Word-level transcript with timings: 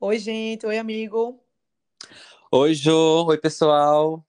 Oi, 0.00 0.16
gente. 0.16 0.64
Oi, 0.64 0.78
amigo. 0.78 1.42
Oi, 2.52 2.72
Jô. 2.72 3.24
Oi, 3.26 3.36
pessoal. 3.36 4.24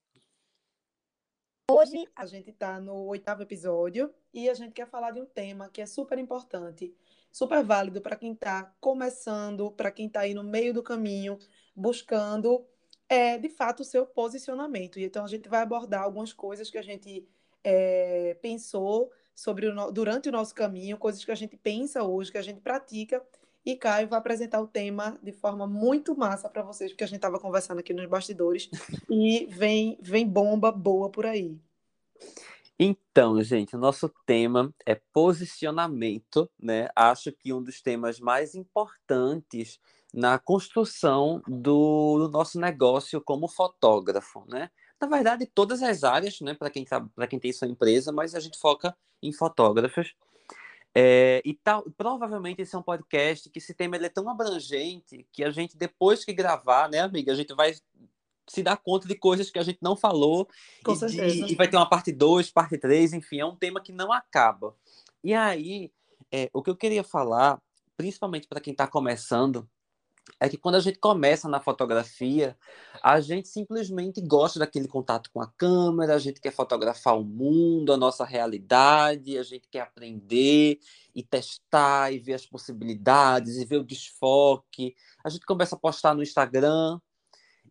Hoje 1.70 2.08
a 2.16 2.26
gente 2.26 2.50
está 2.50 2.80
no 2.80 3.06
oitavo 3.06 3.42
episódio 3.42 4.12
e 4.34 4.50
a 4.50 4.54
gente 4.54 4.72
quer 4.72 4.88
falar 4.88 5.12
de 5.12 5.20
um 5.20 5.26
tema 5.26 5.68
que 5.68 5.80
é 5.80 5.86
super 5.86 6.18
importante, 6.18 6.92
super 7.30 7.62
válido 7.62 8.00
para 8.00 8.16
quem 8.16 8.32
está 8.32 8.74
começando, 8.80 9.70
para 9.70 9.92
quem 9.92 10.08
está 10.08 10.22
aí 10.22 10.34
no 10.34 10.42
meio 10.42 10.74
do 10.74 10.82
caminho, 10.82 11.38
buscando, 11.72 12.66
é, 13.08 13.38
de 13.38 13.48
fato, 13.48 13.80
o 13.80 13.84
seu 13.84 14.04
posicionamento. 14.04 14.98
E 14.98 15.04
então 15.04 15.24
a 15.24 15.28
gente 15.28 15.48
vai 15.48 15.62
abordar 15.62 16.02
algumas 16.02 16.32
coisas 16.32 16.68
que 16.68 16.78
a 16.78 16.82
gente 16.82 17.28
é, 17.62 18.36
pensou 18.42 19.12
sobre 19.36 19.68
o, 19.68 19.90
durante 19.92 20.28
o 20.28 20.32
nosso 20.32 20.52
caminho, 20.52 20.98
coisas 20.98 21.24
que 21.24 21.30
a 21.30 21.36
gente 21.36 21.56
pensa 21.56 22.02
hoje, 22.02 22.32
que 22.32 22.38
a 22.38 22.42
gente 22.42 22.60
pratica 22.60 23.24
e 23.64 23.76
Caio 23.76 24.08
vai 24.08 24.18
apresentar 24.18 24.60
o 24.60 24.66
tema 24.66 25.18
de 25.22 25.32
forma 25.32 25.66
muito 25.66 26.16
massa 26.16 26.48
para 26.48 26.62
vocês, 26.62 26.90
porque 26.90 27.04
a 27.04 27.06
gente 27.06 27.16
estava 27.16 27.38
conversando 27.38 27.78
aqui 27.78 27.92
nos 27.92 28.06
bastidores 28.06 28.70
e 29.10 29.46
vem, 29.46 29.98
vem 30.00 30.26
bomba 30.26 30.72
boa 30.72 31.10
por 31.10 31.26
aí. 31.26 31.58
Então, 32.78 33.42
gente, 33.42 33.76
o 33.76 33.78
nosso 33.78 34.08
tema 34.24 34.74
é 34.86 34.94
posicionamento, 35.12 36.50
né? 36.58 36.88
Acho 36.96 37.30
que 37.30 37.52
um 37.52 37.62
dos 37.62 37.82
temas 37.82 38.18
mais 38.18 38.54
importantes 38.54 39.78
na 40.14 40.38
construção 40.38 41.42
do, 41.46 42.18
do 42.18 42.28
nosso 42.30 42.58
negócio 42.58 43.20
como 43.20 43.46
fotógrafo, 43.46 44.44
né? 44.48 44.70
Na 45.00 45.06
verdade, 45.06 45.46
todas 45.46 45.82
as 45.82 46.04
áreas, 46.04 46.40
né, 46.40 46.54
para 46.54 46.70
quem, 46.70 46.84
tá, 46.84 47.06
quem 47.28 47.38
tem 47.38 47.52
sua 47.52 47.68
empresa, 47.68 48.12
mas 48.12 48.34
a 48.34 48.40
gente 48.40 48.58
foca 48.58 48.96
em 49.22 49.32
fotógrafos. 49.32 50.14
É, 50.94 51.40
e 51.44 51.54
tal, 51.54 51.84
provavelmente 51.96 52.62
esse 52.62 52.74
é 52.74 52.78
um 52.78 52.82
podcast 52.82 53.48
que 53.48 53.58
esse 53.58 53.72
tema 53.72 53.96
é 53.96 54.08
tão 54.08 54.28
abrangente 54.28 55.24
que 55.32 55.44
a 55.44 55.50
gente, 55.50 55.76
depois 55.76 56.24
que 56.24 56.32
gravar, 56.32 56.88
né, 56.88 56.98
amiga, 56.98 57.32
a 57.32 57.36
gente 57.36 57.54
vai 57.54 57.74
se 58.48 58.62
dar 58.64 58.76
conta 58.76 59.06
de 59.06 59.14
coisas 59.14 59.48
que 59.48 59.58
a 59.60 59.62
gente 59.62 59.78
não 59.80 59.94
falou 59.94 60.48
Com 60.84 60.92
e, 60.92 60.96
certeza. 60.96 61.46
De, 61.46 61.52
e 61.52 61.54
vai 61.54 61.68
ter 61.68 61.76
uma 61.76 61.88
parte 61.88 62.10
2, 62.10 62.50
parte 62.50 62.76
3, 62.76 63.12
enfim, 63.12 63.38
é 63.38 63.46
um 63.46 63.54
tema 63.54 63.80
que 63.80 63.92
não 63.92 64.12
acaba. 64.12 64.74
E 65.22 65.32
aí, 65.32 65.92
é, 66.32 66.50
o 66.52 66.60
que 66.60 66.70
eu 66.70 66.76
queria 66.76 67.04
falar, 67.04 67.60
principalmente 67.96 68.48
para 68.48 68.60
quem 68.60 68.72
está 68.72 68.88
começando, 68.88 69.68
é 70.38 70.48
que 70.48 70.56
quando 70.56 70.76
a 70.76 70.80
gente 70.80 70.98
começa 70.98 71.48
na 71.48 71.60
fotografia, 71.60 72.56
a 73.02 73.20
gente 73.20 73.48
simplesmente 73.48 74.20
gosta 74.20 74.58
daquele 74.58 74.86
contato 74.86 75.30
com 75.32 75.40
a 75.40 75.46
câmera, 75.46 76.14
a 76.14 76.18
gente 76.18 76.40
quer 76.40 76.52
fotografar 76.52 77.18
o 77.18 77.24
mundo, 77.24 77.92
a 77.92 77.96
nossa 77.96 78.24
realidade, 78.24 79.38
a 79.38 79.42
gente 79.42 79.68
quer 79.68 79.80
aprender 79.80 80.78
e 81.14 81.22
testar 81.22 82.12
e 82.12 82.18
ver 82.18 82.34
as 82.34 82.46
possibilidades 82.46 83.56
e 83.56 83.64
ver 83.64 83.78
o 83.78 83.84
desfoque. 83.84 84.94
A 85.24 85.28
gente 85.28 85.46
começa 85.46 85.74
a 85.74 85.78
postar 85.78 86.14
no 86.14 86.22
Instagram 86.22 87.00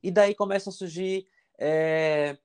e 0.01 0.11
daí 0.11 0.35
começam 0.35 0.71
a 0.71 0.75
surgir 0.75 1.27
é, 1.57 2.37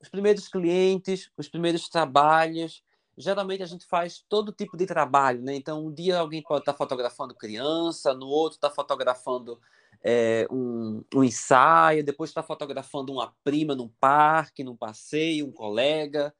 os 0.00 0.08
primeiros 0.08 0.48
clientes, 0.48 1.30
os 1.36 1.48
primeiros 1.48 1.88
trabalhos 1.88 2.82
geralmente 3.20 3.62
a 3.62 3.66
gente 3.66 3.86
faz 3.86 4.24
todo 4.28 4.52
tipo 4.52 4.76
de 4.76 4.86
trabalho, 4.86 5.42
né? 5.42 5.54
Então, 5.54 5.86
um 5.86 5.92
dia 5.92 6.18
alguém 6.18 6.42
pode 6.42 6.62
estar 6.62 6.74
fotografando 6.74 7.34
criança, 7.34 8.14
no 8.14 8.26
outro 8.26 8.56
está 8.56 8.70
fotografando 8.70 9.60
é, 10.02 10.46
um, 10.50 11.04
um, 11.14 11.24
ensaio, 11.24 12.04
depois 12.04 12.30
está 12.30 12.42
fotografando 12.42 13.12
uma 13.12 13.34
prima 13.44 13.74
num 13.74 13.88
parque, 14.00 14.64
num 14.64 14.76
passeio, 14.76 15.46
um 15.46 15.52
colega. 15.52 16.34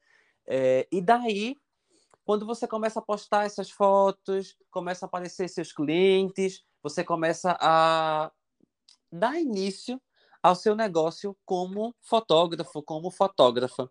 É, 0.47 0.87
e 0.91 1.01
daí, 1.01 1.55
quando 2.25 2.45
você 2.45 2.67
começa 2.67 2.99
a 2.99 3.03
postar 3.03 3.45
essas 3.45 3.69
fotos, 3.69 4.57
começa 4.69 5.05
a 5.05 5.07
aparecer 5.07 5.47
seus 5.47 5.71
clientes, 5.71 6.63
você 6.81 7.03
começa 7.03 7.57
a 7.59 8.31
dar 9.11 9.39
início 9.39 10.01
ao 10.41 10.55
seu 10.55 10.75
negócio 10.75 11.37
como 11.45 11.95
fotógrafo, 12.01 12.81
como 12.81 13.11
fotógrafa. 13.11 13.89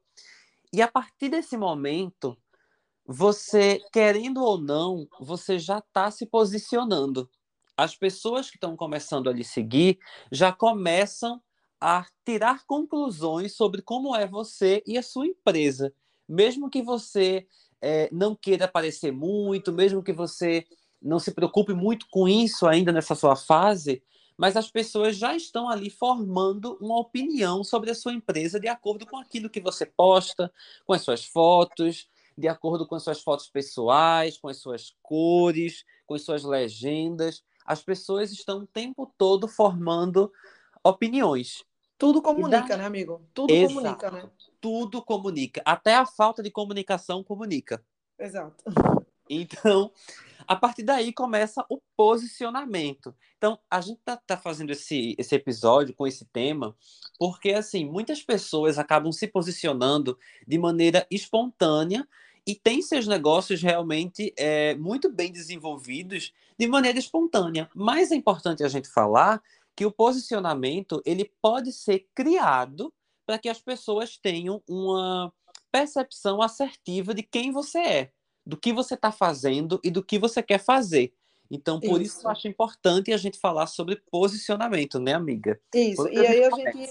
E 0.72 0.82
a 0.82 0.88
partir 0.88 1.28
desse 1.28 1.56
momento, 1.56 2.36
você, 3.06 3.80
querendo 3.92 4.42
ou 4.42 4.60
não, 4.60 5.06
você 5.18 5.58
já 5.58 5.78
está 5.78 6.10
se 6.10 6.26
posicionando. 6.26 7.28
As 7.76 7.96
pessoas 7.96 8.50
que 8.50 8.56
estão 8.56 8.76
começando 8.76 9.28
a 9.28 9.32
lhe 9.32 9.44
seguir 9.44 9.98
já 10.30 10.52
começam 10.52 11.40
a 11.80 12.04
tirar 12.24 12.64
conclusões 12.66 13.54
sobre 13.54 13.80
como 13.80 14.14
é 14.14 14.26
você 14.26 14.82
e 14.86 14.98
a 14.98 15.02
sua 15.02 15.26
empresa. 15.26 15.92
Mesmo 16.28 16.68
que 16.68 16.82
você 16.82 17.46
é, 17.80 18.08
não 18.12 18.34
queira 18.34 18.66
aparecer 18.66 19.10
muito, 19.10 19.72
mesmo 19.72 20.02
que 20.02 20.12
você 20.12 20.66
não 21.00 21.18
se 21.18 21.32
preocupe 21.32 21.72
muito 21.72 22.06
com 22.10 22.28
isso 22.28 22.66
ainda 22.66 22.92
nessa 22.92 23.14
sua 23.14 23.34
fase, 23.34 24.02
mas 24.36 24.56
as 24.56 24.70
pessoas 24.70 25.16
já 25.16 25.34
estão 25.34 25.68
ali 25.68 25.90
formando 25.90 26.76
uma 26.80 26.98
opinião 26.98 27.64
sobre 27.64 27.90
a 27.90 27.94
sua 27.94 28.12
empresa 28.12 28.60
de 28.60 28.68
acordo 28.68 29.06
com 29.06 29.16
aquilo 29.16 29.50
que 29.50 29.60
você 29.60 29.86
posta, 29.86 30.52
com 30.86 30.92
as 30.92 31.02
suas 31.02 31.24
fotos, 31.24 32.08
de 32.40 32.48
acordo 32.48 32.86
com 32.86 32.94
as 32.94 33.02
suas 33.02 33.20
fotos 33.22 33.48
pessoais, 33.48 34.38
com 34.38 34.48
as 34.48 34.56
suas 34.56 34.96
cores, 35.02 35.84
com 36.06 36.14
as 36.14 36.22
suas 36.22 36.42
legendas. 36.42 37.44
As 37.64 37.82
pessoas 37.82 38.32
estão 38.32 38.60
o 38.60 38.66
tempo 38.66 39.12
todo 39.16 39.46
formando 39.46 40.32
opiniões. 40.82 41.64
Tudo 41.98 42.22
comunica, 42.22 42.76
né, 42.76 42.86
amigo? 42.86 43.22
Tudo 43.34 43.52
Exato. 43.52 43.74
comunica, 43.74 44.10
né? 44.10 44.30
Tudo 44.60 45.02
comunica. 45.02 45.62
Até 45.66 45.94
a 45.94 46.06
falta 46.06 46.42
de 46.42 46.50
comunicação 46.50 47.22
comunica. 47.22 47.84
Exato. 48.18 48.64
Então, 49.28 49.92
a 50.48 50.56
partir 50.56 50.82
daí 50.82 51.12
começa 51.12 51.64
o 51.70 51.80
posicionamento. 51.96 53.14
Então, 53.38 53.60
a 53.70 53.80
gente 53.80 54.00
tá, 54.04 54.16
tá, 54.16 54.36
fazendo 54.36 54.70
esse, 54.70 55.14
esse 55.16 55.36
episódio 55.36 55.94
com 55.94 56.06
esse 56.06 56.24
tema 56.24 56.76
porque, 57.16 57.50
assim, 57.50 57.84
muitas 57.84 58.22
pessoas 58.22 58.78
acabam 58.78 59.12
se 59.12 59.28
posicionando 59.28 60.18
de 60.48 60.58
maneira 60.58 61.06
espontânea 61.10 62.08
e 62.46 62.54
tem 62.54 62.82
seus 62.82 63.06
negócios 63.06 63.62
realmente 63.62 64.32
é, 64.36 64.74
muito 64.76 65.10
bem 65.10 65.30
desenvolvidos 65.30 66.32
de 66.58 66.66
maneira 66.66 66.98
espontânea. 66.98 67.70
Mas 67.74 68.10
é 68.10 68.14
importante 68.14 68.62
a 68.62 68.68
gente 68.68 68.88
falar 68.88 69.42
que 69.76 69.86
o 69.86 69.92
posicionamento 69.92 71.02
ele 71.04 71.30
pode 71.40 71.72
ser 71.72 72.06
criado 72.14 72.92
para 73.24 73.38
que 73.38 73.48
as 73.48 73.60
pessoas 73.60 74.16
tenham 74.16 74.62
uma 74.68 75.32
percepção 75.70 76.42
assertiva 76.42 77.14
de 77.14 77.22
quem 77.22 77.52
você 77.52 77.78
é, 77.78 78.12
do 78.44 78.56
que 78.56 78.72
você 78.72 78.94
está 78.94 79.12
fazendo 79.12 79.80
e 79.84 79.90
do 79.90 80.02
que 80.02 80.18
você 80.18 80.42
quer 80.42 80.58
fazer. 80.58 81.12
Então, 81.50 81.80
por 81.80 82.00
isso. 82.00 82.18
isso, 82.18 82.26
eu 82.26 82.30
acho 82.30 82.46
importante 82.46 83.12
a 83.12 83.16
gente 83.16 83.38
falar 83.38 83.66
sobre 83.66 83.96
posicionamento, 84.10 85.00
né, 85.00 85.14
amiga? 85.14 85.60
Isso, 85.74 86.08
e 86.08 86.18
aí 86.18 86.44
a 86.44 86.50
gente. 86.50 86.88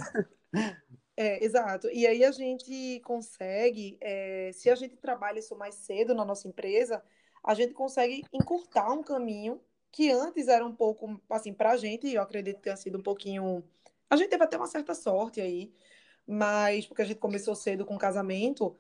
É, 1.21 1.43
exato. 1.43 1.89
E 1.89 2.07
aí 2.07 2.23
a 2.23 2.31
gente 2.31 3.01
consegue, 3.01 3.97
é, 3.99 4.51
se 4.53 4.69
a 4.69 4.75
gente 4.75 4.95
trabalha 4.95 5.37
isso 5.39 5.53
mais 5.53 5.75
cedo 5.75 6.15
na 6.15 6.23
nossa 6.23 6.47
empresa, 6.47 7.03
a 7.43 7.53
gente 7.53 7.73
consegue 7.73 8.23
encurtar 8.31 8.89
um 8.93 9.03
caminho 9.03 9.59
que 9.91 10.09
antes 10.09 10.47
era 10.47 10.65
um 10.65 10.73
pouco, 10.73 11.19
assim, 11.29 11.53
para 11.53 11.71
a 11.71 11.77
gente, 11.77 12.09
eu 12.09 12.21
acredito 12.21 12.55
que 12.55 12.61
tenha 12.61 12.77
sido 12.77 12.99
um 12.99 13.01
pouquinho. 13.03 13.61
A 14.09 14.15
gente 14.15 14.29
teve 14.29 14.45
até 14.45 14.55
uma 14.55 14.65
certa 14.65 14.95
sorte 14.95 15.41
aí, 15.41 15.73
mas 16.25 16.87
porque 16.87 17.01
a 17.01 17.05
gente 17.05 17.19
começou 17.19 17.53
cedo 17.53 17.85
com 17.85 17.97
casamento, 17.97 18.77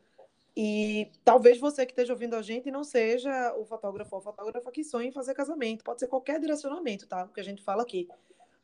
e 0.55 1.11
talvez 1.25 1.59
você 1.59 1.85
que 1.85 1.91
esteja 1.91 2.13
ouvindo 2.13 2.37
a 2.37 2.41
gente 2.41 2.71
não 2.71 2.85
seja 2.85 3.53
o 3.57 3.65
fotógrafo 3.65 4.15
ou 4.15 4.21
fotógrafa 4.21 4.71
que 4.71 4.83
sonha 4.85 5.09
em 5.09 5.11
fazer 5.11 5.33
casamento, 5.33 5.83
pode 5.83 5.99
ser 5.99 6.07
qualquer 6.07 6.39
direcionamento, 6.39 7.05
tá? 7.05 7.25
O 7.25 7.33
que 7.33 7.41
a 7.41 7.43
gente 7.43 7.61
fala 7.61 7.83
aqui. 7.83 8.07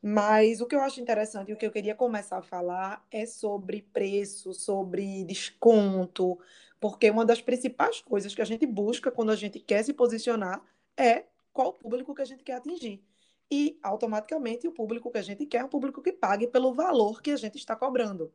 Mas 0.02 0.62
o 0.62 0.68
que 0.68 0.76
eu 0.76 0.82
acho 0.82 1.02
interessante 1.02 1.50
e 1.50 1.54
o 1.54 1.58
que 1.58 1.66
eu 1.66 1.72
queria 1.72 1.96
começar 1.96 2.38
a 2.38 2.42
falar 2.42 3.06
é 3.10 3.26
sobre 3.26 3.82
preço, 3.82 4.54
sobre 4.54 5.24
desconto, 5.24 6.38
porque 6.80 7.10
uma 7.10 7.26
das 7.26 7.42
principais 7.42 8.02
coisas 8.02 8.36
que 8.36 8.42
a 8.42 8.46
gente 8.46 8.66
busca 8.66 9.12
quando 9.12 9.32
a 9.32 9.36
gente 9.36 9.60
quer 9.60 9.84
se 9.84 9.94
posicionar 9.94 10.64
é 10.96 11.26
qual 11.52 11.70
o 11.70 11.74
público 11.74 12.14
que 12.14 12.22
a 12.22 12.26
gente 12.26 12.44
quer 12.44 12.54
atingir. 12.54 13.04
E 13.50 13.80
automaticamente 13.82 14.68
o 14.68 14.72
público 14.72 15.12
que 15.12 15.18
a 15.18 15.22
gente 15.22 15.46
quer 15.46 15.60
é 15.60 15.64
um 15.64 15.70
público 15.70 16.02
que 16.02 16.12
pague 16.12 16.48
pelo 16.48 16.74
valor 16.74 17.22
que 17.22 17.32
a 17.32 17.38
gente 17.38 17.58
está 17.58 17.76
cobrando, 17.76 18.34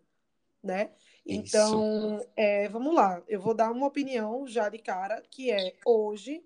né? 0.62 0.90
Então, 1.26 2.24
é, 2.34 2.68
vamos 2.68 2.94
lá, 2.94 3.22
eu 3.28 3.40
vou 3.40 3.54
dar 3.54 3.70
uma 3.70 3.86
opinião 3.86 4.46
já 4.46 4.68
de 4.68 4.78
cara, 4.78 5.22
que 5.30 5.50
é 5.50 5.76
hoje, 5.84 6.42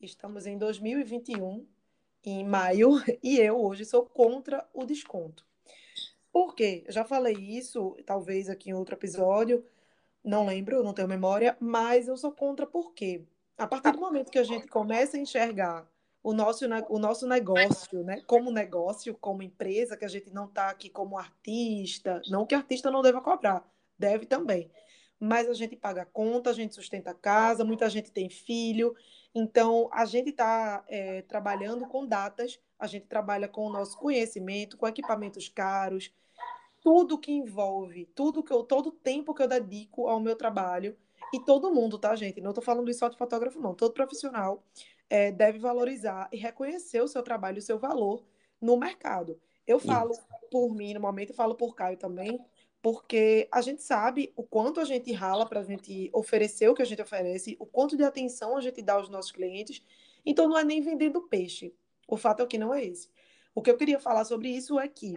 estamos 0.00 0.46
em 0.46 0.58
2021, 0.58 1.66
em 2.30 2.44
maio 2.44 2.90
e 3.22 3.38
eu 3.38 3.60
hoje 3.60 3.84
sou 3.84 4.04
contra 4.04 4.66
o 4.72 4.84
desconto. 4.84 5.44
Por 6.32 6.54
quê? 6.54 6.84
Eu 6.86 6.92
já 6.92 7.04
falei 7.04 7.34
isso, 7.34 7.96
talvez 8.06 8.48
aqui 8.48 8.70
em 8.70 8.74
outro 8.74 8.94
episódio, 8.94 9.64
não 10.24 10.46
lembro, 10.46 10.82
não 10.82 10.94
tenho 10.94 11.08
memória, 11.08 11.56
mas 11.60 12.08
eu 12.08 12.16
sou 12.16 12.32
contra 12.32 12.66
por 12.66 12.94
quê? 12.94 13.24
A 13.58 13.66
partir 13.66 13.92
do 13.92 14.00
momento 14.00 14.30
que 14.30 14.38
a 14.38 14.44
gente 14.44 14.66
começa 14.66 15.16
a 15.16 15.20
enxergar 15.20 15.86
o 16.22 16.32
nosso, 16.32 16.64
o 16.88 16.98
nosso 16.98 17.26
negócio, 17.26 18.02
né, 18.04 18.22
como 18.26 18.50
negócio, 18.50 19.14
como 19.20 19.42
empresa, 19.42 19.96
que 19.96 20.04
a 20.04 20.08
gente 20.08 20.30
não 20.30 20.46
está 20.46 20.68
aqui 20.70 20.88
como 20.88 21.18
artista, 21.18 22.22
não 22.28 22.46
que 22.46 22.54
artista 22.54 22.90
não 22.90 23.02
deva 23.02 23.20
cobrar, 23.20 23.68
deve 23.98 24.24
também, 24.24 24.70
mas 25.24 25.48
a 25.48 25.54
gente 25.54 25.76
paga 25.76 26.02
a 26.02 26.04
conta, 26.04 26.50
a 26.50 26.52
gente 26.52 26.74
sustenta 26.74 27.12
a 27.12 27.14
casa, 27.14 27.64
muita 27.64 27.88
gente 27.88 28.10
tem 28.10 28.28
filho. 28.28 28.92
Então, 29.32 29.88
a 29.92 30.04
gente 30.04 30.30
está 30.30 30.84
é, 30.88 31.22
trabalhando 31.22 31.86
com 31.86 32.04
datas, 32.04 32.58
a 32.76 32.88
gente 32.88 33.06
trabalha 33.06 33.46
com 33.46 33.64
o 33.64 33.72
nosso 33.72 33.96
conhecimento, 33.96 34.76
com 34.76 34.88
equipamentos 34.88 35.48
caros, 35.48 36.12
tudo 36.80 37.16
que 37.16 37.30
envolve, 37.30 38.06
tudo 38.16 38.42
que 38.42 38.52
eu, 38.52 38.64
todo 38.64 38.88
o 38.88 38.92
tempo 38.92 39.32
que 39.32 39.40
eu 39.40 39.46
dedico 39.46 40.08
ao 40.08 40.18
meu 40.18 40.34
trabalho, 40.34 40.96
e 41.32 41.38
todo 41.38 41.72
mundo, 41.72 42.00
tá, 42.00 42.16
gente? 42.16 42.40
Não 42.40 42.50
estou 42.50 42.64
falando 42.64 42.90
isso 42.90 42.98
só 42.98 43.08
de 43.08 43.16
fotógrafo, 43.16 43.60
não. 43.60 43.76
Todo 43.76 43.94
profissional 43.94 44.64
é, 45.08 45.30
deve 45.30 45.60
valorizar 45.60 46.28
e 46.32 46.36
reconhecer 46.36 47.00
o 47.00 47.06
seu 47.06 47.22
trabalho, 47.22 47.58
o 47.58 47.62
seu 47.62 47.78
valor 47.78 48.24
no 48.60 48.76
mercado. 48.76 49.40
Eu 49.64 49.78
falo 49.78 50.12
por 50.50 50.74
mim 50.74 50.94
no 50.94 51.00
momento, 51.00 51.30
e 51.30 51.36
falo 51.36 51.54
por 51.54 51.76
Caio 51.76 51.96
também, 51.96 52.44
porque 52.82 53.48
a 53.52 53.60
gente 53.60 53.80
sabe 53.80 54.32
o 54.34 54.42
quanto 54.42 54.80
a 54.80 54.84
gente 54.84 55.12
rala 55.12 55.46
para 55.46 55.60
a 55.60 55.64
gente 55.64 56.10
oferecer 56.12 56.68
o 56.68 56.74
que 56.74 56.82
a 56.82 56.84
gente 56.84 57.00
oferece, 57.00 57.56
o 57.60 57.64
quanto 57.64 57.96
de 57.96 58.02
atenção 58.02 58.56
a 58.56 58.60
gente 58.60 58.82
dá 58.82 58.94
aos 58.94 59.08
nossos 59.08 59.30
clientes. 59.30 59.80
Então, 60.26 60.48
não 60.48 60.58
é 60.58 60.64
nem 60.64 60.82
vendendo 60.82 61.22
peixe. 61.22 61.72
O 62.08 62.16
fato 62.16 62.42
é 62.42 62.46
que 62.46 62.58
não 62.58 62.74
é 62.74 62.84
esse. 62.84 63.08
O 63.54 63.62
que 63.62 63.70
eu 63.70 63.76
queria 63.76 64.00
falar 64.00 64.24
sobre 64.24 64.48
isso 64.48 64.80
é 64.80 64.88
que 64.88 65.16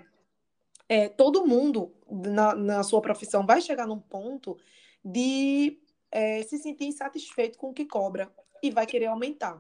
é, 0.88 1.10
todo 1.10 1.48
mundo 1.48 1.92
na, 2.08 2.54
na 2.54 2.84
sua 2.84 3.02
profissão 3.02 3.44
vai 3.44 3.60
chegar 3.60 3.88
num 3.88 4.00
ponto 4.00 4.56
de 5.04 5.80
é, 6.12 6.44
se 6.44 6.60
sentir 6.60 6.86
insatisfeito 6.86 7.58
com 7.58 7.72
o 7.72 7.74
que 7.74 7.86
cobra 7.86 8.32
e 8.62 8.70
vai 8.70 8.86
querer 8.86 9.08
aumentar. 9.08 9.60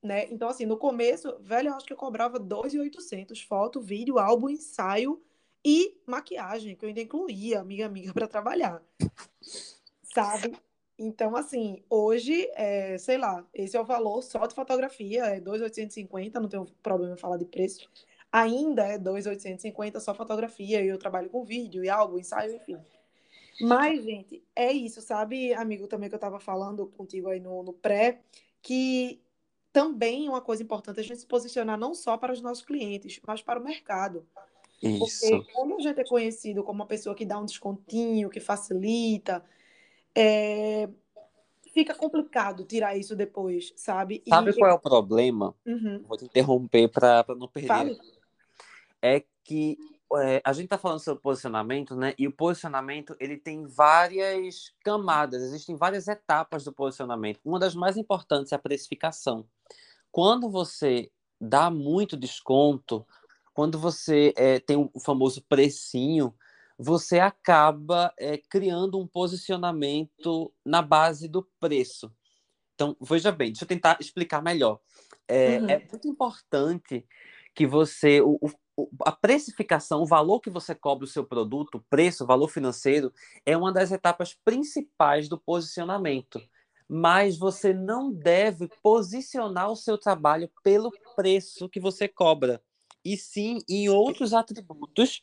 Né? 0.00 0.26
Então, 0.30 0.48
assim, 0.48 0.64
no 0.64 0.76
começo, 0.76 1.36
velho, 1.40 1.70
eu 1.70 1.74
acho 1.74 1.86
que 1.86 1.92
eu 1.92 1.96
cobrava 1.96 2.38
2.800, 2.38 3.44
foto, 3.44 3.80
vídeo, 3.80 4.18
álbum, 4.18 4.48
ensaio, 4.48 5.20
e 5.64 5.96
maquiagem, 6.06 6.74
que 6.74 6.84
eu 6.84 6.88
ainda 6.88 7.00
incluía 7.00 7.60
amiga 7.60 7.86
amiga 7.86 8.12
para 8.12 8.26
trabalhar. 8.26 8.82
Sabe? 10.02 10.56
Então, 10.98 11.34
assim, 11.34 11.82
hoje, 11.88 12.48
é, 12.54 12.96
sei 12.98 13.18
lá, 13.18 13.44
esse 13.52 13.76
é 13.76 13.80
o 13.80 13.84
valor 13.84 14.22
só 14.22 14.46
de 14.46 14.54
fotografia, 14.54 15.24
é 15.24 15.40
2.850, 15.40 16.34
não 16.34 16.48
tenho 16.48 16.66
problema 16.82 17.14
em 17.14 17.18
falar 17.18 17.38
de 17.38 17.44
preço. 17.44 17.90
Ainda 18.30 18.86
é 18.86 18.98
2.850 18.98 20.00
só 20.00 20.14
fotografia, 20.14 20.80
e 20.82 20.88
eu 20.88 20.98
trabalho 20.98 21.28
com 21.28 21.44
vídeo 21.44 21.84
e 21.84 21.88
álbum, 21.88 22.18
ensaio, 22.18 22.54
enfim. 22.54 22.78
Mas, 23.60 24.02
gente, 24.02 24.42
é 24.54 24.72
isso, 24.72 25.00
sabe, 25.00 25.52
amigo, 25.54 25.86
também 25.86 26.08
que 26.08 26.14
eu 26.14 26.18
estava 26.18 26.38
falando 26.38 26.86
contigo 26.86 27.28
aí 27.28 27.40
no, 27.40 27.62
no 27.62 27.72
pré, 27.72 28.20
que 28.60 29.20
também 29.72 30.28
uma 30.28 30.40
coisa 30.40 30.62
importante 30.62 30.98
é 30.98 31.00
a 31.00 31.04
gente 31.04 31.20
se 31.20 31.26
posicionar 31.26 31.78
não 31.78 31.94
só 31.94 32.16
para 32.16 32.32
os 32.32 32.40
nossos 32.40 32.64
clientes, 32.64 33.20
mas 33.26 33.42
para 33.42 33.58
o 33.58 33.64
mercado. 33.64 34.26
Isso. 34.82 35.28
Porque 35.28 35.52
como 35.52 35.76
a 35.76 35.80
gente 35.80 36.00
é 36.00 36.04
conhecido 36.04 36.64
como 36.64 36.80
uma 36.80 36.86
pessoa 36.86 37.14
que 37.14 37.24
dá 37.24 37.38
um 37.38 37.44
descontinho, 37.44 38.28
que 38.28 38.40
facilita, 38.40 39.44
é... 40.14 40.88
fica 41.72 41.94
complicado 41.94 42.64
tirar 42.64 42.96
isso 42.96 43.14
depois, 43.14 43.72
sabe? 43.76 44.22
Sabe 44.28 44.50
e... 44.50 44.54
qual 44.54 44.70
é 44.70 44.74
o 44.74 44.80
problema? 44.80 45.54
Uhum. 45.64 46.02
Vou 46.06 46.18
te 46.18 46.24
interromper 46.24 46.88
para 46.88 47.24
não 47.36 47.48
perder. 47.48 47.68
Fale. 47.68 47.98
É 49.00 49.24
que 49.44 49.78
é, 50.16 50.42
a 50.44 50.52
gente 50.52 50.64
está 50.64 50.76
falando 50.76 51.00
sobre 51.00 51.22
posicionamento, 51.22 51.96
né? 51.96 52.14
E 52.18 52.26
o 52.26 52.32
posicionamento 52.32 53.16
ele 53.18 53.36
tem 53.36 53.66
várias 53.66 54.74
camadas, 54.84 55.42
existem 55.42 55.76
várias 55.76 56.08
etapas 56.08 56.64
do 56.64 56.72
posicionamento. 56.72 57.40
Uma 57.44 57.58
das 57.58 57.74
mais 57.74 57.96
importantes 57.96 58.52
é 58.52 58.56
a 58.56 58.58
precificação. 58.58 59.46
Quando 60.10 60.50
você 60.50 61.10
dá 61.40 61.70
muito 61.70 62.16
desconto, 62.16 63.06
quando 63.52 63.78
você 63.78 64.32
é, 64.36 64.58
tem 64.58 64.76
o 64.76 65.00
famoso 65.00 65.42
precinho, 65.48 66.34
você 66.78 67.20
acaba 67.20 68.12
é, 68.18 68.38
criando 68.38 68.98
um 68.98 69.06
posicionamento 69.06 70.52
na 70.64 70.82
base 70.82 71.28
do 71.28 71.46
preço. 71.60 72.12
Então, 72.74 72.96
veja 73.00 73.30
bem, 73.30 73.52
deixa 73.52 73.64
eu 73.64 73.68
tentar 73.68 73.98
explicar 74.00 74.42
melhor. 74.42 74.80
É, 75.28 75.58
uhum. 75.58 75.70
é 75.70 75.78
muito 75.78 76.08
importante 76.08 77.06
que 77.54 77.66
você. 77.66 78.20
O, 78.20 78.38
o, 78.76 78.88
a 79.04 79.12
precificação, 79.12 80.02
o 80.02 80.06
valor 80.06 80.40
que 80.40 80.50
você 80.50 80.74
cobra 80.74 81.04
o 81.04 81.08
seu 81.08 81.24
produto, 81.24 81.76
o 81.76 81.84
preço, 81.88 82.24
o 82.24 82.26
valor 82.26 82.48
financeiro, 82.48 83.12
é 83.44 83.56
uma 83.56 83.72
das 83.72 83.92
etapas 83.92 84.34
principais 84.44 85.28
do 85.28 85.38
posicionamento. 85.38 86.40
Mas 86.88 87.38
você 87.38 87.72
não 87.72 88.12
deve 88.12 88.68
posicionar 88.82 89.70
o 89.70 89.76
seu 89.76 89.96
trabalho 89.96 90.50
pelo 90.62 90.90
preço 91.14 91.68
que 91.68 91.78
você 91.78 92.08
cobra 92.08 92.62
e 93.04 93.16
sim 93.16 93.58
em 93.68 93.88
outros 93.88 94.32
atributos 94.32 95.22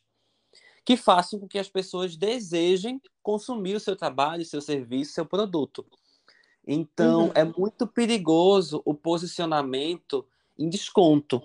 que 0.86 0.98
façam 0.98 1.40
com 1.40 1.48
que 1.48 1.60
as 1.60 1.70
pessoas 1.70 2.16
desejem 2.16 3.02
consumir 3.22 3.76
o 3.76 3.80
seu 3.80 3.96
trabalho, 3.96 4.46
seu 4.46 4.62
serviço, 4.62 5.14
seu 5.14 5.26
produto. 5.26 5.86
Então, 6.68 7.26
uhum. 7.26 7.32
é 7.36 7.44
muito 7.44 7.88
perigoso 7.88 8.82
o 8.86 8.94
posicionamento 8.94 10.26
em 10.58 10.70
desconto, 10.70 11.42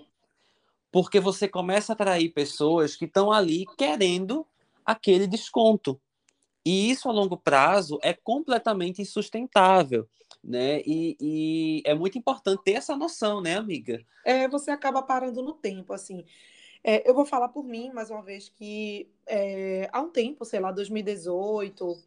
porque 0.91 1.19
você 1.19 1.47
começa 1.47 1.91
a 1.91 1.95
atrair 1.95 2.29
pessoas 2.29 2.95
que 2.95 3.05
estão 3.05 3.31
ali 3.31 3.65
querendo 3.77 4.45
aquele 4.85 5.27
desconto. 5.27 5.99
E 6.65 6.89
isso 6.89 7.07
a 7.07 7.11
longo 7.11 7.37
prazo 7.37 7.99
é 8.01 8.11
completamente 8.11 9.01
insustentável, 9.01 10.07
né? 10.43 10.81
E, 10.85 11.15
e, 11.21 11.83
é 11.85 11.93
muito 11.93 12.17
importante 12.17 12.63
ter 12.63 12.73
essa 12.73 12.95
noção, 12.95 13.39
né, 13.39 13.55
amiga? 13.55 14.03
É, 14.25 14.47
você 14.47 14.71
acaba 14.71 15.03
parando 15.03 15.43
no 15.43 15.53
tempo, 15.53 15.93
assim. 15.93 16.25
É, 16.83 17.07
eu 17.07 17.13
vou 17.13 17.25
falar 17.25 17.49
por 17.49 17.63
mim, 17.63 17.91
mais 17.93 18.09
uma 18.09 18.21
vez, 18.21 18.49
que 18.49 19.07
é, 19.27 19.89
há 19.91 20.01
um 20.01 20.09
tempo, 20.09 20.43
sei 20.43 20.59
lá, 20.59 20.71
2018, 20.71 21.97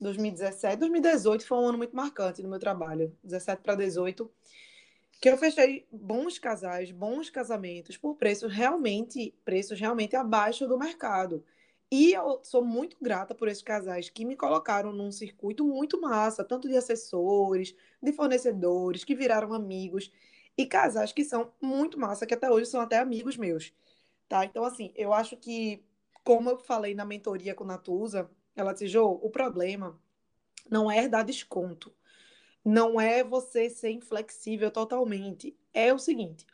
2017, 0.00 0.76
2018 0.76 1.46
foi 1.46 1.58
um 1.58 1.68
ano 1.68 1.78
muito 1.78 1.96
marcante 1.96 2.42
no 2.42 2.48
meu 2.48 2.58
trabalho, 2.58 3.14
17 3.24 3.62
para 3.62 3.74
18, 3.74 4.30
que 5.20 5.28
eu 5.28 5.38
fechei 5.38 5.86
bons 5.90 6.38
casais, 6.38 6.90
bons 6.90 7.30
casamentos 7.30 7.96
por 7.96 8.16
preços 8.16 8.52
realmente, 8.52 9.34
preços 9.44 9.80
realmente 9.80 10.14
abaixo 10.14 10.66
do 10.66 10.78
mercado. 10.78 11.42
E 11.90 12.12
eu 12.12 12.40
sou 12.42 12.64
muito 12.64 12.96
grata 13.00 13.34
por 13.34 13.48
esses 13.48 13.62
casais 13.62 14.10
que 14.10 14.24
me 14.24 14.36
colocaram 14.36 14.92
num 14.92 15.12
circuito 15.12 15.64
muito 15.64 16.00
massa, 16.00 16.44
tanto 16.44 16.68
de 16.68 16.76
assessores, 16.76 17.74
de 18.02 18.12
fornecedores, 18.12 19.04
que 19.04 19.14
viraram 19.14 19.52
amigos, 19.52 20.10
e 20.58 20.66
casais 20.66 21.12
que 21.12 21.24
são 21.24 21.52
muito 21.60 21.98
massa, 21.98 22.26
que 22.26 22.34
até 22.34 22.50
hoje 22.50 22.66
são 22.66 22.80
até 22.80 22.98
amigos 22.98 23.36
meus, 23.36 23.72
tá? 24.28 24.44
Então, 24.44 24.64
assim, 24.64 24.92
eu 24.96 25.12
acho 25.12 25.36
que, 25.36 25.84
como 26.24 26.50
eu 26.50 26.58
falei 26.58 26.94
na 26.94 27.04
mentoria 27.04 27.54
com 27.54 27.64
Natuza, 27.64 28.28
ela 28.56 28.72
disse, 28.72 28.88
Jô, 28.88 29.06
o 29.22 29.30
problema 29.30 30.00
não 30.70 30.90
é 30.90 31.08
dar 31.08 31.22
desconto, 31.22 31.94
não 32.64 33.00
é 33.00 33.22
você 33.22 33.70
ser 33.70 33.90
inflexível 33.90 34.70
totalmente, 34.70 35.56
é 35.72 35.92
o 35.94 35.98
seguinte, 35.98 36.46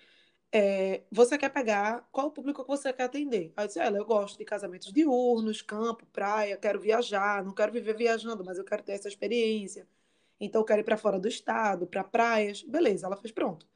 é, 0.52 1.02
você 1.10 1.38
quer 1.38 1.48
pegar 1.48 2.06
qual 2.12 2.26
o 2.26 2.30
público 2.30 2.62
que 2.62 2.68
você 2.68 2.92
quer 2.92 3.04
atender? 3.04 3.52
Aí 3.56 3.64
eu 3.64 3.66
disse, 3.68 3.80
ela, 3.80 3.96
eu 3.96 4.04
gosto 4.04 4.36
de 4.38 4.44
casamentos 4.44 4.92
diurnos, 4.92 5.62
campo, 5.62 6.04
praia, 6.12 6.58
quero 6.58 6.78
viajar, 6.78 7.42
não 7.42 7.54
quero 7.54 7.72
viver 7.72 7.96
viajando, 7.96 8.44
mas 8.44 8.58
eu 8.58 8.64
quero 8.64 8.82
ter 8.82 8.92
essa 8.92 9.08
experiência. 9.08 9.88
Então 10.38 10.60
eu 10.60 10.64
quero 10.64 10.80
ir 10.80 10.84
para 10.84 10.98
fora 10.98 11.18
do 11.18 11.26
estado, 11.26 11.86
para 11.86 12.04
praias. 12.04 12.62
Beleza, 12.62 13.06
ela 13.06 13.16
fez 13.16 13.32
pronto. 13.32 13.66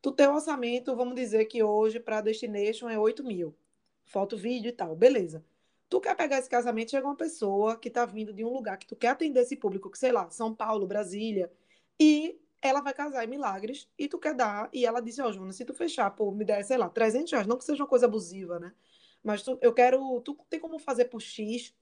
Tu 0.00 0.12
tem 0.12 0.28
um 0.28 0.34
orçamento, 0.34 0.96
vamos 0.96 1.14
dizer 1.14 1.44
que 1.46 1.62
hoje 1.62 2.00
para 2.00 2.20
destination 2.22 2.88
é 2.88 2.98
8 2.98 3.22
mil. 3.24 3.54
Foto, 4.04 4.36
vídeo 4.36 4.70
e 4.70 4.72
tal, 4.72 4.96
beleza. 4.96 5.44
Tu 5.88 6.00
quer 6.00 6.16
pegar 6.16 6.38
esse 6.38 6.48
casamento, 6.48 6.90
chega 6.90 7.06
uma 7.06 7.16
pessoa 7.16 7.76
que 7.76 7.88
está 7.88 8.06
vindo 8.06 8.32
de 8.32 8.44
um 8.44 8.52
lugar 8.52 8.78
que 8.78 8.86
tu 8.86 8.96
quer 8.96 9.08
atender 9.08 9.40
esse 9.40 9.56
público, 9.56 9.90
que 9.90 9.98
sei 9.98 10.12
lá, 10.12 10.30
São 10.30 10.54
Paulo, 10.54 10.86
Brasília, 10.86 11.52
e 12.00 12.38
ela 12.64 12.80
vai 12.80 12.94
casar 12.94 13.22
em 13.22 13.28
Milagres 13.28 13.86
e 13.98 14.08
tu 14.08 14.18
quer 14.18 14.34
dar. 14.34 14.70
E 14.72 14.86
ela 14.86 15.00
disse: 15.00 15.20
Ó, 15.20 15.28
oh, 15.28 15.52
se 15.52 15.66
tu 15.66 15.74
fechar 15.74 16.10
por 16.12 16.34
me 16.34 16.46
der, 16.46 16.64
sei 16.64 16.78
lá, 16.78 16.88
300 16.88 17.30
reais, 17.30 17.46
não 17.46 17.58
que 17.58 17.64
seja 17.64 17.82
uma 17.82 17.88
coisa 17.88 18.06
abusiva, 18.06 18.58
né? 18.58 18.72
Mas 19.22 19.42
tu, 19.42 19.58
eu 19.60 19.72
quero. 19.74 20.18
Tu 20.22 20.34
tem 20.48 20.58
como 20.58 20.78
fazer 20.78 21.04
por 21.04 21.20
X? 21.20 21.74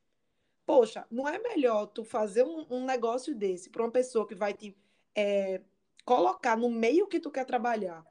Poxa, 0.66 1.06
não 1.08 1.28
é 1.28 1.38
melhor 1.38 1.86
tu 1.86 2.04
fazer 2.04 2.44
um, 2.44 2.66
um 2.68 2.84
negócio 2.84 3.32
desse 3.32 3.70
para 3.70 3.82
uma 3.82 3.92
pessoa 3.92 4.26
que 4.26 4.34
vai 4.34 4.54
te 4.54 4.76
é, 5.14 5.60
colocar 6.04 6.56
no 6.56 6.68
meio 6.68 7.06
que 7.06 7.20
tu 7.20 7.30
quer 7.30 7.44
trabalhar 7.44 8.04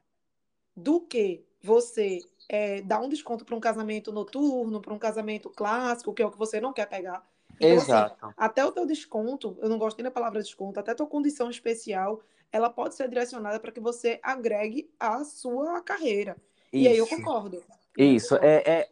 do 0.74 1.00
que 1.00 1.44
você 1.62 2.20
é, 2.48 2.80
dar 2.80 3.00
um 3.00 3.08
desconto 3.08 3.44
para 3.44 3.54
um 3.54 3.60
casamento 3.60 4.10
noturno, 4.12 4.80
para 4.80 4.94
um 4.94 4.98
casamento 4.98 5.50
clássico, 5.50 6.14
que 6.14 6.22
é 6.22 6.26
o 6.26 6.30
que 6.30 6.38
você 6.38 6.58
não 6.58 6.72
quer 6.72 6.86
pegar. 6.86 7.26
Então, 7.56 7.76
assim, 7.76 7.92
Exato. 7.92 8.26
Assim, 8.26 8.34
até 8.36 8.64
o 8.64 8.72
teu 8.72 8.86
desconto, 8.86 9.56
eu 9.60 9.68
não 9.68 9.78
gosto 9.78 9.98
nem 9.98 10.04
da 10.04 10.10
palavra 10.10 10.42
desconto, 10.42 10.80
até 10.80 10.92
a 10.92 10.94
tua 10.94 11.06
condição 11.06 11.50
especial, 11.50 12.22
ela 12.52 12.70
pode 12.70 12.94
ser 12.94 13.08
direcionada 13.08 13.58
para 13.58 13.72
que 13.72 13.80
você 13.80 14.20
agregue 14.22 14.90
a 15.00 15.24
sua 15.24 15.80
carreira. 15.80 16.36
Isso. 16.72 16.84
E 16.84 16.88
aí 16.88 16.98
eu 16.98 17.06
concordo. 17.06 17.62
Isso. 17.96 18.36
É, 18.36 18.62
é, 18.66 18.88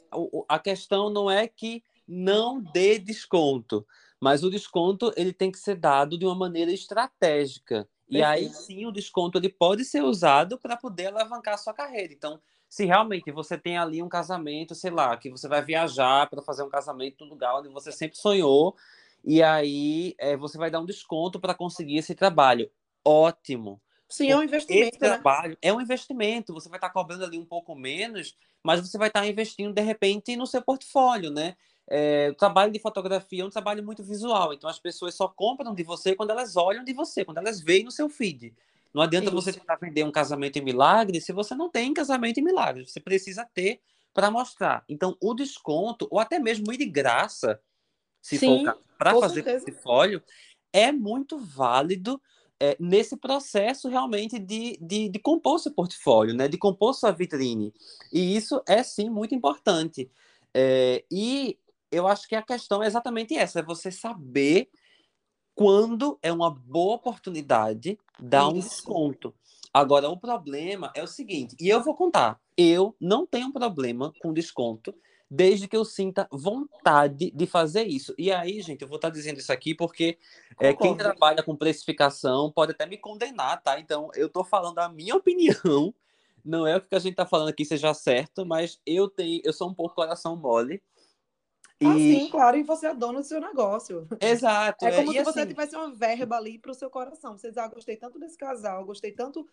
a 0.49 0.59
questão 0.59 1.11
não 1.11 1.31
é 1.31 1.47
que 1.47 1.83
não 2.07 2.61
dê 2.61 2.99
desconto, 2.99 3.87
mas 4.19 4.43
o 4.43 4.51
desconto 4.51 5.13
ele 5.17 5.33
tem 5.33 5.53
que 5.53 5.59
ser 5.59 5.77
dado 5.77 6.19
de 6.19 6.27
uma 6.27 6.35
maneira 6.35 6.73
estratégica. 6.73 7.89
E 8.09 8.23
aí 8.23 8.49
sim 8.49 8.87
o 8.87 8.91
desconto 8.91 9.39
ele 9.39 9.49
pode 9.49 9.85
ser 9.85 10.03
usado 10.03 10.59
para 10.59 10.77
poder 10.77 11.07
alavancar 11.07 11.55
a 11.55 11.59
sua 11.59 11.73
carreira. 11.73 12.13
Então, 12.13 12.41
se 12.69 12.85
realmente 12.85 13.31
você 13.31 13.57
tem 13.57 13.79
ali 13.79 14.03
um 14.03 14.09
casamento, 14.09 14.75
sei 14.75 14.91
lá, 14.91 15.17
que 15.17 15.31
você 15.31 15.47
vai 15.47 15.63
viajar 15.63 16.29
para 16.29 16.43
fazer 16.43 16.65
um 16.65 16.69
casamento 16.69 17.25
no 17.25 17.31
lugar 17.31 17.57
onde 17.59 17.69
você 17.69 17.93
sempre 17.93 18.19
sonhou, 18.19 18.77
e 19.25 19.43
aí 19.43 20.15
é, 20.19 20.37
você 20.37 20.59
vai 20.59 20.71
dar 20.71 20.81
um 20.81 20.87
desconto 20.87 21.39
para 21.39 21.55
conseguir 21.55 21.99
esse 21.99 22.15
trabalho. 22.15 22.71
Ótimo. 23.05 23.81
Sim, 24.09 24.31
é 24.31 24.37
um 24.37 24.43
investimento. 24.43 24.89
Esse 24.89 25.01
né? 25.01 25.09
trabalho 25.09 25.57
é 25.63 25.73
um 25.73 25.81
investimento. 25.81 26.53
Você 26.53 26.69
vai 26.69 26.79
estar 26.79 26.91
cobrando 26.91 27.25
ali 27.25 27.39
um 27.39 27.45
pouco 27.45 27.75
menos, 27.75 28.37
mas 28.63 28.81
você 28.81 28.99
vai 28.99 29.09
estar 29.09 29.27
investindo 29.27 29.73
de 29.73 29.83
repente 29.83 30.37
no 30.37 30.47
seu 30.47 30.61
portfólio, 30.61 31.31
né? 31.31 31.57
É, 31.89 32.29
o 32.31 32.35
trabalho 32.35 32.73
de 32.73 32.79
fotografia 32.79 33.43
é 33.43 33.47
um 33.47 33.51
trabalho 33.51 33.85
muito 33.85 34.05
visual, 34.05 34.53
então 34.53 34.71
as 34.71 34.79
pessoas 34.79 35.13
só 35.15 35.27
compram 35.27 35.75
de 35.75 35.83
você 35.83 36.15
quando 36.15 36.31
elas 36.31 36.57
olham 36.57 36.85
de 36.85 36.93
você, 36.93 37.25
quando 37.25 37.39
elas 37.39 37.61
veem 37.61 37.83
no 37.83 37.91
seu 37.91 38.09
feed. 38.09 38.55
Não 38.95 39.03
adianta 39.03 39.27
Isso. 39.27 39.35
você 39.35 39.53
tentar 39.53 39.77
vender 39.77 40.05
um 40.05 40.13
casamento 40.13 40.57
em 40.57 40.63
milagre 40.63 41.21
se 41.21 41.33
você 41.33 41.55
não 41.55 41.69
tem 41.69 41.93
casamento 41.95 42.39
em 42.39 42.45
milagre. 42.45 42.87
Você 42.87 43.01
precisa 43.01 43.45
ter 43.45 43.81
para 44.13 44.31
mostrar. 44.31 44.85
Então, 44.89 45.17
o 45.21 45.35
desconto, 45.35 46.07
ou 46.11 46.19
até 46.19 46.39
mesmo 46.39 46.73
ir 46.73 46.77
de 46.77 46.87
graça, 46.87 47.61
se 48.21 48.39
Sim, 48.39 48.65
for 48.65 48.79
para 48.99 49.15
fazer 49.19 49.43
certeza. 49.43 49.65
portfólio, 49.65 50.23
é 50.73 50.93
muito 50.93 51.39
válido 51.39 52.21
é, 52.61 52.77
nesse 52.79 53.17
processo 53.17 53.89
realmente 53.89 54.39
de, 54.39 54.79
de, 54.81 55.09
de, 55.09 55.19
compor 55.19 55.59
seu 55.59 55.73
portfólio, 55.73 56.35
né? 56.35 56.47
de 56.47 56.59
compor 56.59 56.95
sua 56.95 57.11
vitrine. 57.11 57.73
E 58.13 58.37
isso 58.37 58.63
é 58.69 58.83
sim 58.83 59.09
muito 59.09 59.35
importante. 59.35 60.11
É, 60.53 61.03
e 61.11 61.59
eu 61.91 62.07
acho 62.07 62.29
que 62.29 62.35
a 62.35 62.43
questão 62.43 62.83
é 62.83 62.87
exatamente 62.87 63.35
essa: 63.35 63.61
é 63.61 63.63
você 63.63 63.91
saber 63.91 64.69
quando 65.55 66.19
é 66.23 66.31
uma 66.33 66.51
boa 66.51 66.97
oportunidade 66.97 67.99
dar 68.21 68.49
um 68.49 68.53
desconto. 68.53 69.35
Agora, 69.73 70.09
o 70.09 70.17
problema 70.17 70.93
é 70.95 71.03
o 71.03 71.07
seguinte, 71.07 71.57
e 71.61 71.69
eu 71.69 71.83
vou 71.83 71.95
contar, 71.95 72.41
eu 72.57 72.95
não 73.01 73.25
tenho 73.25 73.53
problema 73.53 74.13
com 74.21 74.33
desconto 74.33 74.93
desde 75.31 75.69
que 75.69 75.77
eu 75.77 75.85
sinta 75.85 76.29
vontade 76.33 77.31
de 77.31 77.47
fazer 77.47 77.85
isso. 77.85 78.13
E 78.19 78.33
aí, 78.33 78.61
gente, 78.61 78.83
eu 78.83 78.89
vou 78.89 78.97
estar 78.97 79.11
dizendo 79.11 79.39
isso 79.39 79.53
aqui 79.53 79.75
porque 79.75 80.19
é, 80.59 80.75
quem 80.75 80.97
trabalha 80.97 81.43
com 81.43 81.55
precificação 81.55 82.51
pode 82.51 82.73
até 82.73 82.85
me 82.85 82.99
condenar, 82.99 83.63
tá? 83.63 83.79
Então, 83.79 84.11
eu 84.17 84.27
estou 84.27 84.43
falando 84.43 84.81
a 84.81 84.89
minha 84.89 85.15
opinião, 85.17 85.95
não 86.45 86.67
é 86.67 86.77
o 86.77 86.81
que 86.81 86.97
a 86.97 86.99
gente 86.99 87.13
está 87.13 87.25
falando 87.25 87.51
aqui 87.51 87.65
seja 87.65 87.95
certo, 87.95 88.45
mas 88.45 88.81
eu 88.85 89.09
tenho, 89.09 89.41
eu 89.45 89.53
sou 89.53 89.69
um 89.69 89.75
pouco 89.75 89.95
coração 89.95 90.35
mole. 90.35 90.83
E... 91.81 91.87
Ah, 91.87 91.95
sim, 91.95 92.29
claro, 92.31 92.59
e 92.59 92.63
você 92.63 92.89
é 92.89 92.95
dono 92.95 93.21
do 93.21 93.25
seu 93.25 93.41
negócio. 93.41 94.07
Exato. 94.21 94.85
É 94.85 94.97
como 94.97 95.13
é, 95.13 95.19
se 95.19 95.25
você 95.25 95.41
assim... 95.41 95.49
tivesse 95.49 95.77
uma 95.77 95.95
verba 95.95 96.37
ali 96.37 96.59
para 96.59 96.73
o 96.73 96.75
seu 96.75 96.91
coração. 96.91 97.39
Você 97.39 97.49
diz, 97.49 97.57
ah, 97.57 97.69
gostei 97.69 97.97
tanto 97.97 98.19
desse 98.19 98.37
casal, 98.37 98.85
gostei 98.85 99.13
tanto. 99.13 99.49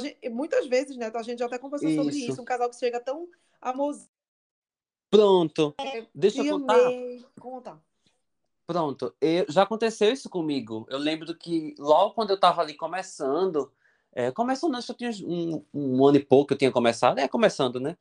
Gente, 0.00 0.28
muitas 0.28 0.68
vezes, 0.68 0.96
né, 0.96 1.10
a 1.12 1.22
gente 1.22 1.40
já 1.40 1.46
até 1.46 1.58
conversou 1.58 1.88
isso. 1.88 1.98
sobre 1.98 2.16
isso. 2.16 2.40
Um 2.40 2.44
casal 2.44 2.70
que 2.70 2.76
chega 2.76 3.00
tão 3.00 3.26
amoroso 3.60 4.08
Pronto. 5.12 5.74
É, 5.78 6.06
Deixa 6.14 6.42
eu 6.42 6.58
contar. 6.58 6.90
Conta. 7.38 7.78
Pronto. 8.66 9.14
Eu, 9.20 9.44
já 9.46 9.64
aconteceu 9.64 10.10
isso 10.10 10.30
comigo. 10.30 10.86
Eu 10.88 10.96
lembro 10.96 11.34
que 11.34 11.74
logo 11.78 12.14
quando 12.14 12.30
eu 12.30 12.36
estava 12.36 12.62
ali 12.62 12.72
começando, 12.72 13.70
é, 14.14 14.30
começando, 14.30 14.74
acho 14.74 14.94
que 14.94 15.04
eu 15.04 15.12
tinha 15.12 15.28
um, 15.28 15.62
um, 15.74 16.06
ano 16.06 16.16
e 16.16 16.24
pouco 16.24 16.48
que 16.48 16.54
eu 16.54 16.58
tinha 16.58 16.72
começado, 16.72 17.18
é 17.18 17.28
começando, 17.28 17.78
né? 17.78 17.94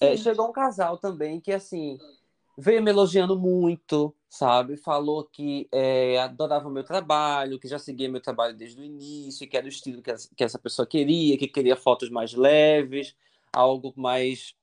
É, 0.00 0.16
chegou 0.16 0.48
um 0.48 0.52
casal 0.52 0.96
também 0.98 1.40
que, 1.40 1.50
assim, 1.50 1.98
veio 2.56 2.80
me 2.80 2.92
elogiando 2.92 3.36
muito, 3.36 4.14
sabe? 4.30 4.76
Falou 4.76 5.24
que 5.24 5.66
é, 5.72 6.20
adorava 6.20 6.68
o 6.68 6.72
meu 6.72 6.84
trabalho, 6.84 7.58
que 7.58 7.66
já 7.66 7.80
seguia 7.80 8.08
meu 8.08 8.20
trabalho 8.20 8.54
desde 8.56 8.80
o 8.80 8.84
início, 8.84 9.48
que 9.48 9.56
era 9.56 9.66
o 9.66 9.68
estilo 9.68 10.00
que, 10.00 10.14
que 10.36 10.44
essa 10.44 10.60
pessoa 10.60 10.86
queria, 10.86 11.36
que 11.36 11.48
queria 11.48 11.74
fotos 11.74 12.08
mais 12.08 12.34
leves, 12.34 13.16
algo 13.52 13.92
mais 13.96 14.54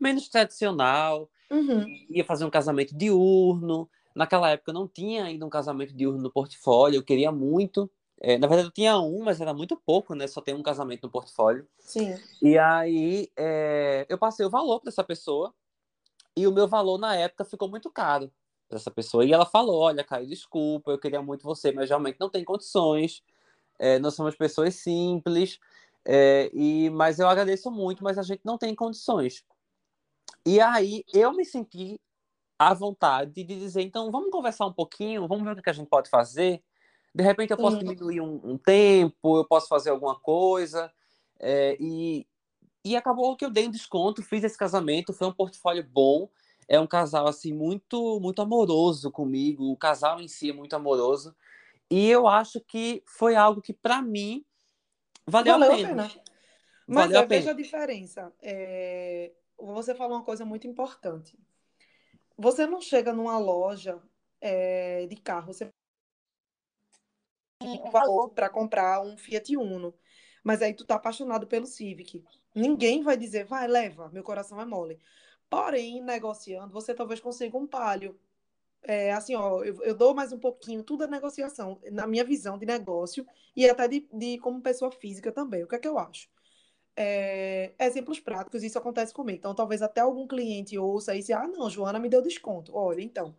menos 0.00 0.28
tradicional, 0.28 1.28
uhum. 1.50 1.84
ia 2.10 2.24
fazer 2.24 2.44
um 2.44 2.50
casamento 2.50 2.96
diurno. 2.96 3.88
Naquela 4.14 4.50
época 4.50 4.72
não 4.72 4.88
tinha 4.88 5.24
ainda 5.24 5.44
um 5.44 5.50
casamento 5.50 5.94
diurno 5.94 6.22
no 6.22 6.30
portfólio, 6.30 6.98
eu 6.98 7.02
queria 7.02 7.30
muito. 7.30 7.90
É, 8.18 8.38
na 8.38 8.46
verdade, 8.46 8.68
eu 8.68 8.72
tinha 8.72 8.98
um, 8.98 9.22
mas 9.22 9.40
era 9.40 9.52
muito 9.52 9.76
pouco, 9.76 10.14
né? 10.14 10.26
Só 10.26 10.40
tem 10.40 10.54
um 10.54 10.62
casamento 10.62 11.02
no 11.02 11.10
portfólio. 11.10 11.66
Sim. 11.78 12.18
E 12.40 12.56
aí 12.56 13.28
é, 13.36 14.06
eu 14.08 14.16
passei 14.16 14.46
o 14.46 14.50
valor 14.50 14.80
para 14.80 14.88
essa 14.88 15.04
pessoa, 15.04 15.52
e 16.34 16.46
o 16.46 16.52
meu 16.52 16.66
valor 16.66 16.98
na 16.98 17.14
época 17.14 17.44
ficou 17.44 17.68
muito 17.68 17.90
caro 17.90 18.30
para 18.68 18.78
essa 18.78 18.90
pessoa. 18.90 19.24
E 19.24 19.32
ela 19.32 19.46
falou: 19.46 19.80
Olha, 19.80 20.04
Caio, 20.04 20.26
desculpa, 20.26 20.90
eu 20.90 20.98
queria 20.98 21.22
muito 21.22 21.44
você, 21.44 21.72
mas 21.72 21.88
realmente 21.88 22.16
não 22.18 22.30
tem 22.30 22.44
condições. 22.44 23.22
É, 23.78 23.98
nós 23.98 24.14
somos 24.14 24.34
pessoas 24.34 24.74
simples, 24.76 25.58
é, 26.04 26.50
e 26.54 26.88
mas 26.90 27.18
eu 27.18 27.28
agradeço 27.28 27.70
muito, 27.70 28.02
mas 28.02 28.16
a 28.16 28.22
gente 28.22 28.40
não 28.44 28.56
tem 28.56 28.74
condições. 28.74 29.44
E 30.46 30.60
aí 30.60 31.04
eu 31.12 31.32
me 31.32 31.44
senti 31.44 32.00
à 32.56 32.72
vontade 32.72 33.32
de 33.32 33.42
dizer, 33.42 33.82
então 33.82 34.12
vamos 34.12 34.30
conversar 34.30 34.64
um 34.64 34.72
pouquinho, 34.72 35.26
vamos 35.26 35.44
ver 35.44 35.58
o 35.58 35.62
que 35.62 35.68
a 35.68 35.72
gente 35.72 35.88
pode 35.88 36.08
fazer. 36.08 36.62
De 37.12 37.24
repente 37.24 37.50
eu 37.50 37.56
posso 37.56 37.78
uhum. 37.78 37.82
diminuir 37.82 38.20
um, 38.20 38.40
um, 38.44 38.56
tempo, 38.56 39.36
eu 39.36 39.44
posso 39.44 39.66
fazer 39.66 39.90
alguma 39.90 40.14
coisa. 40.14 40.88
É, 41.40 41.76
e, 41.80 42.24
e 42.84 42.94
acabou 42.94 43.36
que 43.36 43.44
eu 43.44 43.50
dei 43.50 43.66
um 43.66 43.72
desconto, 43.72 44.22
fiz 44.22 44.44
esse 44.44 44.56
casamento, 44.56 45.12
foi 45.12 45.26
um 45.26 45.32
portfólio 45.32 45.82
bom. 45.82 46.30
É 46.68 46.78
um 46.78 46.86
casal 46.86 47.26
assim 47.26 47.52
muito 47.52 48.20
muito 48.20 48.40
amoroso 48.40 49.10
comigo, 49.10 49.70
o 49.70 49.76
casal 49.76 50.20
em 50.20 50.28
si 50.28 50.50
é 50.50 50.52
muito 50.52 50.76
amoroso. 50.76 51.34
E 51.90 52.08
eu 52.08 52.28
acho 52.28 52.60
que 52.60 53.02
foi 53.04 53.34
algo 53.34 53.60
que 53.60 53.72
para 53.72 54.00
mim 54.00 54.44
valeu, 55.26 55.58
valeu, 55.58 55.72
a 55.72 55.76
pena. 55.76 55.88
pena. 55.88 56.22
Mas 56.86 57.04
valeu 57.06 57.16
é, 57.16 57.24
a 57.24 57.26
pena. 57.26 57.40
veja 57.40 57.50
a 57.50 57.54
diferença. 57.54 58.32
É 58.40 59.32
você 59.58 59.94
falou 59.94 60.16
uma 60.18 60.24
coisa 60.24 60.44
muito 60.44 60.66
importante. 60.66 61.38
Você 62.36 62.66
não 62.66 62.80
chega 62.80 63.12
numa 63.12 63.38
loja 63.38 64.02
é, 64.40 65.06
de 65.06 65.16
carro, 65.16 65.52
você 65.52 65.70
um 67.62 67.90
valor 67.90 68.30
para 68.30 68.48
comprar 68.48 69.00
um 69.00 69.16
Fiat 69.16 69.56
Uno, 69.56 69.94
mas 70.44 70.62
aí 70.62 70.74
tu 70.74 70.84
tá 70.84 70.96
apaixonado 70.96 71.46
pelo 71.46 71.66
Civic. 71.66 72.24
Ninguém 72.54 73.02
vai 73.02 73.16
dizer, 73.16 73.44
vai, 73.44 73.66
leva, 73.66 74.08
meu 74.10 74.22
coração 74.22 74.60
é 74.60 74.64
mole. 74.64 74.98
Porém, 75.48 76.02
negociando, 76.02 76.72
você 76.72 76.94
talvez 76.94 77.20
consiga 77.20 77.56
um 77.56 77.66
palio. 77.66 78.18
É, 78.82 79.12
assim, 79.12 79.34
ó, 79.34 79.64
eu, 79.64 79.82
eu, 79.82 79.94
dou 79.96 80.14
mais 80.14 80.32
um 80.32 80.38
pouquinho, 80.38 80.82
tudo 80.82 81.04
é 81.04 81.06
negociação, 81.08 81.80
na 81.90 82.06
minha 82.06 82.24
visão 82.24 82.56
de 82.56 82.66
negócio 82.66 83.26
e 83.54 83.68
até 83.68 83.88
de, 83.88 84.08
de 84.12 84.38
como 84.38 84.62
pessoa 84.62 84.92
física 84.92 85.32
também. 85.32 85.64
O 85.64 85.68
que 85.68 85.74
é 85.74 85.78
que 85.78 85.88
eu 85.88 85.98
acho? 85.98 86.28
É, 86.96 87.72
exemplos 87.78 88.18
práticos, 88.18 88.62
isso 88.62 88.78
acontece 88.78 89.12
comigo. 89.12 89.38
Então, 89.38 89.54
talvez 89.54 89.82
até 89.82 90.00
algum 90.00 90.26
cliente 90.26 90.78
ouça 90.78 91.14
e 91.14 91.20
diga, 91.20 91.40
ah, 91.40 91.48
não, 91.48 91.68
Joana 91.68 91.98
me 91.98 92.08
deu 92.08 92.22
desconto. 92.22 92.74
Olha, 92.74 93.02
então, 93.02 93.36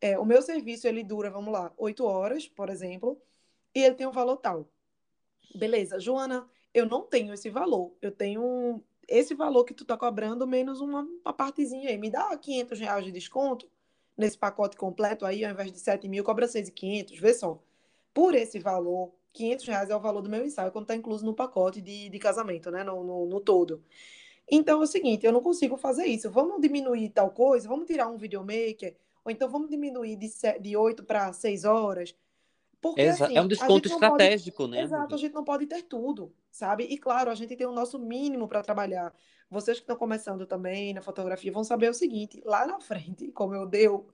é, 0.00 0.18
o 0.18 0.24
meu 0.24 0.42
serviço, 0.42 0.88
ele 0.88 1.04
dura, 1.04 1.30
vamos 1.30 1.52
lá, 1.52 1.72
oito 1.78 2.04
horas, 2.04 2.48
por 2.48 2.68
exemplo, 2.68 3.20
e 3.74 3.82
ele 3.82 3.94
tem 3.94 4.06
um 4.06 4.12
valor 4.12 4.36
tal. 4.38 4.68
Beleza, 5.54 6.00
Joana, 6.00 6.48
eu 6.74 6.86
não 6.86 7.02
tenho 7.02 7.32
esse 7.32 7.48
valor. 7.48 7.94
Eu 8.02 8.10
tenho 8.10 8.82
esse 9.08 9.34
valor 9.34 9.64
que 9.64 9.74
tu 9.74 9.84
tá 9.84 9.96
cobrando 9.96 10.46
menos 10.46 10.80
uma, 10.80 11.02
uma 11.24 11.32
partezinha 11.32 11.90
aí. 11.90 11.98
Me 11.98 12.10
dá 12.10 12.36
500 12.36 12.78
reais 12.80 13.04
de 13.04 13.12
desconto 13.12 13.68
nesse 14.16 14.36
pacote 14.36 14.76
completo 14.76 15.24
aí, 15.24 15.44
ao 15.44 15.52
invés 15.52 15.70
de 15.72 15.78
7 15.78 16.08
mil, 16.08 16.24
cobra 16.24 16.48
6,500, 16.48 17.18
vê 17.18 17.34
só. 17.34 17.62
Por 18.12 18.34
esse 18.34 18.58
valor, 18.58 19.12
500 19.36 19.66
reais 19.66 19.90
é 19.90 19.96
o 19.96 20.00
valor 20.00 20.22
do 20.22 20.30
meu 20.30 20.44
ensaio, 20.44 20.72
quando 20.72 20.84
está 20.84 20.94
incluso 20.94 21.24
no 21.24 21.34
pacote 21.34 21.80
de, 21.80 22.08
de 22.08 22.18
casamento, 22.18 22.70
né? 22.70 22.82
No, 22.82 23.04
no, 23.04 23.26
no, 23.26 23.40
todo. 23.40 23.82
Então 24.50 24.80
é 24.80 24.84
o 24.84 24.86
seguinte, 24.86 25.26
eu 25.26 25.32
não 25.32 25.42
consigo 25.42 25.76
fazer 25.76 26.06
isso. 26.06 26.30
Vamos 26.30 26.60
diminuir 26.60 27.10
tal 27.10 27.30
coisa, 27.30 27.68
vamos 27.68 27.86
tirar 27.86 28.08
um 28.08 28.16
videomaker, 28.16 28.96
ou 29.24 29.30
então 29.30 29.48
vamos 29.48 29.68
diminuir 29.68 30.16
de, 30.16 30.30
de 30.60 30.76
8 30.76 31.04
para 31.04 31.32
6 31.32 31.64
horas. 31.64 32.14
Porque, 32.80 33.00
Exa 33.00 33.26
assim, 33.26 33.36
é 33.36 33.42
um 33.42 33.48
desconto 33.48 33.88
estratégico, 33.88 34.58
pode... 34.58 34.70
né? 34.70 34.82
Exato, 34.82 35.14
a 35.14 35.18
gente 35.18 35.34
não 35.34 35.44
pode 35.44 35.66
ter 35.66 35.82
tudo, 35.82 36.32
sabe? 36.50 36.84
E 36.84 36.96
claro, 36.96 37.30
a 37.30 37.34
gente 37.34 37.56
tem 37.56 37.66
o 37.66 37.72
nosso 37.72 37.98
mínimo 37.98 38.48
para 38.48 38.62
trabalhar. 38.62 39.12
Vocês 39.50 39.78
que 39.78 39.82
estão 39.82 39.96
começando 39.96 40.46
também 40.46 40.94
na 40.94 41.02
fotografia 41.02 41.52
vão 41.52 41.64
saber 41.64 41.90
o 41.90 41.94
seguinte: 41.94 42.40
lá 42.44 42.66
na 42.66 42.80
frente, 42.80 43.30
como 43.32 43.54
eu 43.54 43.66
deu, 43.66 44.06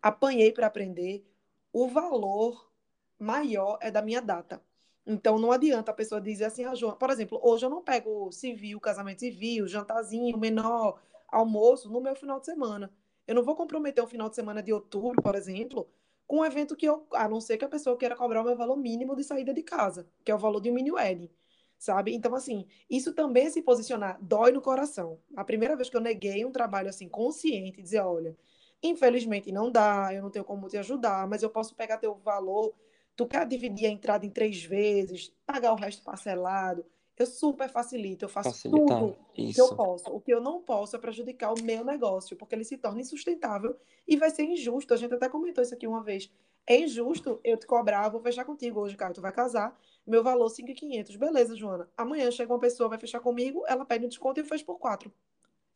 apanhei 0.00 0.52
para 0.52 0.66
aprender, 0.66 1.24
o 1.72 1.88
valor 1.88 2.70
maior 3.18 3.78
é 3.80 3.90
da 3.90 4.00
minha 4.00 4.22
data. 4.22 4.62
Então, 5.10 5.38
não 5.40 5.50
adianta 5.50 5.90
a 5.90 5.94
pessoa 5.94 6.20
dizer 6.20 6.44
assim, 6.44 6.64
ah, 6.64 6.74
João, 6.74 6.96
por 6.96 7.10
exemplo, 7.10 7.40
hoje 7.42 7.66
eu 7.66 7.70
não 7.70 7.82
pego 7.82 8.30
civil, 8.30 8.78
casamento 8.78 9.18
civil, 9.18 9.66
jantarzinho, 9.66 10.38
menor, 10.38 11.00
almoço 11.26 11.90
no 11.90 12.00
meu 12.00 12.14
final 12.14 12.38
de 12.38 12.46
semana. 12.46 12.92
Eu 13.26 13.34
não 13.34 13.42
vou 13.42 13.56
comprometer 13.56 14.02
um 14.04 14.06
final 14.06 14.28
de 14.28 14.36
semana 14.36 14.62
de 14.62 14.72
outubro, 14.72 15.20
por 15.20 15.34
exemplo, 15.34 15.88
com 16.28 16.38
um 16.38 16.44
evento 16.44 16.76
que 16.76 16.86
eu, 16.86 17.08
a 17.12 17.28
não 17.28 17.40
ser 17.40 17.58
que 17.58 17.64
a 17.64 17.68
pessoa 17.68 17.96
queira 17.96 18.14
cobrar 18.14 18.42
o 18.42 18.44
meu 18.44 18.56
valor 18.56 18.76
mínimo 18.76 19.16
de 19.16 19.24
saída 19.24 19.52
de 19.52 19.64
casa, 19.64 20.08
que 20.24 20.30
é 20.30 20.34
o 20.34 20.38
valor 20.38 20.60
de 20.60 20.70
um 20.70 20.74
mini 20.74 20.92
wedding, 20.92 21.28
sabe? 21.76 22.14
Então, 22.14 22.32
assim, 22.36 22.64
isso 22.88 23.12
também 23.12 23.50
se 23.50 23.62
posicionar 23.62 24.16
dói 24.22 24.52
no 24.52 24.60
coração. 24.60 25.18
A 25.36 25.44
primeira 25.44 25.74
vez 25.74 25.90
que 25.90 25.96
eu 25.96 26.00
neguei 26.00 26.44
um 26.44 26.52
trabalho 26.52 26.88
assim 26.88 27.08
consciente, 27.08 27.82
dizer, 27.82 28.00
olha, 28.00 28.36
infelizmente 28.80 29.50
não 29.50 29.72
dá, 29.72 30.14
eu 30.14 30.22
não 30.22 30.30
tenho 30.30 30.44
como 30.44 30.68
te 30.68 30.78
ajudar, 30.78 31.26
mas 31.26 31.42
eu 31.42 31.50
posso 31.50 31.74
pegar 31.74 31.98
teu 31.98 32.14
valor 32.14 32.72
tu 33.16 33.26
quer 33.26 33.46
dividir 33.46 33.86
a 33.86 33.90
entrada 33.90 34.24
em 34.24 34.30
três 34.30 34.62
vezes, 34.62 35.32
pagar 35.46 35.72
o 35.72 35.76
resto 35.76 36.02
parcelado, 36.02 36.84
eu 37.20 37.26
super 37.26 37.68
facilito, 37.68 38.24
eu 38.24 38.28
faço 38.30 38.50
Facilitar. 38.50 38.98
tudo 38.98 39.16
Isso. 39.36 39.54
que 39.54 39.60
eu 39.60 39.76
posso. 39.76 40.10
O 40.10 40.20
que 40.20 40.32
eu 40.32 40.40
não 40.40 40.62
posso 40.62 40.96
é 40.96 40.98
prejudicar 40.98 41.52
o 41.52 41.62
meu 41.62 41.84
negócio, 41.84 42.34
porque 42.34 42.54
ele 42.54 42.64
se 42.64 42.78
torna 42.78 43.02
insustentável 43.02 43.76
e 44.08 44.16
vai 44.16 44.30
ser 44.30 44.44
injusto. 44.44 44.94
A 44.94 44.96
gente 44.96 45.12
até 45.12 45.28
comentou 45.28 45.62
isso 45.62 45.74
aqui 45.74 45.86
uma 45.86 46.02
vez. 46.02 46.32
É 46.66 46.78
injusto 46.78 47.38
eu 47.44 47.58
te 47.58 47.66
cobrar, 47.66 48.08
vou 48.08 48.22
fechar 48.22 48.46
contigo 48.46 48.80
hoje, 48.80 48.96
cara, 48.96 49.12
tu 49.12 49.20
vai 49.20 49.32
casar, 49.32 49.78
meu 50.06 50.22
valor 50.22 50.46
5.500. 50.46 51.18
Beleza, 51.18 51.54
Joana. 51.54 51.90
Amanhã 51.94 52.30
chega 52.30 52.52
uma 52.52 52.58
pessoa, 52.58 52.88
vai 52.88 52.98
fechar 52.98 53.20
comigo, 53.20 53.64
ela 53.66 53.84
pede 53.84 54.06
um 54.06 54.08
desconto 54.08 54.40
e 54.40 54.42
eu 54.42 54.46
fecho 54.46 54.64
por 54.64 54.78
4. 54.78 55.12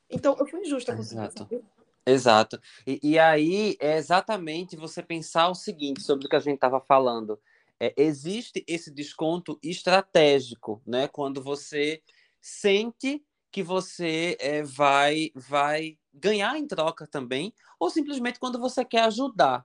Então, 0.09 0.37
eu 0.39 0.47
fui 0.47 0.61
injusta 0.61 0.95
com 0.95 1.03
Exato. 1.03 1.45
Você, 1.45 1.63
Exato. 2.07 2.61
E, 2.87 3.01
e, 3.03 3.19
aí 3.19 3.77
é 3.81 3.97
exatamente 3.97 4.77
você 4.77 5.03
pensar 5.03 5.49
o 5.49 5.55
seguinte 5.55 6.03
sobre 6.03 6.27
o 6.27 6.29
que 6.29 6.37
a 6.37 6.41
gente 6.41 6.57
estava 6.57 6.81
falando. 6.81 7.41
É, 7.81 7.95
existe 7.97 8.63
esse 8.67 8.91
desconto 8.91 9.59
estratégico, 9.63 10.83
né? 10.87 11.09
Quando 11.09 11.43
você 11.43 12.03
sente 12.41 13.25
que 13.51 13.63
você 13.63 14.37
é, 14.39 14.63
vai, 14.63 15.31
vai 15.35 15.97
ganhar 16.13 16.59
em 16.59 16.67
troca 16.67 17.07
também, 17.07 17.55
ou 17.79 17.89
simplesmente 17.89 18.39
quando 18.39 18.59
você 18.59 18.85
quer 18.85 19.05
ajudar. 19.05 19.65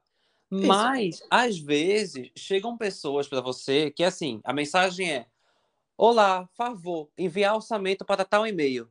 Mas, 0.49 1.15
Isso. 1.15 1.27
às 1.29 1.59
vezes, 1.59 2.31
chegam 2.35 2.77
pessoas 2.77 3.27
para 3.27 3.41
você 3.41 3.91
que, 3.91 4.03
assim, 4.03 4.41
a 4.43 4.53
mensagem 4.53 5.11
é: 5.11 5.27
Olá, 5.97 6.47
favor, 6.55 7.09
enviar 7.17 7.55
orçamento 7.55 8.05
para 8.05 8.25
tal 8.25 8.47
e-mail. 8.47 8.89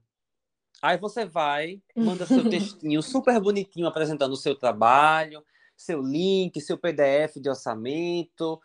Aí 0.80 0.96
você 0.96 1.24
vai, 1.24 1.82
manda 1.96 2.26
seu 2.26 2.42
textinho 2.48 3.02
super 3.02 3.40
bonitinho 3.40 3.86
apresentando 3.86 4.32
o 4.32 4.36
seu 4.36 4.54
trabalho, 4.54 5.44
seu 5.76 6.00
link, 6.00 6.60
seu 6.60 6.78
PDF 6.78 7.40
de 7.40 7.48
orçamento, 7.48 8.60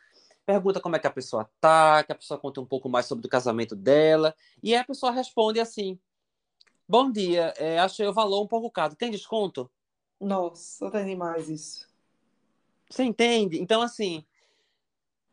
pergunta 0.45 0.79
como 0.79 0.95
é 0.95 0.99
que 0.99 1.07
a 1.07 1.11
pessoa 1.11 1.49
tá, 1.59 2.03
que 2.03 2.11
a 2.11 2.15
pessoa 2.15 2.39
conta 2.39 2.61
um 2.61 2.65
pouco 2.65 2.89
mais 2.89 3.05
sobre 3.05 3.25
o 3.25 3.29
casamento 3.29 3.75
dela, 3.75 4.35
e 4.61 4.73
aí 4.73 4.79
a 4.81 4.85
pessoa 4.85 5.11
responde 5.11 5.59
assim: 5.59 5.99
Bom 6.87 7.11
dia, 7.11 7.53
é, 7.57 7.79
achei 7.79 8.05
o 8.05 8.13
valor 8.13 8.43
um 8.43 8.47
pouco 8.47 8.69
caro, 8.69 8.95
tem 8.95 9.09
desconto? 9.09 9.69
Nossa, 10.19 10.91
tem 10.91 11.05
demais 11.05 11.49
isso. 11.49 11.87
Você 12.89 13.03
entende? 13.03 13.59
Então, 13.59 13.81
assim, 13.81 14.23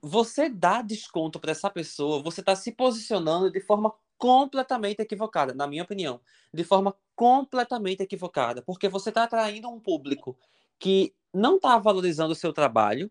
você 0.01 0.49
dá 0.49 0.81
desconto 0.81 1.39
para 1.39 1.51
essa 1.51 1.69
pessoa, 1.69 2.23
você 2.23 2.41
está 2.41 2.57
se 2.57 2.73
posicionando 2.73 3.51
de 3.51 3.61
forma 3.61 3.93
completamente 4.21 5.01
equivocada, 5.01 5.55
na 5.55 5.67
minha 5.67 5.83
opinião, 5.83 6.21
de 6.53 6.63
forma 6.63 6.95
completamente 7.17 8.03
equivocada, 8.03 8.61
porque 8.61 8.87
você 8.87 9.09
está 9.09 9.25
atraindo 9.25 9.67
um 9.67 9.81
público 9.81 10.37
que 10.79 11.15
não 11.33 11.57
está 11.57 11.79
valorizando 11.79 12.33
o 12.33 12.37
seu 12.37 12.53
trabalho, 12.53 13.11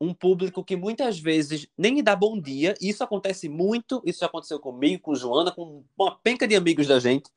um 0.00 0.14
público 0.14 0.62
que 0.62 0.76
muitas 0.76 1.18
vezes 1.18 1.66
nem 1.76 1.92
me 1.92 2.02
dá 2.02 2.14
bom 2.14 2.40
dia. 2.40 2.74
Isso 2.80 3.02
acontece 3.02 3.48
muito, 3.48 4.00
isso 4.04 4.20
já 4.20 4.26
aconteceu 4.26 4.60
comigo, 4.60 5.02
com 5.02 5.14
Joana, 5.16 5.50
com 5.50 5.82
uma 5.98 6.16
penca 6.16 6.46
de 6.46 6.54
amigos 6.54 6.86
da 6.86 7.00
gente. 7.00 7.28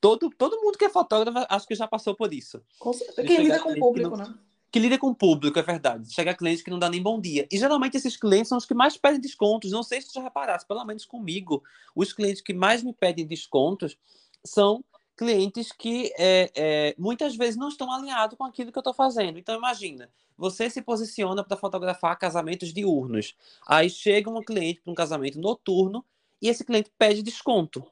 Todo, 0.00 0.28
todo 0.30 0.60
mundo 0.60 0.76
que 0.76 0.84
é 0.84 0.88
fotógrafo, 0.88 1.46
acho 1.48 1.66
que 1.66 1.76
já 1.76 1.86
passou 1.86 2.16
por 2.16 2.34
isso. 2.34 2.60
Com 2.80 2.92
certeza. 2.92 3.22
Quem 3.22 3.42
lida 3.42 3.60
com 3.60 3.70
o 3.70 3.78
público, 3.78 4.16
não, 4.16 4.26
né? 4.26 4.34
Que 4.70 4.78
lida 4.78 4.98
com 4.98 5.08
o 5.08 5.14
público, 5.14 5.58
é 5.58 5.62
verdade. 5.62 6.12
Chega 6.12 6.34
cliente 6.34 6.62
que 6.62 6.70
não 6.70 6.78
dá 6.78 6.90
nem 6.90 7.02
bom 7.02 7.18
dia. 7.18 7.48
E 7.50 7.56
geralmente 7.56 7.96
esses 7.96 8.16
clientes 8.16 8.48
são 8.48 8.58
os 8.58 8.66
que 8.66 8.74
mais 8.74 8.96
pedem 8.96 9.20
descontos. 9.20 9.70
Não 9.70 9.82
sei 9.82 10.00
se 10.00 10.08
tu 10.08 10.14
já 10.14 10.22
reparasse, 10.22 10.66
pelo 10.66 10.84
menos 10.84 11.06
comigo. 11.06 11.62
Os 11.94 12.12
clientes 12.12 12.42
que 12.42 12.52
mais 12.52 12.82
me 12.82 12.92
pedem 12.92 13.26
descontos 13.26 13.96
são 14.44 14.84
clientes 15.16 15.72
que 15.72 16.12
é, 16.18 16.50
é, 16.54 16.94
muitas 16.98 17.34
vezes 17.34 17.56
não 17.56 17.68
estão 17.68 17.90
alinhados 17.90 18.36
com 18.36 18.44
aquilo 18.44 18.70
que 18.70 18.78
eu 18.78 18.80
estou 18.80 18.94
fazendo. 18.94 19.38
Então, 19.38 19.56
imagina, 19.56 20.10
você 20.36 20.68
se 20.68 20.82
posiciona 20.82 21.42
para 21.42 21.56
fotografar 21.56 22.16
casamentos 22.18 22.72
diurnos. 22.72 23.34
Aí 23.66 23.88
chega 23.88 24.30
um 24.30 24.42
cliente 24.42 24.80
para 24.80 24.92
um 24.92 24.94
casamento 24.94 25.40
noturno 25.40 26.04
e 26.40 26.48
esse 26.48 26.64
cliente 26.64 26.92
pede 26.96 27.22
desconto. 27.22 27.84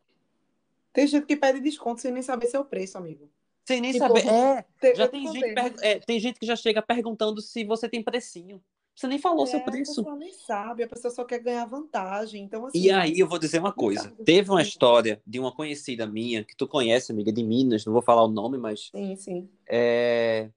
Tem 0.92 1.06
gente 1.06 1.26
que 1.26 1.37
pede 1.37 1.59
desconto 1.61 2.00
sem 2.00 2.12
nem 2.12 2.23
saber 2.23 2.47
seu 2.47 2.64
preço, 2.64 2.97
amigo. 2.97 3.28
Sem 3.66 3.80
nem 3.80 3.92
tipo, 3.92 4.06
saber. 4.06 4.26
É, 4.28 4.64
tem, 4.80 4.94
já 4.94 5.08
tem 5.08 5.32
gente, 5.32 5.54
é, 5.82 5.99
tem 5.99 6.20
gente 6.20 6.38
que 6.38 6.46
já 6.46 6.54
chega 6.54 6.80
perguntando 6.80 7.40
se 7.40 7.64
você 7.64 7.88
tem 7.88 8.00
precinho. 8.02 8.62
Você 8.94 9.08
nem 9.08 9.18
falou 9.18 9.44
é, 9.44 9.46
seu 9.49 9.61
preço. 9.61 10.00
A 10.00 10.04
pessoa 10.04 10.16
nem 10.16 10.32
sabe, 10.32 10.82
a 10.85 10.88
pessoa 10.88 11.12
só 11.12 11.25
quer 11.25 11.40
ganhar 11.40 11.66
vantagem. 11.66 12.44
Então, 12.44 12.64
assim, 12.64 12.78
e 12.78 12.90
aí 12.92 13.18
eu 13.18 13.28
vou 13.28 13.40
dizer 13.40 13.58
uma 13.58 13.73
coisa. 13.73 14.11
Teve 14.25 14.50
uma 14.50 14.62
história 14.62 15.20
de 15.26 15.40
uma 15.40 15.52
conhecida 15.52 16.06
minha, 16.06 16.44
que 16.44 16.56
tu 16.56 16.68
conhece, 16.68 17.11
amiga, 17.11 17.32
de 17.32 17.42
Minas, 17.42 17.85
não 17.85 17.92
vou 17.92 18.00
falar 18.00 18.23
o 18.23 18.28
nome, 18.28 18.56
mas. 18.56 18.88
Sim, 18.94 19.16
sim. 19.16 19.50
É... 19.68 20.49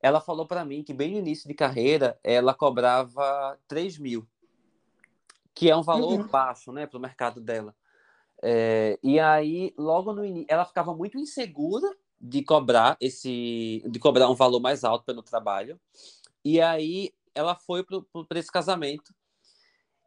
Ela 0.00 0.20
falou 0.20 0.46
para 0.46 0.64
mim 0.64 0.84
que 0.84 0.94
bem 0.94 1.12
no 1.12 1.18
início 1.18 1.48
de 1.48 1.54
carreira 1.54 2.18
ela 2.24 2.54
cobrava 2.54 3.58
3 3.68 3.98
mil, 3.98 4.26
que 5.54 5.68
é 5.68 5.76
um 5.76 5.82
valor 5.82 6.20
uhum. 6.20 6.28
baixo, 6.28 6.72
né, 6.72 6.86
para 6.86 6.98
o 6.98 7.02
mercado 7.02 7.40
dela. 7.40 7.74
É... 8.40 8.98
E 9.02 9.18
aí, 9.18 9.74
logo 9.76 10.12
no 10.12 10.24
início, 10.24 10.46
ela 10.48 10.64
ficava 10.64 10.94
muito 10.94 11.18
insegura 11.18 11.90
de 12.22 12.44
cobrar 12.44 12.96
esse, 13.00 13.82
de 13.90 13.98
cobrar 13.98 14.30
um 14.30 14.34
valor 14.34 14.60
mais 14.60 14.84
alto 14.84 15.04
pelo 15.04 15.22
trabalho. 15.22 15.80
E 16.44 16.60
aí 16.60 17.12
ela 17.34 17.56
foi 17.56 17.84
para 17.84 18.38
esse 18.38 18.50
casamento. 18.50 19.12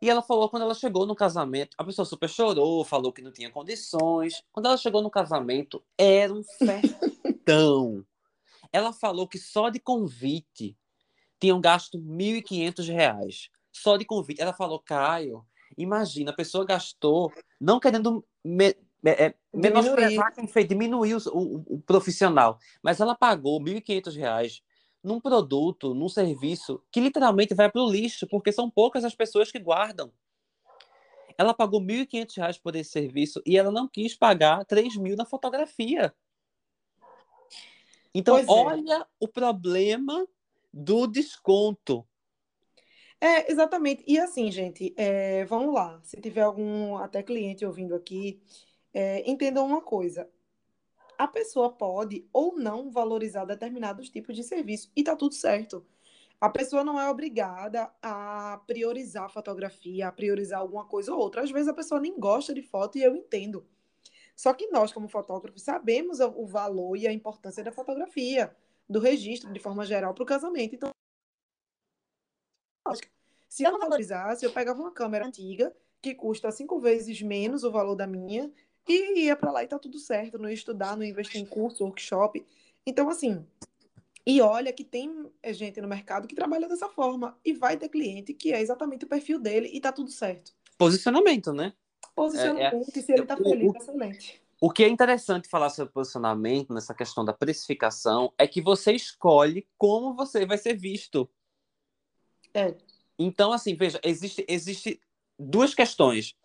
E 0.02 0.10
ela 0.10 0.22
falou 0.22 0.50
quando 0.50 0.64
ela 0.64 0.74
chegou 0.74 1.06
no 1.06 1.16
casamento, 1.16 1.76
a 1.78 1.84
pessoa 1.84 2.06
super 2.06 2.30
chorou, 2.30 2.86
falou 2.86 3.12
que 3.12 3.22
não 3.22 3.32
tinha 3.32 3.50
condições. 3.50 4.42
Quando 4.52 4.68
ela 4.68 4.78
chegou 4.78 5.02
no 5.02 5.10
casamento, 5.10 5.84
era 5.98 6.34
um 6.34 6.44
festão. 6.44 8.06
ela 8.72 8.94
falou 8.94 9.28
que 9.28 9.38
só 9.38 9.70
de 9.70 9.80
convite 9.80 10.78
tinham 11.40 11.60
gasto 11.60 11.98
R$ 11.98 12.42
1.500. 12.42 13.50
Só 13.72 13.98
de 13.98 14.06
convite. 14.06 14.42
Ela 14.42 14.54
falou, 14.54 14.80
Caio, 14.80 15.46
imagina, 15.78 16.32
a 16.32 16.36
pessoa 16.36 16.66
gastou, 16.66 17.32
não 17.60 17.80
querendo 17.80 18.26
me, 19.06 19.12
é, 19.12 19.36
menosprezar 19.54 20.34
quem 20.34 20.48
fez, 20.48 20.68
diminuir 20.68 21.14
o, 21.14 21.20
o, 21.28 21.76
o, 21.76 21.82
profissional, 21.82 22.58
mas 22.82 23.00
ela 23.00 23.14
pagou 23.14 23.62
R$ 23.64 23.80
1.500 23.80 24.64
num 25.04 25.20
produto, 25.20 25.94
num 25.94 26.10
serviço 26.10 26.82
que 26.92 27.00
literalmente 27.00 27.54
vai 27.54 27.72
para 27.72 27.84
o 27.84 27.90
lixo, 27.90 28.26
porque 28.28 28.52
são 28.52 28.68
poucas 28.68 29.06
as 29.06 29.14
pessoas 29.14 29.52
que 29.52 29.60
guardam. 29.60 30.12
Ela 31.38 31.54
pagou 31.54 31.80
R$ 31.80 32.08
1.500 32.08 32.60
por 32.60 32.76
esse 32.76 32.90
serviço 32.90 33.44
e 33.46 33.56
ela 33.56 33.72
não 33.72 33.88
quis 33.88 34.16
pagar 34.16 34.60
R$ 34.60 34.66
3.000 34.66 35.16
na 35.16 35.26
fotografia. 35.26 36.12
Então, 38.12 38.40
é. 38.40 38.46
olha 38.48 39.06
o 39.20 39.28
problema 39.28 40.26
do 40.74 41.06
desconto. 41.06 42.08
É, 43.22 43.52
exatamente. 43.52 44.04
E 44.08 44.18
assim, 44.18 44.50
gente, 44.52 44.94
é, 44.98 45.46
vamos 45.46 45.74
lá. 45.76 46.00
Se 46.04 46.20
tiver 46.20 46.42
algum 46.42 46.98
até 46.98 47.22
cliente 47.22 47.66
ouvindo 47.66 47.94
aqui, 47.94 48.42
é, 48.96 49.30
entendam 49.30 49.66
uma 49.66 49.82
coisa 49.82 50.28
a 51.18 51.28
pessoa 51.28 51.72
pode 51.72 52.28
ou 52.32 52.58
não 52.58 52.92
valorizar 52.92 53.46
determinados 53.46 54.10
tipos 54.10 54.36
de 54.36 54.44
serviço 54.44 54.92
e 54.96 55.04
tá 55.04 55.16
tudo 55.16 55.34
certo. 55.34 55.86
A 56.40 56.50
pessoa 56.50 56.84
não 56.84 57.00
é 57.00 57.10
obrigada 57.10 57.90
a 58.02 58.62
priorizar 58.68 59.30
fotografia, 59.32 60.08
a 60.08 60.12
priorizar 60.12 60.60
alguma 60.60 60.86
coisa 60.86 61.14
ou 61.14 61.20
outra. 61.20 61.42
Às 61.42 61.52
vezes 61.52 61.68
a 61.68 61.74
pessoa 61.74 62.00
nem 62.00 62.20
gosta 62.20 62.54
de 62.54 62.62
foto 62.62 62.98
e 62.98 63.04
eu 63.04 63.16
entendo. 63.16 63.66
Só 64.36 64.54
que 64.54 64.68
nós, 64.68 64.92
como 64.92 65.08
fotógrafos, 65.08 65.62
sabemos 65.62 66.20
o 66.20 66.46
valor 66.46 66.98
e 66.98 67.08
a 67.08 67.14
importância 67.14 67.64
da 67.64 67.72
fotografia, 67.72 68.54
do 68.88 69.00
registro, 69.00 69.52
de 69.54 69.60
forma 69.62 69.86
geral, 69.86 70.14
para 70.14 70.24
o 70.24 70.26
casamento. 70.26 70.76
Então, 70.76 70.92
se 73.48 73.64
eu 73.64 73.72
não 73.72 73.80
valorizasse, 73.80 74.46
eu 74.46 74.52
pegava 74.52 74.82
uma 74.82 74.92
câmera 74.92 75.26
antiga, 75.26 75.74
que 76.02 76.14
custa 76.14 76.52
cinco 76.52 76.80
vezes 76.80 77.22
menos 77.22 77.64
o 77.64 77.72
valor 77.72 77.96
da 77.96 78.06
minha, 78.06 78.52
e 78.88 79.26
ia 79.26 79.36
para 79.36 79.52
lá 79.52 79.64
e 79.64 79.68
tá 79.68 79.80
tudo 79.80 80.00
certo, 80.00 80.38
não 80.38 80.50
ia 80.50 80.54
estudar, 80.54 80.96
não 80.96 81.04
ia 81.04 81.10
investir 81.10 81.42
em 81.42 81.46
curso, 81.46 81.84
workshop. 81.84 82.46
Então, 82.86 83.10
assim, 83.10 83.46
e 84.26 84.42
olha 84.42 84.74
que 84.74 84.84
tem 84.84 85.30
é, 85.44 85.54
gente 85.54 85.80
no 85.80 85.88
mercado 85.88 86.28
que 86.28 86.36
trabalha 86.36 86.68
dessa 86.68 86.90
forma. 86.90 87.38
E 87.46 87.54
vai 87.54 87.78
ter 87.78 87.90
cliente 87.90 88.34
que 88.34 88.52
é 88.52 88.60
exatamente 88.60 89.06
o 89.06 89.08
perfil 89.08 89.40
dele 89.40 89.70
e 89.72 89.80
tá 89.80 89.92
tudo 89.92 90.10
certo. 90.10 90.52
Posicionamento, 90.78 91.54
né? 91.54 91.74
Posicionamento, 92.16 92.74
é, 92.74 92.78
é... 92.78 93.00
e 93.00 93.02
se 93.02 93.12
ele 93.12 93.26
tá 93.26 93.38
feliz, 93.38 93.72
o, 93.72 93.78
excelente. 93.78 94.42
O 94.60 94.72
que 94.72 94.84
é 94.84 94.88
interessante 94.88 95.48
falar 95.48 95.70
sobre 95.70 95.94
posicionamento 95.94 96.74
nessa 96.74 96.94
questão 96.94 97.24
da 97.24 97.34
precificação 97.34 98.34
é 98.38 98.48
que 98.48 98.62
você 98.62 98.94
escolhe 98.94 99.68
como 99.78 100.16
você 100.16 100.46
vai 100.46 100.58
ser 100.58 100.76
visto. 100.76 101.30
É. 102.54 102.76
Então, 103.20 103.54
assim, 103.54 103.76
veja, 103.76 104.00
existe, 104.04 104.46
existe 104.48 105.00
duas 105.38 105.76
questões. 105.76 106.36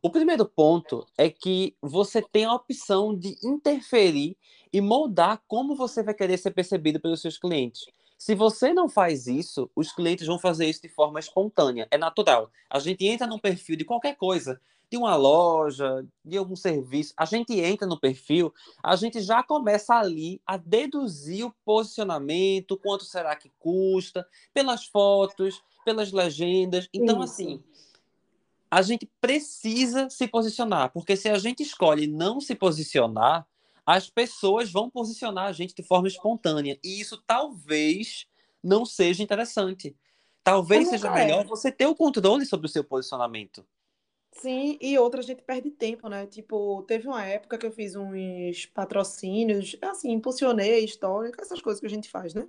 O 0.00 0.10
primeiro 0.10 0.46
ponto 0.46 1.04
é 1.16 1.28
que 1.28 1.74
você 1.82 2.22
tem 2.22 2.44
a 2.44 2.54
opção 2.54 3.16
de 3.16 3.36
interferir 3.42 4.36
e 4.72 4.80
moldar 4.80 5.42
como 5.48 5.74
você 5.74 6.04
vai 6.04 6.14
querer 6.14 6.38
ser 6.38 6.52
percebido 6.52 7.00
pelos 7.00 7.20
seus 7.20 7.36
clientes. 7.36 7.86
Se 8.16 8.34
você 8.34 8.72
não 8.72 8.88
faz 8.88 9.26
isso, 9.26 9.68
os 9.74 9.92
clientes 9.92 10.26
vão 10.26 10.38
fazer 10.38 10.66
isso 10.66 10.82
de 10.82 10.88
forma 10.88 11.18
espontânea, 11.18 11.88
é 11.90 11.98
natural. 11.98 12.50
A 12.70 12.78
gente 12.78 13.06
entra 13.06 13.26
no 13.26 13.40
perfil 13.40 13.76
de 13.76 13.84
qualquer 13.84 14.16
coisa, 14.16 14.60
de 14.90 14.96
uma 14.96 15.16
loja, 15.16 16.06
de 16.24 16.36
algum 16.36 16.56
serviço, 16.56 17.12
a 17.16 17.24
gente 17.24 17.58
entra 17.60 17.86
no 17.86 17.98
perfil, 17.98 18.52
a 18.82 18.94
gente 18.96 19.20
já 19.20 19.42
começa 19.42 19.94
ali 19.94 20.40
a 20.46 20.56
deduzir 20.56 21.44
o 21.44 21.54
posicionamento, 21.64 22.78
quanto 22.78 23.04
será 23.04 23.36
que 23.36 23.52
custa, 23.58 24.26
pelas 24.54 24.86
fotos, 24.86 25.60
pelas 25.84 26.10
legendas. 26.12 26.88
Então, 26.92 27.22
isso. 27.22 27.32
assim, 27.32 27.62
a 28.70 28.82
gente 28.82 29.10
precisa 29.20 30.10
se 30.10 30.28
posicionar, 30.28 30.92
porque 30.92 31.16
se 31.16 31.28
a 31.28 31.38
gente 31.38 31.62
escolhe 31.62 32.06
não 32.06 32.40
se 32.40 32.54
posicionar, 32.54 33.46
as 33.86 34.10
pessoas 34.10 34.70
vão 34.70 34.90
posicionar 34.90 35.46
a 35.46 35.52
gente 35.52 35.74
de 35.74 35.82
forma 35.82 36.08
espontânea. 36.08 36.78
E 36.84 37.00
isso 37.00 37.22
talvez 37.26 38.26
não 38.62 38.84
seja 38.84 39.22
interessante. 39.22 39.96
talvez 40.44 40.88
seja 40.88 41.10
melhor 41.10 41.44
é. 41.44 41.48
você 41.48 41.70
ter 41.70 41.86
o 41.86 41.94
controle 41.94 42.44
sobre 42.46 42.66
o 42.66 42.70
seu 42.70 42.82
posicionamento. 42.82 43.66
Sim, 44.32 44.78
e 44.80 44.98
outra 44.98 45.20
a 45.20 45.22
gente 45.22 45.42
perde 45.42 45.70
tempo, 45.70 46.08
né? 46.08 46.26
Tipo, 46.26 46.82
teve 46.84 47.08
uma 47.08 47.24
época 47.24 47.58
que 47.58 47.66
eu 47.66 47.72
fiz 47.72 47.96
uns 47.96 48.66
patrocínios, 48.66 49.76
assim, 49.82 50.12
impulsionei 50.12 50.84
histórica, 50.84 51.42
essas 51.42 51.60
coisas 51.60 51.80
que 51.80 51.86
a 51.86 51.90
gente 51.90 52.08
faz, 52.08 52.34
né? 52.34 52.48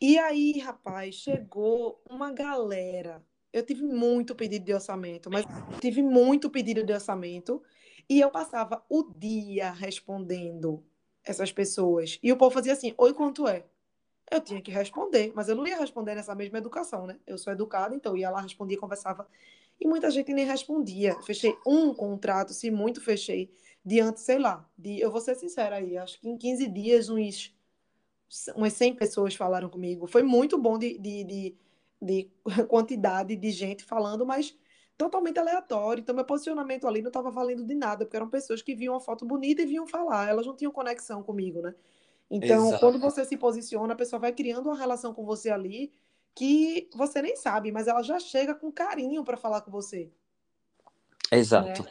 E 0.00 0.18
aí, 0.18 0.58
rapaz, 0.58 1.14
chegou 1.14 2.00
uma 2.08 2.32
galera. 2.32 3.22
Eu 3.52 3.64
tive 3.64 3.82
muito 3.82 4.34
pedido 4.34 4.64
de 4.64 4.72
orçamento, 4.72 5.30
mas 5.30 5.44
tive 5.80 6.02
muito 6.02 6.48
pedido 6.48 6.84
de 6.84 6.92
orçamento. 6.92 7.62
E 8.08 8.20
eu 8.20 8.30
passava 8.30 8.84
o 8.88 9.04
dia 9.16 9.70
respondendo 9.70 10.82
essas 11.24 11.52
pessoas. 11.52 12.18
E 12.22 12.32
o 12.32 12.36
povo 12.36 12.52
fazia 12.52 12.72
assim: 12.72 12.94
Oi, 12.96 13.12
quanto 13.12 13.46
é? 13.46 13.64
Eu 14.30 14.40
tinha 14.40 14.62
que 14.62 14.70
responder, 14.70 15.32
mas 15.34 15.48
eu 15.48 15.56
não 15.56 15.66
ia 15.66 15.76
responder 15.76 16.14
nessa 16.14 16.34
mesma 16.34 16.58
educação, 16.58 17.06
né? 17.06 17.18
Eu 17.26 17.36
sou 17.36 17.52
educada, 17.52 17.94
então 17.94 18.16
ia 18.16 18.30
lá, 18.30 18.40
respondia, 18.40 18.78
conversava 18.78 19.26
e 19.80 19.88
muita 19.88 20.10
gente 20.10 20.32
nem 20.32 20.44
respondia. 20.44 21.20
Fechei 21.22 21.56
um 21.66 21.92
contrato, 21.94 22.52
se 22.52 22.70
muito 22.70 23.00
fechei, 23.00 23.50
diante, 23.84 24.20
sei 24.20 24.38
lá, 24.38 24.68
de, 24.78 25.00
eu 25.00 25.10
vou 25.10 25.20
ser 25.20 25.34
sincera 25.34 25.76
aí, 25.76 25.96
acho 25.96 26.20
que 26.20 26.28
em 26.28 26.36
15 26.36 26.68
dias 26.68 27.08
uns, 27.08 27.52
umas 28.54 28.74
100 28.74 28.94
pessoas 28.94 29.34
falaram 29.34 29.68
comigo. 29.68 30.06
Foi 30.06 30.22
muito 30.22 30.58
bom 30.58 30.78
de, 30.78 30.98
de, 30.98 31.24
de, 31.24 31.56
de 32.00 32.30
quantidade 32.68 33.36
de 33.36 33.50
gente 33.50 33.84
falando, 33.84 34.24
mas 34.26 34.56
totalmente 34.96 35.38
aleatório. 35.38 36.02
Então, 36.02 36.14
meu 36.14 36.24
posicionamento 36.24 36.86
ali 36.86 37.00
não 37.00 37.08
estava 37.08 37.30
valendo 37.30 37.64
de 37.64 37.74
nada, 37.74 38.04
porque 38.04 38.16
eram 38.16 38.28
pessoas 38.28 38.60
que 38.60 38.74
viam 38.74 38.94
uma 38.94 39.00
foto 39.00 39.24
bonita 39.24 39.62
e 39.62 39.66
vinham 39.66 39.86
falar. 39.86 40.28
Elas 40.28 40.46
não 40.46 40.54
tinham 40.54 40.72
conexão 40.72 41.22
comigo, 41.22 41.62
né? 41.62 41.74
Então, 42.30 42.68
Exato. 42.68 42.80
quando 42.80 43.00
você 43.00 43.24
se 43.24 43.36
posiciona, 43.36 43.94
a 43.94 43.96
pessoa 43.96 44.20
vai 44.20 44.32
criando 44.32 44.66
uma 44.66 44.76
relação 44.76 45.12
com 45.12 45.24
você 45.24 45.50
ali 45.50 45.92
que 46.34 46.88
você 46.94 47.20
nem 47.20 47.34
sabe, 47.34 47.72
mas 47.72 47.88
ela 47.88 48.02
já 48.02 48.20
chega 48.20 48.54
com 48.54 48.70
carinho 48.70 49.24
para 49.24 49.36
falar 49.36 49.62
com 49.62 49.70
você. 49.70 50.10
Exato. 51.30 51.82
Né? 51.82 51.90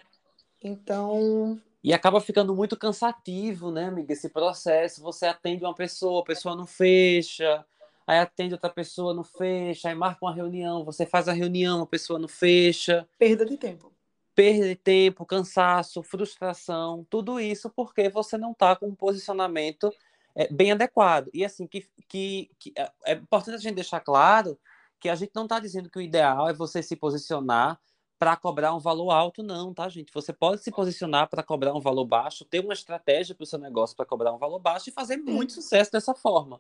Então. 0.64 1.60
E 1.84 1.94
acaba 1.94 2.22
ficando 2.22 2.56
muito 2.56 2.78
cansativo, 2.78 3.72
né, 3.72 3.86
amiga? 3.86 4.14
Esse 4.14 4.30
processo. 4.30 5.02
Você 5.02 5.26
atende 5.26 5.64
uma 5.64 5.74
pessoa, 5.74 6.22
a 6.22 6.26
pessoa 6.26 6.56
não 6.56 6.66
fecha, 6.66 7.66
aí 8.10 8.18
atende 8.18 8.56
outra 8.56 8.72
pessoa, 8.72 9.14
não 9.14 9.24
fecha, 9.24 9.88
aí 9.88 9.94
marca 9.94 10.26
uma 10.26 10.34
reunião, 10.34 10.84
você 10.84 11.06
faz 11.06 11.28
a 11.28 11.32
reunião, 11.32 11.84
a 11.84 11.86
pessoa 11.86 12.18
não 12.18 12.28
fecha. 12.28 13.08
Perda 13.20 13.46
de 13.46 13.56
tempo. 13.56 13.94
Perda 14.34 14.68
de 14.68 14.76
tempo, 14.76 15.24
cansaço, 15.28 16.02
frustração, 16.02 17.06
tudo 17.08 17.40
isso 17.40 17.70
porque 17.70 18.10
você 18.10 18.36
não 18.36 18.52
está 18.54 18.76
com 18.76 18.88
um 18.88 18.96
posicionamento 18.96 19.94
é, 20.34 20.52
bem 20.52 20.72
adequado. 20.72 21.30
E 21.32 21.46
assim, 21.46 21.68
que, 21.68 21.88
que, 22.08 22.50
que, 22.58 22.74
é, 22.76 22.92
é 23.06 23.14
importante 23.14 23.56
a 23.56 23.60
gente 23.60 23.76
deixar 23.76 24.00
claro 24.00 24.58
que 25.00 25.08
a 25.08 25.14
gente 25.14 25.32
não 25.36 25.44
está 25.44 25.60
dizendo 25.60 25.88
que 25.88 26.00
o 26.00 26.02
ideal 26.02 26.50
é 26.50 26.54
você 26.54 26.82
se 26.82 26.96
posicionar 26.96 27.80
para 28.20 28.36
cobrar 28.36 28.76
um 28.76 28.80
valor 28.80 29.12
alto, 29.12 29.42
não, 29.42 29.74
tá, 29.74 29.88
gente? 29.88 30.12
Você 30.14 30.34
pode 30.34 30.62
se 30.62 30.70
posicionar 30.70 31.30
para 31.30 31.42
cobrar 31.42 31.74
um 31.74 31.80
valor 31.80 32.04
baixo, 32.04 32.44
ter 32.44 32.60
uma 32.60 32.74
estratégia 32.74 33.34
para 33.34 33.44
o 33.46 33.48
seu 33.48 33.58
negócio 33.58 33.96
para 33.96 34.06
cobrar 34.06 34.34
um 34.34 34.38
valor 34.38 34.60
baixo 34.60 34.90
e 34.90 34.92
fazer 34.92 35.16
muito 35.16 35.54
sucesso 35.54 35.90
dessa 35.90 36.14
forma. 36.14 36.60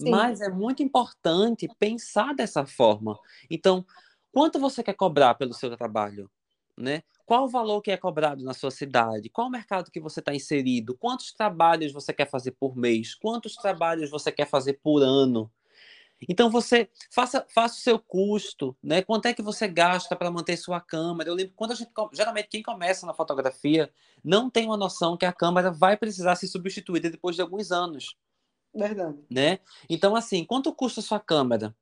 Sim. 0.00 0.08
Mas 0.08 0.40
é 0.40 0.48
muito 0.48 0.84
importante 0.84 1.68
pensar 1.80 2.32
dessa 2.32 2.64
forma. 2.64 3.18
Então, 3.50 3.84
quanto 4.32 4.60
você 4.60 4.84
quer 4.84 4.94
cobrar 4.94 5.34
pelo 5.34 5.52
seu 5.52 5.76
trabalho? 5.76 6.30
Né? 6.78 7.02
Qual 7.26 7.44
o 7.44 7.48
valor 7.48 7.82
que 7.82 7.90
é 7.90 7.96
cobrado 7.96 8.44
na 8.44 8.54
sua 8.54 8.70
cidade? 8.70 9.28
Qual 9.28 9.48
o 9.48 9.50
mercado 9.50 9.90
que 9.90 10.00
você 10.00 10.20
está 10.20 10.32
inserido? 10.32 10.96
Quantos 10.96 11.32
trabalhos 11.32 11.92
você 11.92 12.12
quer 12.12 12.30
fazer 12.30 12.52
por 12.52 12.76
mês? 12.76 13.16
Quantos 13.16 13.56
trabalhos 13.56 14.10
você 14.10 14.30
quer 14.30 14.46
fazer 14.46 14.74
por 14.74 15.02
ano? 15.02 15.50
Então 16.28 16.50
você 16.50 16.88
faça, 17.10 17.46
faça 17.48 17.76
o 17.76 17.80
seu 17.80 17.98
custo, 17.98 18.76
né? 18.82 19.02
Quanto 19.02 19.26
é 19.26 19.34
que 19.34 19.42
você 19.42 19.66
gasta 19.66 20.14
para 20.14 20.30
manter 20.30 20.56
sua 20.56 20.80
câmera? 20.80 21.30
Eu 21.30 21.34
lembro 21.34 21.54
quando 21.56 21.72
a 21.72 21.74
gente 21.74 21.90
geralmente 22.12 22.48
quem 22.48 22.62
começa 22.62 23.06
na 23.06 23.14
fotografia 23.14 23.90
não 24.22 24.50
tem 24.50 24.66
uma 24.66 24.76
noção 24.76 25.16
que 25.16 25.24
a 25.24 25.32
câmera 25.32 25.70
vai 25.70 25.96
precisar 25.96 26.36
ser 26.36 26.46
substituída 26.46 27.10
depois 27.10 27.36
de 27.36 27.42
alguns 27.42 27.72
anos. 27.72 28.16
Verdade. 28.74 29.18
Né? 29.30 29.58
Então 29.88 30.14
assim, 30.14 30.44
quanto 30.44 30.72
custa 30.74 31.00
a 31.00 31.02
sua 31.02 31.20
câmera? 31.20 31.74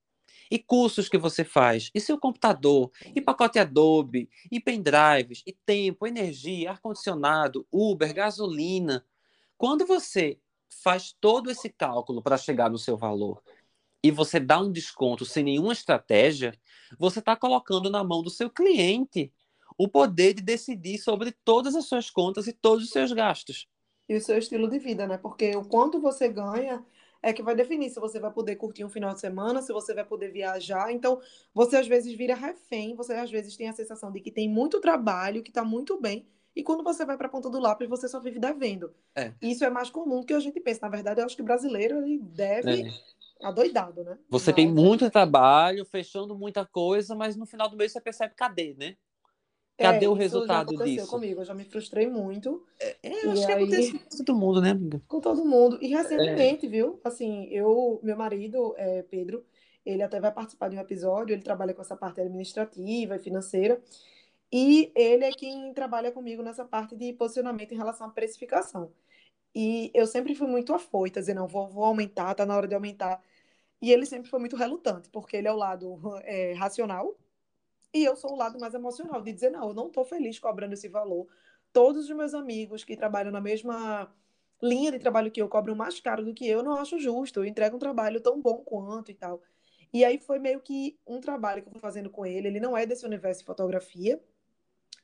e 0.50 0.58
cursos 0.58 1.10
que 1.10 1.18
você 1.18 1.44
faz, 1.44 1.90
e 1.94 2.00
seu 2.00 2.18
computador, 2.18 2.90
e 3.14 3.20
pacote 3.20 3.58
Adobe, 3.58 4.30
e 4.50 4.58
pendrives, 4.58 5.42
e 5.46 5.52
tempo, 5.52 6.06
energia, 6.06 6.70
ar-condicionado, 6.70 7.66
Uber, 7.70 8.14
gasolina. 8.14 9.04
Quando 9.56 9.86
você 9.86 10.38
faz 10.82 11.14
todo 11.20 11.50
esse 11.50 11.68
cálculo 11.68 12.22
para 12.22 12.36
chegar 12.36 12.70
no 12.70 12.78
seu 12.78 12.96
valor 12.96 13.42
e 14.02 14.10
você 14.10 14.38
dá 14.38 14.60
um 14.60 14.70
desconto 14.70 15.24
sem 15.24 15.44
nenhuma 15.44 15.72
estratégia, 15.72 16.52
você 16.98 17.18
está 17.18 17.36
colocando 17.36 17.90
na 17.90 18.04
mão 18.04 18.22
do 18.22 18.30
seu 18.30 18.48
cliente 18.48 19.32
o 19.76 19.88
poder 19.88 20.34
de 20.34 20.42
decidir 20.42 20.98
sobre 20.98 21.32
todas 21.44 21.74
as 21.74 21.86
suas 21.86 22.10
contas 22.10 22.46
e 22.46 22.52
todos 22.52 22.84
os 22.84 22.90
seus 22.90 23.12
gastos. 23.12 23.68
E 24.08 24.16
o 24.16 24.20
seu 24.20 24.38
estilo 24.38 24.68
de 24.68 24.78
vida, 24.78 25.06
né? 25.06 25.18
Porque 25.18 25.54
o 25.54 25.64
quanto 25.64 26.00
você 26.00 26.28
ganha 26.28 26.84
é 27.22 27.32
que 27.32 27.42
vai 27.42 27.54
definir 27.54 27.90
se 27.90 28.00
você 28.00 28.18
vai 28.18 28.32
poder 28.32 28.56
curtir 28.56 28.84
um 28.84 28.88
final 28.88 29.12
de 29.12 29.20
semana, 29.20 29.60
se 29.60 29.72
você 29.72 29.92
vai 29.92 30.04
poder 30.04 30.32
viajar. 30.32 30.92
Então, 30.92 31.20
você 31.52 31.76
às 31.76 31.86
vezes 31.86 32.14
vira 32.14 32.34
refém, 32.34 32.94
você 32.94 33.12
às 33.14 33.30
vezes 33.30 33.56
tem 33.56 33.68
a 33.68 33.72
sensação 33.72 34.10
de 34.10 34.20
que 34.20 34.30
tem 34.30 34.48
muito 34.48 34.80
trabalho, 34.80 35.42
que 35.42 35.50
está 35.50 35.64
muito 35.64 36.00
bem, 36.00 36.26
e 36.58 36.62
quando 36.64 36.82
você 36.82 37.04
vai 37.04 37.16
para 37.16 37.28
a 37.28 37.30
ponta 37.30 37.48
do 37.48 37.60
lápis, 37.60 37.88
você 37.88 38.08
só 38.08 38.18
vive 38.18 38.40
devendo. 38.40 38.92
É. 39.14 39.32
Isso 39.40 39.64
é 39.64 39.70
mais 39.70 39.90
comum 39.90 40.20
do 40.20 40.26
que 40.26 40.34
a 40.34 40.40
gente 40.40 40.58
pensa. 40.58 40.80
Na 40.82 40.88
verdade, 40.88 41.20
eu 41.20 41.24
acho 41.24 41.36
que 41.36 41.42
o 41.42 41.44
brasileiro 41.44 41.98
ele 41.98 42.18
deve. 42.18 42.82
É. 42.82 42.90
Adoidado, 43.42 44.02
né? 44.04 44.18
Você 44.28 44.50
mas... 44.50 44.56
tem 44.56 44.68
muito 44.72 45.10
trabalho, 45.10 45.84
fechando 45.84 46.36
muita 46.36 46.64
coisa, 46.66 47.14
mas 47.14 47.36
no 47.36 47.46
final 47.46 47.68
do 47.68 47.76
mês 47.76 47.92
você 47.92 48.00
percebe 48.00 48.34
cadê, 48.34 48.74
né? 48.78 48.96
Cadê 49.78 50.06
é, 50.06 50.08
o 50.08 50.12
resultado 50.12 50.76
já 50.76 50.84
disso? 50.84 51.08
comigo, 51.08 51.40
eu 51.40 51.44
já 51.44 51.54
me 51.54 51.64
frustrei 51.64 52.08
muito. 52.08 52.66
É, 52.80 52.96
é 53.00 53.26
eu 53.26 53.30
acho 53.30 53.46
que 53.46 53.52
acontece 53.52 53.92
com 53.92 54.24
todo 54.24 54.36
mundo, 54.36 54.60
né, 54.60 54.70
amiga? 54.72 55.00
Com 55.06 55.20
todo 55.20 55.44
mundo. 55.44 55.78
E 55.80 55.86
recentemente, 55.86 56.66
é. 56.66 56.68
viu? 56.68 57.00
Assim, 57.04 57.44
eu, 57.44 58.00
meu 58.02 58.16
marido, 58.16 58.74
é, 58.76 59.02
Pedro, 59.02 59.44
ele 59.86 60.02
até 60.02 60.18
vai 60.18 60.32
participar 60.32 60.68
de 60.68 60.76
um 60.76 60.80
episódio, 60.80 61.32
ele 61.32 61.42
trabalha 61.42 61.72
com 61.72 61.80
essa 61.80 61.96
parte 61.96 62.20
administrativa 62.20 63.14
e 63.14 63.20
financeira. 63.20 63.80
E 64.52 64.90
ele 64.96 65.24
é 65.24 65.30
quem 65.30 65.72
trabalha 65.72 66.10
comigo 66.10 66.42
nessa 66.42 66.64
parte 66.64 66.96
de 66.96 67.12
posicionamento 67.12 67.72
em 67.72 67.76
relação 67.76 68.08
à 68.08 68.10
precificação. 68.10 68.90
E 69.60 69.90
eu 69.92 70.06
sempre 70.06 70.36
fui 70.36 70.46
muito 70.46 70.72
afoita, 70.72 71.18
dizer, 71.18 71.34
não, 71.34 71.48
vou, 71.48 71.68
vou 71.68 71.84
aumentar, 71.84 72.32
tá 72.32 72.46
na 72.46 72.56
hora 72.56 72.68
de 72.68 72.76
aumentar. 72.76 73.20
E 73.82 73.92
ele 73.92 74.06
sempre 74.06 74.30
foi 74.30 74.38
muito 74.38 74.54
relutante, 74.54 75.10
porque 75.10 75.36
ele 75.36 75.48
é 75.48 75.52
o 75.52 75.56
lado 75.56 75.98
é, 76.22 76.52
racional, 76.52 77.18
e 77.92 78.04
eu 78.04 78.14
sou 78.14 78.34
o 78.34 78.36
lado 78.36 78.56
mais 78.60 78.72
emocional, 78.74 79.20
de 79.20 79.32
dizer, 79.32 79.50
não, 79.50 79.68
eu 79.68 79.74
não 79.74 79.88
estou 79.88 80.04
feliz 80.04 80.38
cobrando 80.38 80.74
esse 80.74 80.88
valor. 80.88 81.26
Todos 81.72 82.04
os 82.08 82.16
meus 82.16 82.34
amigos 82.34 82.84
que 82.84 82.96
trabalham 82.96 83.32
na 83.32 83.40
mesma 83.40 84.08
linha 84.62 84.92
de 84.92 84.98
trabalho 85.00 85.30
que 85.30 85.42
eu 85.42 85.48
cobram 85.48 85.74
mais 85.74 85.98
caro 86.00 86.24
do 86.24 86.32
que 86.32 86.46
eu, 86.48 86.62
não 86.62 86.74
acho 86.74 86.96
justo. 87.00 87.40
Eu 87.40 87.44
entrego 87.44 87.74
um 87.76 87.80
trabalho 87.80 88.20
tão 88.20 88.40
bom 88.40 88.58
quanto 88.58 89.10
e 89.10 89.14
tal. 89.14 89.42
E 89.92 90.04
aí 90.04 90.18
foi 90.18 90.38
meio 90.38 90.60
que 90.60 90.96
um 91.04 91.20
trabalho 91.20 91.62
que 91.62 91.68
eu 91.68 91.72
fui 91.72 91.80
fazendo 91.80 92.10
com 92.10 92.24
ele. 92.24 92.46
Ele 92.46 92.60
não 92.60 92.76
é 92.76 92.86
desse 92.86 93.04
universo 93.04 93.40
de 93.40 93.46
fotografia. 93.46 94.22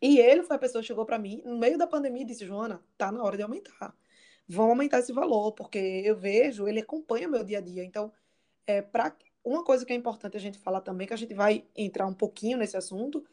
E 0.01 0.19
ele 0.21 0.45
foi 0.45 0.57
a 0.57 0.59
pessoa 0.61 0.81
que 0.83 0.87
chegou 0.89 1.05
para 1.07 1.19
mim 1.19 1.43
no 1.45 1.59
meio 1.59 1.77
da 1.79 1.87
pandemia 1.87 2.23
e 2.23 2.27
disse: 2.27 2.47
Joana, 2.47 2.81
tá 2.97 3.11
na 3.11 3.23
hora 3.23 3.37
de 3.37 3.43
aumentar. 3.43 3.97
Vamos 4.47 4.71
aumentar 4.71 4.99
esse 4.99 5.13
valor, 5.13 5.53
porque 5.53 5.79
eu 5.79 6.17
vejo, 6.17 6.69
ele 6.69 6.81
acompanha 6.81 7.29
meu 7.29 7.43
dia 7.43 7.59
a 7.59 7.61
dia. 7.61 7.85
Então, 7.85 8.13
é, 8.67 8.83
para 8.83 9.15
uma 9.45 9.65
coisa 9.65 9.85
que 9.85 9.93
é 9.93 9.97
importante 9.97 10.37
a 10.37 10.41
gente 10.41 10.59
falar 10.59 10.81
também, 10.81 11.07
que 11.07 11.15
a 11.15 11.19
gente 11.19 11.35
vai 11.35 11.65
entrar 11.77 12.07
um 12.07 12.15
pouquinho 12.15 12.59
nesse 12.59 12.77
assunto, 12.77 13.25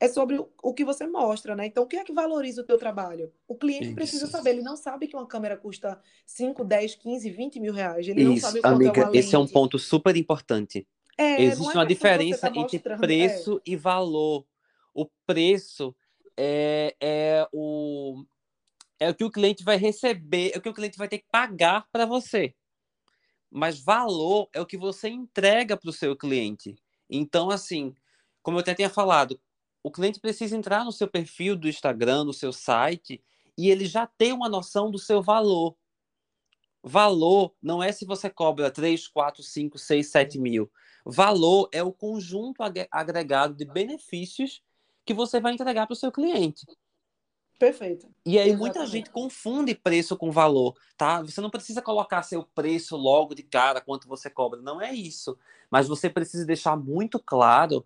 é 0.00 0.08
sobre 0.08 0.38
o 0.62 0.72
que 0.72 0.84
você 0.84 1.06
mostra, 1.06 1.56
né? 1.56 1.66
Então, 1.66 1.82
o 1.82 1.86
que 1.86 1.96
é 1.96 2.04
que 2.04 2.12
valoriza 2.12 2.62
o 2.62 2.64
teu 2.64 2.78
trabalho? 2.78 3.32
O 3.48 3.56
cliente 3.56 3.86
Isso. 3.86 3.94
precisa 3.94 4.26
saber, 4.28 4.50
ele 4.50 4.62
não 4.62 4.76
sabe 4.76 5.08
que 5.08 5.16
uma 5.16 5.26
câmera 5.26 5.56
custa 5.56 6.00
5, 6.24 6.64
10, 6.64 6.94
15 6.94 7.30
20 7.30 7.60
mil 7.60 7.72
reais. 7.72 8.06
Ele 8.06 8.22
Isso, 8.22 8.30
não 8.30 8.36
sabe 8.36 8.60
quanto 8.60 8.74
amiga, 8.74 9.00
é 9.00 9.04
uma 9.04 9.16
esse 9.16 9.34
é 9.34 9.38
um 9.38 9.46
ponto 9.46 9.78
super 9.78 10.16
importante. 10.16 10.86
É, 11.16 11.42
Existe 11.42 11.74
é 11.74 11.78
uma 11.78 11.86
diferença 11.86 12.48
entre 12.54 12.78
preço 12.78 13.56
é. 13.56 13.70
e 13.72 13.76
valor. 13.76 14.46
O 14.94 15.06
preço 15.26 15.94
é, 16.36 16.94
é, 17.00 17.48
o, 17.52 18.22
é 19.00 19.10
o 19.10 19.14
que 19.14 19.24
o 19.24 19.30
cliente 19.30 19.64
vai 19.64 19.76
receber, 19.76 20.52
é 20.54 20.58
o 20.58 20.60
que 20.60 20.68
o 20.68 20.74
cliente 20.74 20.98
vai 20.98 21.08
ter 21.08 21.18
que 21.18 21.26
pagar 21.30 21.86
para 21.92 22.06
você 22.06 22.54
mas 23.50 23.80
valor 23.80 24.48
é 24.52 24.60
o 24.60 24.66
que 24.66 24.76
você 24.76 25.08
entrega 25.08 25.76
para 25.76 25.90
o 25.90 25.92
seu 25.92 26.16
cliente. 26.16 26.76
Então, 27.08 27.50
assim, 27.50 27.94
como 28.42 28.58
eu 28.58 28.60
até 28.60 28.74
tinha 28.74 28.90
falado, 28.90 29.40
o 29.82 29.90
cliente 29.90 30.20
precisa 30.20 30.56
entrar 30.56 30.84
no 30.84 30.92
seu 30.92 31.08
perfil 31.08 31.56
do 31.56 31.68
Instagram, 31.68 32.24
no 32.24 32.32
seu 32.32 32.52
site, 32.52 33.22
e 33.56 33.70
ele 33.70 33.86
já 33.86 34.06
tem 34.06 34.32
uma 34.32 34.48
noção 34.48 34.90
do 34.90 34.98
seu 34.98 35.22
valor. 35.22 35.76
Valor 36.82 37.54
não 37.60 37.82
é 37.82 37.90
se 37.90 38.04
você 38.04 38.30
cobra 38.30 38.70
3, 38.70 39.08
4, 39.08 39.42
5, 39.42 39.78
6, 39.78 40.10
7 40.10 40.38
mil. 40.38 40.70
Valor 41.04 41.68
é 41.72 41.82
o 41.82 41.92
conjunto 41.92 42.62
agregado 42.90 43.54
de 43.54 43.64
benefícios 43.64 44.62
que 45.04 45.14
você 45.14 45.40
vai 45.40 45.54
entregar 45.54 45.86
para 45.86 45.94
o 45.94 45.96
seu 45.96 46.12
cliente. 46.12 46.66
Perfeito. 47.58 48.06
E 48.24 48.38
aí 48.38 48.50
Exatamente. 48.50 48.58
muita 48.58 48.86
gente 48.86 49.10
confunde 49.10 49.74
preço 49.74 50.16
com 50.16 50.30
valor, 50.30 50.76
tá? 50.96 51.20
Você 51.22 51.40
não 51.40 51.50
precisa 51.50 51.82
colocar 51.82 52.22
seu 52.22 52.44
preço 52.44 52.96
logo 52.96 53.34
de 53.34 53.42
cara, 53.42 53.80
quanto 53.80 54.06
você 54.06 54.30
cobra. 54.30 54.60
Não 54.60 54.80
é 54.80 54.92
isso. 54.92 55.36
Mas 55.68 55.88
você 55.88 56.08
precisa 56.08 56.46
deixar 56.46 56.76
muito 56.76 57.18
claro 57.18 57.84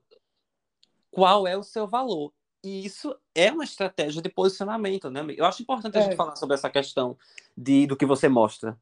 qual 1.10 1.46
é 1.46 1.56
o 1.56 1.62
seu 1.62 1.86
valor. 1.86 2.32
E 2.62 2.84
isso 2.84 3.16
é 3.34 3.50
uma 3.50 3.64
estratégia 3.64 4.20
de 4.20 4.28
posicionamento, 4.28 5.10
né? 5.10 5.24
Eu 5.36 5.46
acho 5.46 5.62
importante 5.62 5.96
a 5.96 6.00
é. 6.00 6.04
gente 6.04 6.16
falar 6.16 6.36
sobre 6.36 6.54
essa 6.54 6.68
questão 6.68 7.16
de, 7.56 7.86
do 7.86 7.96
que 7.96 8.04
você 8.04 8.28
mostra. 8.28 8.78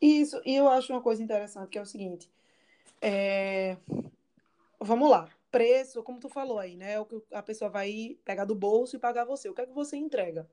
Isso, 0.00 0.42
e 0.44 0.56
eu 0.56 0.68
acho 0.68 0.92
uma 0.92 1.00
coisa 1.00 1.22
interessante, 1.22 1.70
que 1.70 1.78
é 1.78 1.82
o 1.82 1.86
seguinte. 1.86 2.28
É... 3.00 3.76
Vamos 4.80 5.08
lá 5.08 5.28
preço, 5.52 6.02
como 6.02 6.18
tu 6.18 6.28
falou 6.30 6.58
aí, 6.58 6.74
né? 6.74 6.98
O 6.98 7.04
que 7.04 7.22
a 7.30 7.42
pessoa 7.42 7.70
vai 7.70 8.18
pegar 8.24 8.46
do 8.46 8.54
bolso 8.54 8.96
e 8.96 8.98
pagar 8.98 9.24
você. 9.26 9.48
O 9.48 9.54
que 9.54 9.60
é 9.60 9.66
que 9.66 9.72
você 9.72 9.96
entrega? 9.96 10.48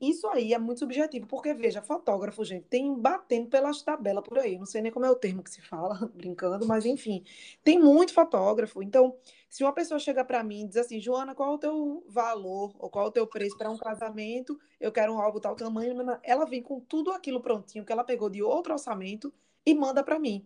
Isso 0.00 0.26
aí 0.26 0.52
é 0.52 0.58
muito 0.58 0.80
subjetivo, 0.80 1.28
porque, 1.28 1.54
veja, 1.54 1.80
fotógrafo, 1.80 2.44
gente, 2.44 2.64
tem 2.64 2.92
batendo 2.92 3.48
pelas 3.48 3.82
tabelas 3.82 4.24
por 4.24 4.36
aí. 4.36 4.58
Não 4.58 4.66
sei 4.66 4.82
nem 4.82 4.90
como 4.90 5.06
é 5.06 5.10
o 5.10 5.14
termo 5.14 5.44
que 5.44 5.50
se 5.50 5.62
fala, 5.62 5.94
brincando, 6.12 6.66
mas 6.66 6.84
enfim, 6.84 7.22
tem 7.62 7.78
muito 7.78 8.12
fotógrafo. 8.12 8.82
Então, 8.82 9.16
se 9.48 9.62
uma 9.62 9.72
pessoa 9.72 10.00
chega 10.00 10.24
para 10.24 10.42
mim 10.42 10.64
e 10.64 10.66
diz 10.66 10.76
assim, 10.76 10.98
Joana, 10.98 11.36
qual 11.36 11.52
é 11.52 11.54
o 11.54 11.58
teu 11.58 12.04
valor 12.08 12.74
ou 12.80 12.90
qual 12.90 13.06
é 13.06 13.08
o 13.08 13.12
teu 13.12 13.28
preço 13.28 13.56
para 13.56 13.70
um 13.70 13.78
casamento? 13.78 14.58
Eu 14.80 14.90
quero 14.90 15.14
um 15.14 15.20
álbum 15.20 15.38
tal 15.38 15.54
tamanho. 15.54 15.94
Ela 16.24 16.44
vem 16.46 16.62
com 16.62 16.80
tudo 16.80 17.12
aquilo 17.12 17.40
prontinho 17.40 17.84
que 17.84 17.92
ela 17.92 18.02
pegou 18.02 18.28
de 18.28 18.42
outro 18.42 18.72
orçamento 18.72 19.32
e 19.64 19.72
manda 19.72 20.02
para 20.02 20.18
mim. 20.18 20.44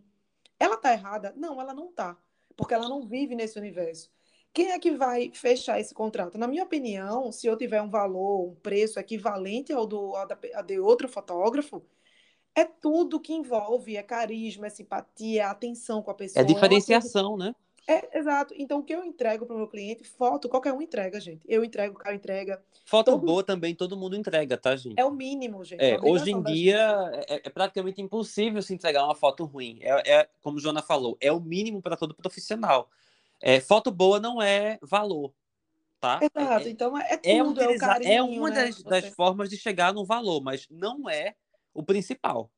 Ela 0.60 0.76
tá 0.76 0.92
errada? 0.92 1.32
Não, 1.34 1.58
ela 1.58 1.72
não 1.72 1.90
tá 1.90 2.18
porque 2.56 2.74
ela 2.74 2.88
não 2.88 3.06
vive 3.06 3.34
nesse 3.34 3.58
universo. 3.58 4.10
Quem 4.52 4.72
é 4.72 4.78
que 4.78 4.92
vai 4.92 5.30
fechar 5.34 5.78
esse 5.78 5.92
contrato? 5.92 6.38
Na 6.38 6.48
minha 6.48 6.64
opinião, 6.64 7.30
se 7.30 7.46
eu 7.46 7.56
tiver 7.56 7.82
um 7.82 7.90
valor, 7.90 8.48
um 8.48 8.54
preço 8.54 8.98
equivalente 8.98 9.72
ao, 9.72 9.86
do, 9.86 10.16
ao, 10.16 10.26
da, 10.26 10.38
ao 10.54 10.62
de 10.62 10.80
outro 10.80 11.08
fotógrafo, 11.08 11.84
é 12.54 12.64
tudo 12.64 13.20
que 13.20 13.34
envolve, 13.34 13.98
é 13.98 14.02
carisma, 14.02 14.66
é 14.66 14.70
simpatia, 14.70 15.42
é 15.42 15.44
atenção 15.44 16.02
com 16.02 16.10
a 16.10 16.14
pessoa. 16.14 16.40
É 16.40 16.44
diferenciação, 16.44 17.36
né? 17.36 17.54
É, 17.88 18.18
exato. 18.18 18.52
Então, 18.56 18.80
o 18.80 18.82
que 18.82 18.92
eu 18.92 19.04
entrego 19.04 19.46
para 19.46 19.54
o 19.54 19.58
meu 19.58 19.68
cliente, 19.68 20.02
foto, 20.02 20.48
qualquer 20.48 20.72
um 20.72 20.82
entrega, 20.82 21.20
gente. 21.20 21.42
Eu 21.46 21.62
entrego, 21.62 21.94
o 21.94 21.98
cara 21.98 22.16
entrega. 22.16 22.60
Foto 22.84 23.12
todo... 23.12 23.24
boa 23.24 23.44
também, 23.44 23.76
todo 23.76 23.96
mundo 23.96 24.16
entrega, 24.16 24.56
tá, 24.56 24.74
gente? 24.74 24.98
É 24.98 25.04
o 25.04 25.12
mínimo, 25.12 25.64
gente. 25.64 25.80
É, 25.80 25.96
hoje 26.02 26.32
em 26.32 26.42
dia 26.42 26.78
é, 27.28 27.42
é, 27.46 27.50
praticamente 27.50 28.02
impossível 28.02 28.60
se 28.60 28.74
entregar 28.74 29.04
uma 29.04 29.14
foto 29.14 29.44
ruim. 29.44 29.78
É, 29.82 30.14
é 30.14 30.28
como 30.42 30.58
Joana 30.58 30.82
falou, 30.82 31.16
é 31.20 31.30
o 31.30 31.38
mínimo 31.38 31.80
para 31.80 31.96
todo 31.96 32.14
profissional. 32.14 32.90
É, 33.40 33.60
foto 33.60 33.92
boa 33.92 34.18
não 34.18 34.42
é 34.42 34.78
valor, 34.82 35.32
tá? 36.00 36.18
Exato, 36.20 36.68
então 36.68 36.98
é, 36.98 37.20
é, 37.22 37.36
é 37.36 37.44
tudo, 37.44 37.60
é, 37.60 37.64
utilizar, 37.66 38.02
é, 38.02 38.20
uma 38.20 38.50
né? 38.50 38.64
das, 38.64 38.82
das 38.82 39.08
formas 39.10 39.48
de 39.48 39.56
chegar 39.56 39.94
no 39.94 40.04
valor, 40.04 40.42
mas 40.42 40.66
não 40.68 41.08
é 41.08 41.36
o 41.72 41.84
principal. 41.84 42.50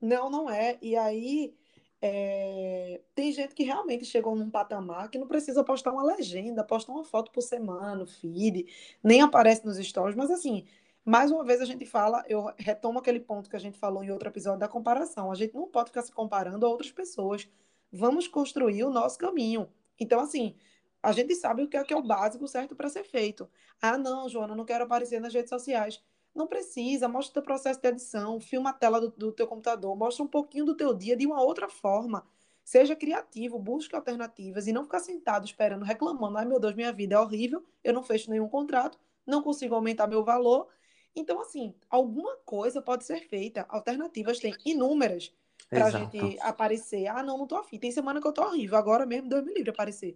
Não, 0.00 0.30
não 0.30 0.48
é. 0.48 0.78
E 0.80 0.96
aí 0.96 1.54
é... 2.02 3.00
Tem 3.14 3.32
gente 3.32 3.54
que 3.54 3.62
realmente 3.64 4.04
chegou 4.04 4.34
num 4.34 4.50
patamar 4.50 5.10
que 5.10 5.18
não 5.18 5.26
precisa 5.26 5.62
postar 5.64 5.92
uma 5.92 6.02
legenda, 6.02 6.64
posta 6.64 6.90
uma 6.90 7.04
foto 7.04 7.30
por 7.30 7.42
semana 7.42 8.06
feed, 8.06 8.66
nem 9.02 9.20
aparece 9.22 9.64
nos 9.64 9.76
stories, 9.76 10.16
mas 10.16 10.30
assim, 10.30 10.64
mais 11.04 11.30
uma 11.30 11.44
vez 11.44 11.60
a 11.60 11.64
gente 11.64 11.84
fala, 11.86 12.24
eu 12.28 12.52
retomo 12.58 12.98
aquele 12.98 13.20
ponto 13.20 13.50
que 13.50 13.56
a 13.56 13.60
gente 13.60 13.78
falou 13.78 14.04
em 14.04 14.10
outro 14.10 14.28
episódio 14.28 14.60
da 14.60 14.68
comparação. 14.68 15.30
A 15.32 15.34
gente 15.34 15.54
não 15.54 15.68
pode 15.68 15.90
ficar 15.90 16.02
se 16.02 16.12
comparando 16.12 16.64
a 16.66 16.68
outras 16.68 16.92
pessoas. 16.92 17.48
Vamos 17.92 18.28
construir 18.28 18.84
o 18.84 18.90
nosso 18.90 19.18
caminho. 19.18 19.68
Então, 19.98 20.20
assim, 20.20 20.54
a 21.02 21.12
gente 21.12 21.34
sabe 21.34 21.62
o 21.62 21.68
que 21.68 21.76
é, 21.76 21.84
que 21.84 21.92
é 21.92 21.96
o 21.96 22.02
básico 22.02 22.46
certo 22.46 22.76
para 22.76 22.88
ser 22.88 23.04
feito. 23.04 23.48
Ah, 23.80 23.96
não, 23.98 24.28
Joana, 24.28 24.54
não 24.54 24.64
quero 24.64 24.84
aparecer 24.84 25.20
nas 25.20 25.32
redes 25.34 25.50
sociais. 25.50 26.02
Não 26.34 26.46
precisa, 26.46 27.08
mostra 27.08 27.30
o 27.30 27.34
teu 27.34 27.42
processo 27.42 27.80
de 27.80 27.88
edição, 27.88 28.40
filma 28.40 28.70
a 28.70 28.72
tela 28.72 29.00
do, 29.00 29.10
do 29.10 29.32
teu 29.32 29.46
computador, 29.46 29.96
mostra 29.96 30.24
um 30.24 30.28
pouquinho 30.28 30.64
do 30.64 30.76
teu 30.76 30.94
dia 30.94 31.16
de 31.16 31.26
uma 31.26 31.42
outra 31.42 31.68
forma. 31.68 32.24
Seja 32.64 32.94
criativo, 32.94 33.58
busque 33.58 33.96
alternativas 33.96 34.66
e 34.66 34.72
não 34.72 34.84
ficar 34.84 35.00
sentado 35.00 35.44
esperando, 35.44 35.84
reclamando. 35.84 36.38
Ai, 36.38 36.44
meu 36.44 36.60
Deus, 36.60 36.74
minha 36.74 36.92
vida 36.92 37.16
é 37.16 37.18
horrível, 37.18 37.64
eu 37.82 37.92
não 37.92 38.02
fecho 38.02 38.30
nenhum 38.30 38.48
contrato, 38.48 38.98
não 39.26 39.42
consigo 39.42 39.74
aumentar 39.74 40.06
meu 40.06 40.22
valor. 40.22 40.68
Então, 41.16 41.40
assim, 41.40 41.74
alguma 41.88 42.36
coisa 42.44 42.80
pode 42.80 43.04
ser 43.04 43.28
feita. 43.28 43.66
Alternativas 43.68 44.38
tem 44.38 44.54
inúmeras 44.64 45.34
para 45.68 45.86
a 45.86 45.90
gente 45.90 46.38
aparecer. 46.40 47.08
Ah, 47.08 47.22
não, 47.22 47.38
não 47.38 47.46
tô 47.46 47.56
afim. 47.56 47.78
Tem 47.78 47.90
semana 47.90 48.20
que 48.20 48.26
eu 48.26 48.32
tô 48.32 48.42
horrível. 48.42 48.78
Agora 48.78 49.04
mesmo, 49.04 49.28
Deus 49.28 49.44
me 49.44 49.52
livre 49.52 49.70
aparecer. 49.70 50.14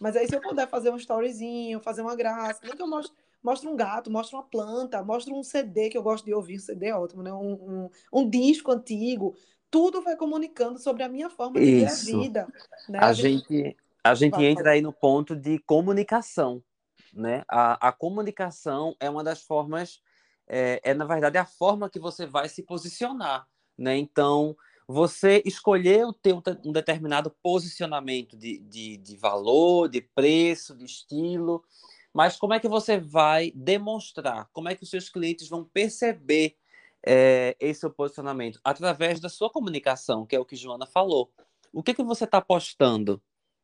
Mas 0.00 0.16
aí, 0.16 0.26
se 0.26 0.34
eu 0.34 0.40
puder 0.40 0.68
fazer 0.68 0.90
um 0.90 0.96
storyzinho, 0.96 1.80
fazer 1.80 2.02
uma 2.02 2.16
graça, 2.16 2.60
nem 2.64 2.74
que 2.74 2.82
eu 2.82 2.88
mostre 2.88 3.16
mostra 3.44 3.68
um 3.68 3.76
gato, 3.76 4.10
mostra 4.10 4.38
uma 4.38 4.42
planta, 4.42 5.04
mostra 5.04 5.34
um 5.34 5.42
CD 5.42 5.90
que 5.90 5.98
eu 5.98 6.02
gosto 6.02 6.24
de 6.24 6.32
ouvir, 6.32 6.58
CD 6.58 6.86
é 6.86 6.96
ótimo, 6.96 7.22
né? 7.22 7.30
Um, 7.30 7.52
um, 7.52 7.90
um 8.10 8.28
disco 8.28 8.72
antigo, 8.72 9.36
tudo 9.70 10.00
vai 10.02 10.16
comunicando 10.16 10.78
sobre 10.78 11.02
a 11.02 11.08
minha 11.08 11.28
forma 11.28 11.60
de 11.60 11.66
ver 11.66 11.86
a 11.86 11.94
vida. 11.94 12.48
Né? 12.88 12.98
A, 12.98 13.08
a 13.08 13.12
gente, 13.12 13.46
gente, 13.46 13.76
a 14.02 14.14
gente 14.14 14.42
entra 14.42 14.70
aí 14.70 14.80
no 14.80 14.94
ponto 14.94 15.36
de 15.36 15.58
comunicação, 15.58 16.62
né? 17.12 17.44
A, 17.46 17.88
a 17.88 17.92
comunicação 17.92 18.96
é 18.98 19.10
uma 19.10 19.22
das 19.22 19.42
formas, 19.42 20.00
é, 20.48 20.80
é 20.82 20.94
na 20.94 21.04
verdade 21.04 21.36
a 21.36 21.44
forma 21.44 21.90
que 21.90 21.98
você 22.00 22.24
vai 22.24 22.48
se 22.48 22.62
posicionar, 22.62 23.46
né? 23.76 23.94
Então 23.98 24.56
você 24.88 25.42
escolher 25.44 26.06
o 26.06 26.12
teu 26.12 26.42
um 26.64 26.72
determinado 26.72 27.30
posicionamento 27.42 28.36
de, 28.36 28.58
de, 28.58 28.96
de 28.96 29.16
valor, 29.16 29.88
de 29.88 30.00
preço, 30.00 30.74
de 30.74 30.84
estilo, 30.84 31.62
mas 32.14 32.36
como 32.36 32.54
é 32.54 32.60
que 32.60 32.68
você 32.68 32.96
vai 32.96 33.50
demonstrar? 33.56 34.48
Como 34.52 34.68
é 34.68 34.76
que 34.76 34.84
os 34.84 34.90
seus 34.90 35.08
clientes 35.08 35.48
vão 35.48 35.64
perceber 35.64 36.56
é, 37.04 37.56
esse 37.58 37.80
seu 37.80 37.90
posicionamento? 37.90 38.60
Através 38.62 39.18
da 39.18 39.28
sua 39.28 39.50
comunicação, 39.50 40.24
que 40.24 40.36
é 40.36 40.38
o 40.38 40.44
que 40.44 40.54
Joana 40.54 40.86
falou. 40.86 41.32
O 41.72 41.82
que, 41.82 41.92
que 41.92 42.04
você 42.04 42.22
está 42.22 42.40
postando? 42.40 43.20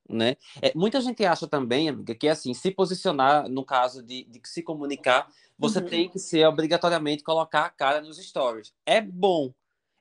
Né? 0.08 0.36
É, 0.60 0.72
muita 0.74 1.00
gente 1.00 1.24
acha 1.24 1.46
também, 1.46 1.88
amiga, 1.88 2.12
que 2.12 2.26
assim, 2.26 2.52
se 2.52 2.72
posicionar, 2.72 3.48
no 3.48 3.64
caso 3.64 4.02
de, 4.02 4.24
de 4.24 4.40
se 4.44 4.64
comunicar, 4.64 5.28
você 5.56 5.78
uhum. 5.78 5.86
tem 5.86 6.08
que 6.08 6.18
ser 6.18 6.44
obrigatoriamente 6.48 7.22
colocar 7.22 7.66
a 7.66 7.70
cara 7.70 8.00
nos 8.00 8.18
stories. 8.18 8.74
É 8.84 9.00
bom. 9.00 9.54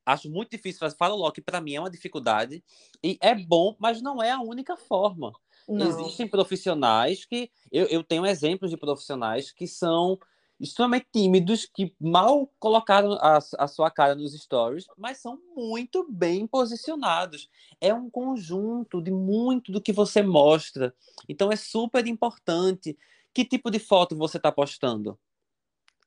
Acho 0.04 0.28
muito 0.28 0.50
difícil, 0.50 0.90
falo 0.98 1.16
logo 1.16 1.34
que 1.34 1.42
para 1.42 1.62
mim 1.62 1.76
é 1.76 1.80
uma 1.80 1.92
dificuldade. 1.92 2.64
E 3.04 3.16
é 3.22 3.36
bom, 3.36 3.76
mas 3.78 4.02
não 4.02 4.24
é 4.24 4.32
a 4.32 4.42
única 4.42 4.76
forma. 4.76 5.32
Não. 5.70 5.88
Existem 5.88 6.28
profissionais 6.28 7.26
que. 7.26 7.52
Eu, 7.72 7.86
eu 7.88 8.04
tenho 8.04 8.26
exemplos 8.26 8.72
de 8.72 8.78
profissionais 8.78 9.52
que 9.52 9.68
são 9.68 10.20
extremamente 10.60 11.08
tímidos, 11.14 11.66
que 11.66 11.96
mal 12.00 12.52
colocaram 12.60 13.14
a, 13.14 13.38
a, 13.58 13.68
sua 13.68 13.90
cara 13.90 14.14
nos 14.14 14.34
stories, 14.34 14.86
mas 14.98 15.20
são 15.20 15.40
muito 15.56 16.06
bem 16.12 16.46
posicionados. 16.46 17.50
É 17.80 17.94
um 17.94 18.10
conjunto 18.10 19.02
de 19.02 19.10
muito 19.10 19.72
do 19.72 19.82
que 19.82 19.94
você 19.94 20.22
mostra. 20.22 20.94
Então 21.30 21.52
é 21.52 21.56
super 21.56 22.06
importante. 22.08 22.98
Que 23.34 23.46
tipo 23.46 23.72
de 23.72 23.80
foto 23.80 24.18
você 24.18 24.38
está 24.38 24.52
postando? 24.52 25.18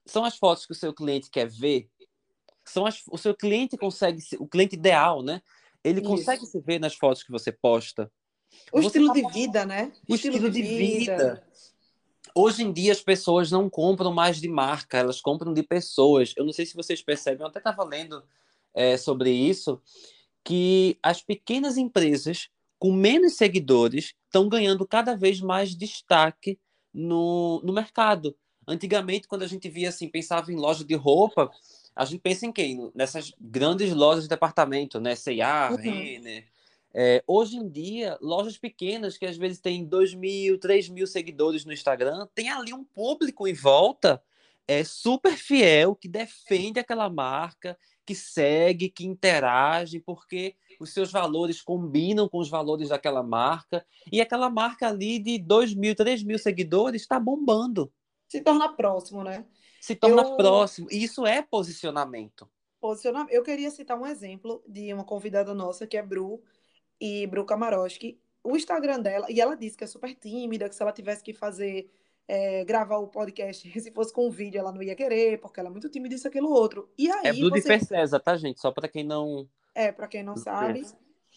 São 0.05 0.25
as 0.25 0.37
fotos 0.37 0.67
que 0.67 0.73
o 0.73 0.77
seu 0.77 0.93
cliente 0.93 1.31
quer 1.31 1.49
ver? 1.49 1.89
São 2.65 2.85
as, 2.85 3.03
o 3.11 3.17
seu 3.17 3.35
cliente 3.35 3.77
consegue, 3.79 4.21
o 4.39 4.47
cliente 4.47 4.75
ideal, 4.75 5.23
né? 5.23 5.41
Ele 5.83 6.01
Isso. 6.01 6.11
consegue 6.11 6.45
se 6.45 6.61
ver 6.61 6.79
nas 6.79 6.95
fotos 6.95 7.23
que 7.23 7.31
você 7.31 7.51
posta. 7.51 8.11
O 8.73 8.81
Você 8.81 8.87
estilo 8.87 9.09
tá... 9.09 9.15
de 9.15 9.33
vida, 9.33 9.67
né? 9.67 9.93
O 10.09 10.15
estilo, 10.15 10.37
estilo 10.37 10.51
de, 10.51 10.63
vida. 10.63 11.17
vida. 11.17 11.45
Hoje 12.35 12.63
em 12.63 12.73
dia 12.73 12.93
as 12.93 13.03
pessoas 13.03 13.51
não 13.51 13.69
compram 13.69 14.13
mais 14.13 14.41
de 14.41 14.49
marca, 14.49 14.99
elas 14.99 15.21
compram 15.21 15.53
de 15.53 15.63
pessoas. 15.63 16.33
Eu 16.37 16.45
não 16.45 16.53
sei 16.53 16.65
se 16.65 16.75
vocês 16.75 17.03
percebem, 17.03 17.43
eu 17.43 17.49
até 17.49 17.59
estava 17.59 17.85
lendo 17.85 18.23
é, 18.75 18.97
sobre 18.97 19.31
isso, 19.31 19.81
que 20.43 20.99
as 21.03 21.23
pequenas 21.23 21.77
empresas 21.77 22.49
com 22.79 22.93
menos 22.93 23.35
seguidores 23.35 24.15
estão 24.27 24.49
ganhando 24.49 24.87
cada 24.87 25.15
vez 25.15 25.41
mais 25.41 25.75
destaque 25.75 26.59
no, 26.93 27.61
no 27.63 27.73
mercado. 27.73 28.35
Antigamente, 28.67 29.29
quando 29.29 29.43
a 29.43 29.47
gente 29.47 29.69
via 29.69 29.89
assim, 29.89 30.09
pensava 30.09 30.53
em 30.53 30.57
loja 30.57 30.85
de 30.85 30.95
roupa, 30.95 31.51
a 31.95 32.05
gente 32.05 32.21
pensa 32.21 32.47
em 32.47 32.53
quem? 32.53 32.91
Nessas 32.95 33.33
grandes 33.41 33.93
lojas 33.93 34.25
de 34.25 34.29
departamento, 34.29 34.99
né? 35.01 35.15
C&A, 35.15 35.71
uhum. 35.71 35.77
Renner, 35.77 36.47
é, 36.95 37.23
hoje 37.27 37.57
em 37.57 37.69
dia, 37.69 38.19
lojas 38.21 38.59
pequenas 38.59 39.17
que 39.17 39.25
às 39.25 39.37
vezes 39.37 39.61
têm 39.61 39.85
2 39.85 40.15
mil, 40.15 40.59
3 40.59 40.89
mil 40.91 41.07
seguidores 41.07 41.65
no 41.65 41.73
Instagram, 41.73 42.27
tem 42.35 42.51
ali 42.51 42.75
um 42.75 42.85
público 42.85 43.49
em 43.49 43.55
volta 43.55 44.23
é, 44.69 44.85
super 44.85 45.37
fiel 45.37 45.95
que 45.95 46.09
defende 46.09 46.79
aquela 46.79 47.09
marca, 47.09 47.79
que 48.05 48.15
segue, 48.15 48.89
que 48.89 49.07
interage, 49.07 50.01
porque 50.01 50.55
os 50.81 50.91
seus 50.93 51.11
valores 51.11 51.63
combinam 51.63 52.29
com 52.29 52.39
os 52.39 52.49
valores 52.49 52.89
daquela 52.89 53.23
marca. 53.23 53.85
E 54.11 54.21
aquela 54.21 54.51
marca 54.51 54.89
ali 54.89 55.19
de 55.19 55.39
2 55.39 55.75
mil, 55.75 55.95
3 55.95 56.23
mil 56.23 56.39
seguidores 56.39 57.03
está 57.03 57.19
bombando. 57.19 57.93
Se 58.29 58.41
torna 58.41 58.73
próximo, 58.73 59.23
né? 59.23 59.47
Se 59.81 59.95
torna 59.95 60.23
Eu... 60.23 60.37
próximo. 60.37 60.89
E 60.91 61.03
isso 61.03 61.27
é 61.27 61.43
posicionamento. 61.43 62.49
Posicionamento. 62.81 63.33
Eu 63.33 63.43
queria 63.43 63.71
citar 63.71 63.99
um 63.99 64.07
exemplo 64.07 64.63
de 64.67 64.93
uma 64.93 65.05
convidada 65.05 65.55
nossa, 65.55 65.87
que 65.87 65.97
é 65.97 66.03
Bru 66.03 66.43
e 67.03 67.27
Bru 67.27 67.45
Kamaroski, 67.45 68.17
o 68.45 68.57
Instagram 68.57 69.01
dela, 69.01 69.27
e 69.29 69.41
ela 69.41 69.57
disse 69.57 69.77
que 69.77 69.83
é 69.83 69.89
super 69.89 70.15
tímida, 70.15 70.69
que 70.69 70.75
se 70.77 70.81
ela 70.81 70.93
tivesse 70.93 71.21
que 71.21 71.33
fazer 71.33 71.91
é, 72.29 72.65
gravar 72.65 72.99
o 72.99 73.09
podcast, 73.09 73.69
se 73.81 73.91
fosse 73.91 74.13
com 74.13 74.31
vídeo, 74.31 74.61
ela 74.61 74.71
não 74.71 74.81
ia 74.81 74.95
querer, 74.95 75.41
porque 75.41 75.59
ela 75.59 75.69
é 75.69 75.73
muito 75.73 75.89
tímida, 75.89 76.15
isso, 76.15 76.29
aquilo, 76.29 76.53
outro. 76.53 76.89
E 76.97 77.11
aí, 77.11 77.27
é 77.27 77.33
Blue 77.33 77.51
você... 77.51 77.81
César, 77.81 78.21
tá, 78.21 78.37
gente? 78.37 78.61
Só 78.61 78.71
para 78.71 78.87
quem 78.87 79.03
não... 79.03 79.49
É, 79.75 79.91
para 79.91 80.07
quem 80.07 80.23
não 80.23 80.37
sabe. 80.37 80.87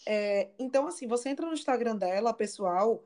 É, 0.06 0.50
então, 0.60 0.86
assim, 0.86 1.08
você 1.08 1.30
entra 1.30 1.48
no 1.48 1.54
Instagram 1.54 1.96
dela, 1.96 2.32
pessoal, 2.32 3.04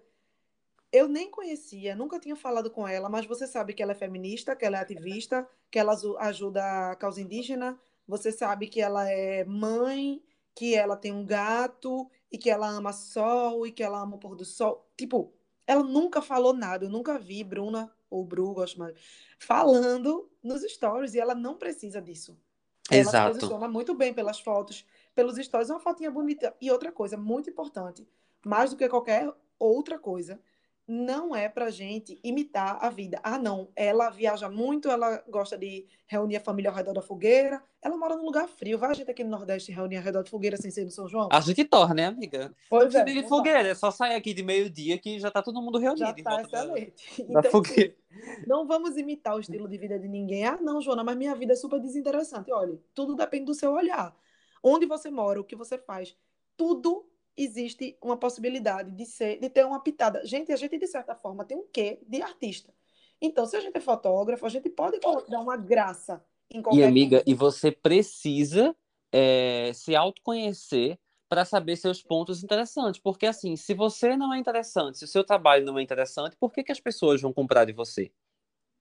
eu 0.91 1.07
nem 1.07 1.31
conhecia, 1.31 1.95
nunca 1.95 2.19
tinha 2.19 2.35
falado 2.35 2.69
com 2.69 2.85
ela, 2.85 3.07
mas 3.07 3.25
você 3.25 3.47
sabe 3.47 3.73
que 3.73 3.81
ela 3.81 3.93
é 3.93 3.95
feminista, 3.95 4.53
que 4.53 4.65
ela 4.65 4.79
é 4.79 4.81
ativista, 4.81 5.47
que 5.71 5.79
ela 5.79 5.95
ajuda 6.19 6.91
a 6.91 6.95
causa 6.97 7.21
indígena, 7.21 7.79
você 8.05 8.33
sabe 8.33 8.67
que 8.67 8.81
ela 8.81 9.09
é 9.09 9.45
mãe, 9.45 10.21
que 10.53 10.75
ela 10.75 10.97
tem 10.97 11.13
um 11.13 11.25
gato 11.25 12.09
e 12.31 12.37
que 12.37 12.49
ela 12.49 12.67
ama 12.67 12.93
sol 12.93 13.65
e 13.65 13.71
que 13.71 13.83
ela 13.83 13.99
ama 13.99 14.15
o 14.15 14.19
pôr 14.19 14.35
do 14.35 14.45
sol. 14.45 14.87
Tipo, 14.97 15.33
ela 15.65 15.83
nunca 15.83 16.21
falou 16.21 16.53
nada, 16.53 16.85
eu 16.85 16.89
nunca 16.89 17.17
vi 17.17 17.43
Bruna 17.43 17.93
ou 18.09 18.25
Bru, 18.25 18.53
gosto 18.53 18.79
mais, 18.79 18.95
falando 19.37 20.29
nos 20.41 20.61
stories 20.63 21.13
e 21.13 21.19
ela 21.19 21.35
não 21.35 21.55
precisa 21.55 22.01
disso. 22.01 22.37
Ela 22.89 23.01
Exato. 23.01 23.33
se 23.33 23.39
posiciona 23.39 23.67
muito 23.67 23.93
bem 23.93 24.13
pelas 24.13 24.39
fotos, 24.39 24.85
pelos 25.13 25.37
stories, 25.37 25.69
uma 25.69 25.79
fotinha 25.79 26.09
bonita. 26.09 26.55
E 26.59 26.71
outra 26.71 26.91
coisa, 26.91 27.15
muito 27.15 27.49
importante, 27.49 28.07
mais 28.43 28.71
do 28.71 28.77
que 28.77 28.89
qualquer 28.89 29.31
outra 29.59 29.99
coisa, 29.99 30.41
não 30.89 31.35
é 31.35 31.47
pra 31.47 31.69
gente 31.69 32.19
imitar 32.23 32.83
a 32.83 32.89
vida. 32.89 33.19
Ah, 33.23 33.37
não, 33.37 33.69
ela 33.75 34.09
viaja 34.09 34.49
muito, 34.49 34.89
ela 34.89 35.23
gosta 35.29 35.55
de 35.55 35.85
reunir 36.07 36.37
a 36.37 36.39
família 36.41 36.71
ao 36.71 36.75
redor 36.75 36.93
da 36.93 37.01
fogueira, 37.01 37.61
ela 37.79 37.95
mora 37.95 38.15
num 38.15 38.25
lugar 38.25 38.47
frio. 38.47 38.79
Vai 38.79 38.89
a 38.89 38.93
gente 38.95 39.11
aqui 39.11 39.23
no 39.23 39.29
Nordeste 39.29 39.71
reunir 39.71 39.97
ao 39.97 40.03
redor 40.03 40.23
da 40.23 40.29
fogueira 40.29 40.57
sem 40.57 40.71
ser 40.71 40.85
no 40.85 40.89
São 40.89 41.07
João? 41.07 41.29
A 41.31 41.39
gente 41.41 41.63
torna, 41.63 41.93
né, 41.93 42.05
amiga? 42.07 42.51
Pois 42.67 42.91
não 42.91 43.01
é, 43.01 43.03
precisa 43.03 43.21
de 43.21 43.21
não 43.21 43.37
fogueira, 43.37 43.67
é 43.67 43.75
só 43.75 43.91
sair 43.91 44.15
aqui 44.15 44.33
de 44.33 44.41
meio-dia 44.41 44.97
que 44.97 45.19
já 45.19 45.29
tá 45.29 45.43
todo 45.43 45.61
mundo 45.61 45.77
reunido. 45.77 45.99
Já 46.07 46.13
tá 46.13 46.41
excelente. 46.41 47.23
Da 47.29 47.39
Então, 47.39 47.51
fogueira. 47.51 47.95
não 48.47 48.65
vamos 48.65 48.97
imitar 48.97 49.35
o 49.35 49.39
estilo 49.39 49.67
de 49.69 49.77
vida 49.77 49.99
de 49.99 50.07
ninguém. 50.07 50.43
Ah, 50.45 50.57
não, 50.59 50.81
Joana, 50.81 51.03
mas 51.03 51.15
minha 51.15 51.35
vida 51.35 51.53
é 51.53 51.55
super 51.55 51.79
desinteressante. 51.79 52.51
Olha, 52.51 52.79
tudo 52.95 53.15
depende 53.15 53.45
do 53.45 53.53
seu 53.53 53.71
olhar. 53.73 54.15
Onde 54.63 54.87
você 54.87 55.11
mora, 55.11 55.39
o 55.39 55.43
que 55.43 55.55
você 55.55 55.77
faz, 55.77 56.17
tudo 56.57 57.08
existe 57.37 57.97
uma 58.01 58.17
possibilidade 58.17 58.91
de 58.91 59.05
ser, 59.05 59.39
de 59.39 59.49
ter 59.49 59.65
uma 59.65 59.79
pitada. 59.81 60.25
Gente, 60.25 60.51
a 60.51 60.55
gente 60.55 60.77
de 60.77 60.87
certa 60.87 61.15
forma 61.15 61.45
tem 61.45 61.57
um 61.57 61.67
quê 61.71 61.99
de 62.07 62.21
artista. 62.21 62.73
Então, 63.21 63.45
se 63.45 63.55
a 63.55 63.59
gente 63.59 63.75
é 63.77 63.81
fotógrafo, 63.81 64.45
a 64.45 64.49
gente 64.49 64.69
pode 64.69 64.99
dar 65.29 65.39
uma 65.41 65.57
graça 65.57 66.23
em 66.49 66.61
qualquer 66.61 66.81
E 66.81 66.83
amiga, 66.83 67.17
coisa. 67.17 67.23
e 67.29 67.33
você 67.33 67.71
precisa 67.71 68.75
é, 69.11 69.71
se 69.73 69.95
autoconhecer 69.95 70.97
para 71.27 71.45
saber 71.45 71.75
seus 71.75 72.01
pontos 72.01 72.43
interessantes. 72.43 72.99
Porque 72.99 73.25
assim, 73.25 73.55
se 73.55 73.73
você 73.73 74.15
não 74.17 74.33
é 74.33 74.39
interessante, 74.39 74.97
se 74.97 75.05
o 75.05 75.07
seu 75.07 75.23
trabalho 75.23 75.65
não 75.65 75.77
é 75.77 75.81
interessante, 75.83 76.35
por 76.37 76.51
que, 76.51 76.63
que 76.63 76.71
as 76.71 76.79
pessoas 76.79 77.21
vão 77.21 77.31
comprar 77.33 77.65
de 77.65 77.73
você? 77.73 78.11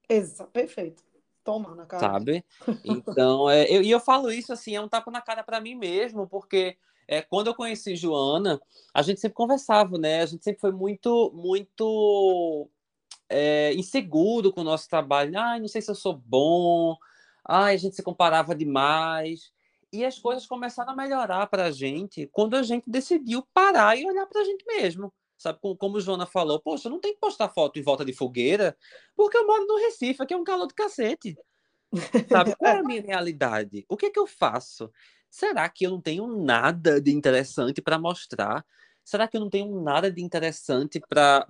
Exa, 0.08 0.46
perfeito. 0.46 1.02
Toma 1.44 1.74
na 1.74 1.86
cara. 1.86 2.06
sabe? 2.06 2.44
Então, 2.84 3.48
é, 3.48 3.64
eu, 3.70 3.82
e 3.82 3.90
eu 3.90 4.00
falo 4.00 4.30
isso 4.30 4.52
assim, 4.52 4.74
é 4.76 4.80
um 4.80 4.88
tapa 4.88 5.10
na 5.10 5.20
cara 5.20 5.42
para 5.42 5.60
mim 5.60 5.74
mesmo, 5.74 6.26
porque 6.28 6.76
é, 7.08 7.22
quando 7.22 7.46
eu 7.46 7.54
conheci 7.54 7.96
Joana, 7.96 8.60
a 8.92 9.00
gente 9.00 9.18
sempre 9.18 9.34
conversava, 9.34 9.96
né? 9.96 10.20
A 10.20 10.26
gente 10.26 10.44
sempre 10.44 10.60
foi 10.60 10.72
muito, 10.72 11.32
muito 11.34 12.68
é, 13.30 13.72
inseguro 13.72 14.52
com 14.52 14.60
o 14.60 14.64
nosso 14.64 14.86
trabalho. 14.88 15.38
Ai, 15.38 15.58
não 15.58 15.68
sei 15.68 15.80
se 15.80 15.90
eu 15.90 15.94
sou 15.94 16.14
bom. 16.14 16.94
Ai, 17.42 17.74
a 17.74 17.78
gente 17.78 17.96
se 17.96 18.02
comparava 18.02 18.54
demais. 18.54 19.50
E 19.90 20.04
as 20.04 20.18
coisas 20.18 20.46
começaram 20.46 20.92
a 20.92 20.96
melhorar 20.96 21.46
para 21.46 21.64
a 21.64 21.70
gente 21.70 22.28
quando 22.30 22.54
a 22.54 22.62
gente 22.62 22.90
decidiu 22.90 23.42
parar 23.54 23.98
e 23.98 24.04
olhar 24.06 24.26
para 24.26 24.42
a 24.42 24.44
gente 24.44 24.62
mesmo. 24.66 25.10
Sabe, 25.38 25.58
como, 25.78 26.00
Joana 26.00 26.26
falou, 26.26 26.60
poxa, 26.60 26.88
eu 26.88 26.92
não 26.92 27.00
tem 27.00 27.14
que 27.14 27.20
postar 27.20 27.48
foto 27.48 27.78
em 27.78 27.82
volta 27.82 28.04
de 28.04 28.12
fogueira, 28.12 28.76
porque 29.16 29.38
eu 29.38 29.46
moro 29.46 29.66
no 29.66 29.76
Recife, 29.76 30.20
aqui 30.20 30.34
é 30.34 30.36
um 30.36 30.42
calor 30.42 30.66
do 30.66 30.74
cacete. 30.74 31.38
Sabe, 32.28 32.56
qual 32.56 32.72
é 32.72 32.78
a 32.80 32.82
minha 32.82 33.00
realidade? 33.00 33.86
O 33.88 33.96
que 33.96 34.06
é 34.06 34.10
que 34.10 34.18
eu 34.18 34.26
faço? 34.26 34.90
Será 35.30 35.68
que 35.68 35.86
eu 35.86 35.90
não 35.90 36.00
tenho 36.00 36.26
nada 36.26 37.00
de 37.00 37.10
interessante 37.10 37.80
para 37.82 37.98
mostrar? 37.98 38.64
Será 39.04 39.26
que 39.26 39.36
eu 39.36 39.40
não 39.40 39.48
tenho 39.48 39.80
nada 39.80 40.10
de 40.10 40.22
interessante 40.22 41.00
para 41.08 41.46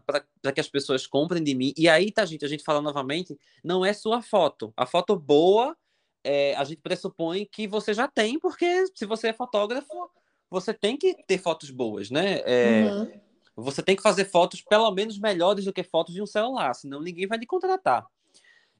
que 0.54 0.60
as 0.60 0.68
pessoas 0.68 1.06
comprem 1.06 1.42
de 1.42 1.54
mim? 1.54 1.72
E 1.76 1.88
aí, 1.88 2.12
tá, 2.12 2.24
gente, 2.24 2.44
a 2.44 2.48
gente 2.48 2.62
fala 2.62 2.80
novamente, 2.80 3.36
não 3.64 3.84
é 3.84 3.92
sua 3.92 4.22
foto. 4.22 4.72
A 4.76 4.86
foto 4.86 5.16
boa, 5.16 5.76
é, 6.22 6.54
a 6.54 6.64
gente 6.64 6.80
pressupõe 6.80 7.48
que 7.50 7.66
você 7.66 7.92
já 7.92 8.06
tem, 8.06 8.38
porque 8.38 8.86
se 8.94 9.06
você 9.06 9.28
é 9.28 9.32
fotógrafo, 9.32 10.10
você 10.50 10.72
tem 10.72 10.96
que 10.96 11.14
ter 11.26 11.38
fotos 11.38 11.70
boas, 11.70 12.10
né? 12.10 12.40
É, 12.44 12.90
Uhum. 12.90 13.28
Você 13.60 13.82
tem 13.82 13.96
que 13.96 14.02
fazer 14.02 14.24
fotos 14.24 14.62
pelo 14.62 14.88
menos 14.92 15.18
melhores 15.18 15.64
do 15.64 15.72
que 15.72 15.82
fotos 15.82 16.14
de 16.14 16.22
um 16.22 16.26
celular, 16.26 16.72
senão 16.74 17.02
ninguém 17.02 17.26
vai 17.26 17.38
lhe 17.38 17.46
contratar. 17.46 18.06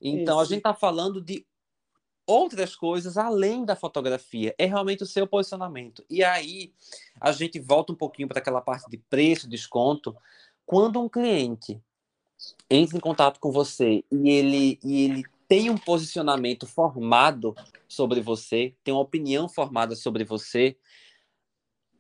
Então, 0.01 0.39
a 0.39 0.45
gente 0.45 0.59
está 0.59 0.73
falando 0.73 1.21
de 1.21 1.45
outras 2.29 2.77
coisas 2.77 3.17
além 3.17 3.64
da 3.64 3.75
fotografia. 3.75 4.55
É 4.59 4.67
realmente 4.67 5.03
o 5.03 5.07
seu 5.07 5.27
posicionamento. 5.27 6.05
E 6.11 6.23
aí, 6.23 6.75
a 7.19 7.33
gente 7.33 7.59
volta 7.59 7.93
um 7.93 7.97
pouquinho 7.97 8.29
para 8.29 8.38
aquela 8.38 8.61
parte 8.61 8.88
de 8.91 8.99
preço, 8.99 9.49
desconto. 9.49 10.14
Quando 10.67 11.01
um 11.01 11.09
cliente 11.09 11.83
entra 12.69 12.99
em 12.99 13.01
contato 13.01 13.41
com 13.41 13.51
você 13.51 14.05
e 14.12 14.29
ele, 14.29 14.79
e 14.85 15.05
ele 15.05 15.25
tem 15.49 15.71
um 15.71 15.79
posicionamento 15.79 16.67
formado 16.67 17.57
sobre 17.88 18.21
você, 18.21 18.75
tem 18.85 18.93
uma 18.93 19.01
opinião 19.01 19.49
formada 19.49 19.97
sobre 19.97 20.23
você, 20.23 20.77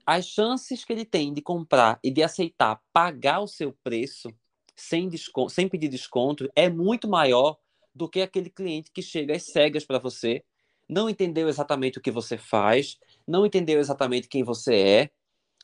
as 0.04 0.26
chances 0.26 0.84
que 0.84 0.92
ele 0.92 1.06
tem 1.06 1.32
de 1.32 1.40
comprar 1.40 1.98
e 2.04 2.10
de 2.10 2.22
aceitar 2.22 2.82
pagar 2.92 3.40
o 3.40 3.48
seu 3.48 3.72
preço 3.82 4.30
sem, 4.76 5.08
desconto, 5.08 5.50
sem 5.50 5.68
pedir 5.68 5.88
desconto 5.88 6.50
é 6.54 6.68
muito 6.68 7.08
maior 7.08 7.58
do 7.98 8.08
que 8.08 8.22
aquele 8.22 8.48
cliente 8.48 8.90
que 8.92 9.02
chega 9.02 9.34
às 9.34 9.42
cegas 9.52 9.84
para 9.84 9.98
você, 9.98 10.44
não 10.88 11.10
entendeu 11.10 11.48
exatamente 11.48 11.98
o 11.98 12.00
que 12.00 12.10
você 12.10 12.38
faz, 12.38 12.96
não 13.26 13.44
entendeu 13.44 13.78
exatamente 13.80 14.28
quem 14.28 14.42
você 14.42 14.74
é, 14.74 15.10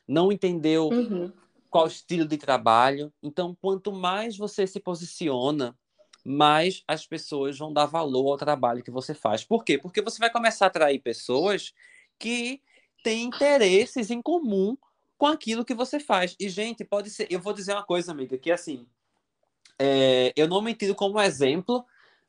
não 0.07 0.31
entendeu 0.31 0.89
Uhum. 0.91 1.33
qual 1.71 1.87
estilo 1.87 2.27
de 2.27 2.37
trabalho. 2.37 3.13
Então, 3.23 3.57
quanto 3.61 3.93
mais 3.93 4.37
você 4.37 4.67
se 4.67 4.81
posiciona, 4.81 5.77
mais 6.25 6.83
as 6.87 7.07
pessoas 7.07 7.57
vão 7.59 7.73
dar 7.73 7.87
valor 7.87 8.33
ao 8.33 8.37
trabalho 8.37 8.83
que 8.83 8.91
você 8.91 9.15
faz. 9.15 9.45
Por 9.45 9.65
quê? 9.65 9.79
Porque 9.79 10.03
você 10.03 10.19
vai 10.19 10.31
começar 10.31 10.67
a 10.67 10.69
atrair 10.69 10.99
pessoas 11.01 11.73
que 12.19 12.61
têm 13.03 13.25
interesses 13.25 14.11
em 14.11 14.21
comum 14.21 14.77
com 15.17 15.27
aquilo 15.27 15.65
que 15.65 15.75
você 15.75 16.01
faz. 16.01 16.37
E, 16.39 16.49
gente, 16.49 16.85
pode 16.85 17.11
ser. 17.11 17.27
Eu 17.31 17.41
vou 17.41 17.53
dizer 17.53 17.73
uma 17.73 17.85
coisa, 17.85 18.13
amiga, 18.13 18.37
que 18.37 18.51
assim. 18.51 18.87
é, 19.79 20.33
eu 20.37 20.47
não 20.49 20.61
me 20.63 20.75
tiro 20.75 20.95
como 20.95 21.21
exemplo, 21.21 21.85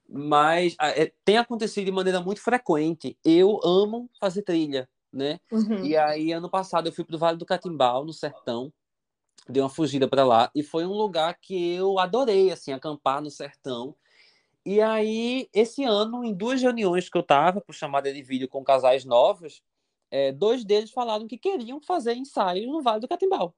mas 0.07 0.75
é, 0.79 1.11
tem 1.23 1.37
acontecido 1.37 1.85
de 1.85 1.91
maneira 1.91 2.21
muito 2.21 2.41
frequente. 2.41 3.17
Eu 3.23 3.59
amo 3.63 4.09
fazer 4.19 4.41
trilha, 4.43 4.87
né? 5.11 5.39
Uhum. 5.51 5.83
E 5.83 5.97
aí, 5.97 6.31
ano 6.31 6.49
passado, 6.49 6.87
eu 6.87 6.93
fui 6.93 7.03
para 7.03 7.15
o 7.15 7.19
Vale 7.19 7.37
do 7.37 7.45
Catimbau, 7.45 8.05
no 8.05 8.13
sertão, 8.13 8.71
dei 9.47 9.61
uma 9.61 9.69
fugida 9.69 10.07
para 10.07 10.23
lá, 10.23 10.51
e 10.55 10.63
foi 10.63 10.85
um 10.85 10.93
lugar 10.93 11.37
que 11.39 11.73
eu 11.73 11.99
adorei, 11.99 12.51
assim, 12.51 12.71
acampar 12.71 13.21
no 13.21 13.29
sertão. 13.29 13.95
E 14.65 14.81
aí, 14.81 15.47
esse 15.53 15.83
ano, 15.83 16.23
em 16.23 16.33
duas 16.33 16.61
reuniões 16.61 17.09
que 17.09 17.17
eu 17.17 17.21
estava, 17.21 17.61
por 17.61 17.73
chamada 17.73 18.11
de 18.11 18.21
vídeo 18.21 18.47
com 18.47 18.63
casais 18.63 19.05
novos, 19.05 19.61
é, 20.09 20.31
dois 20.31 20.63
deles 20.63 20.91
falaram 20.91 21.27
que 21.27 21.37
queriam 21.37 21.79
fazer 21.81 22.15
ensaios 22.15 22.67
no 22.67 22.81
Vale 22.81 23.01
do 23.01 23.07
Catimbau. 23.07 23.53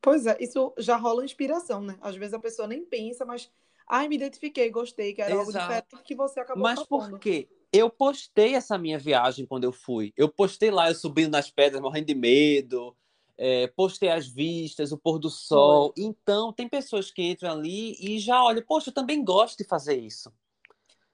Pois 0.00 0.26
é, 0.26 0.36
isso 0.40 0.72
já 0.78 0.96
rola 0.96 1.24
inspiração, 1.24 1.80
né? 1.80 1.98
Às 2.00 2.16
vezes 2.16 2.32
a 2.32 2.38
pessoa 2.38 2.68
nem 2.68 2.84
pensa, 2.84 3.24
mas 3.24 3.50
ai, 3.88 4.08
me 4.08 4.16
identifiquei, 4.16 4.70
gostei, 4.70 5.12
que 5.14 5.22
era 5.22 5.34
algo 5.34 5.50
Exato. 5.50 5.66
diferente 5.66 6.04
que 6.04 6.14
você 6.14 6.40
acabou 6.40 6.62
Mas 6.62 6.78
propondo. 6.80 7.10
por 7.10 7.18
quê? 7.18 7.48
Eu 7.72 7.90
postei 7.90 8.54
essa 8.54 8.78
minha 8.78 8.98
viagem 8.98 9.46
quando 9.46 9.64
eu 9.64 9.72
fui. 9.72 10.12
Eu 10.16 10.28
postei 10.28 10.70
lá, 10.70 10.88
eu 10.88 10.94
subindo 10.94 11.30
nas 11.30 11.50
pedras, 11.50 11.82
morrendo 11.82 12.06
de 12.06 12.14
medo. 12.14 12.96
é, 13.40 13.68
postei 13.68 14.08
as 14.08 14.26
vistas, 14.26 14.90
o 14.90 14.98
pôr 14.98 15.18
do 15.18 15.30
sol. 15.30 15.92
Então, 15.96 16.52
tem 16.52 16.68
pessoas 16.68 17.10
que 17.10 17.22
entram 17.22 17.52
ali 17.52 17.94
e 18.00 18.18
já 18.18 18.42
olham, 18.42 18.64
poxa, 18.66 18.90
eu 18.90 18.94
também 18.94 19.22
gosto 19.24 19.58
de 19.58 19.64
fazer 19.64 19.96
isso. 19.96 20.32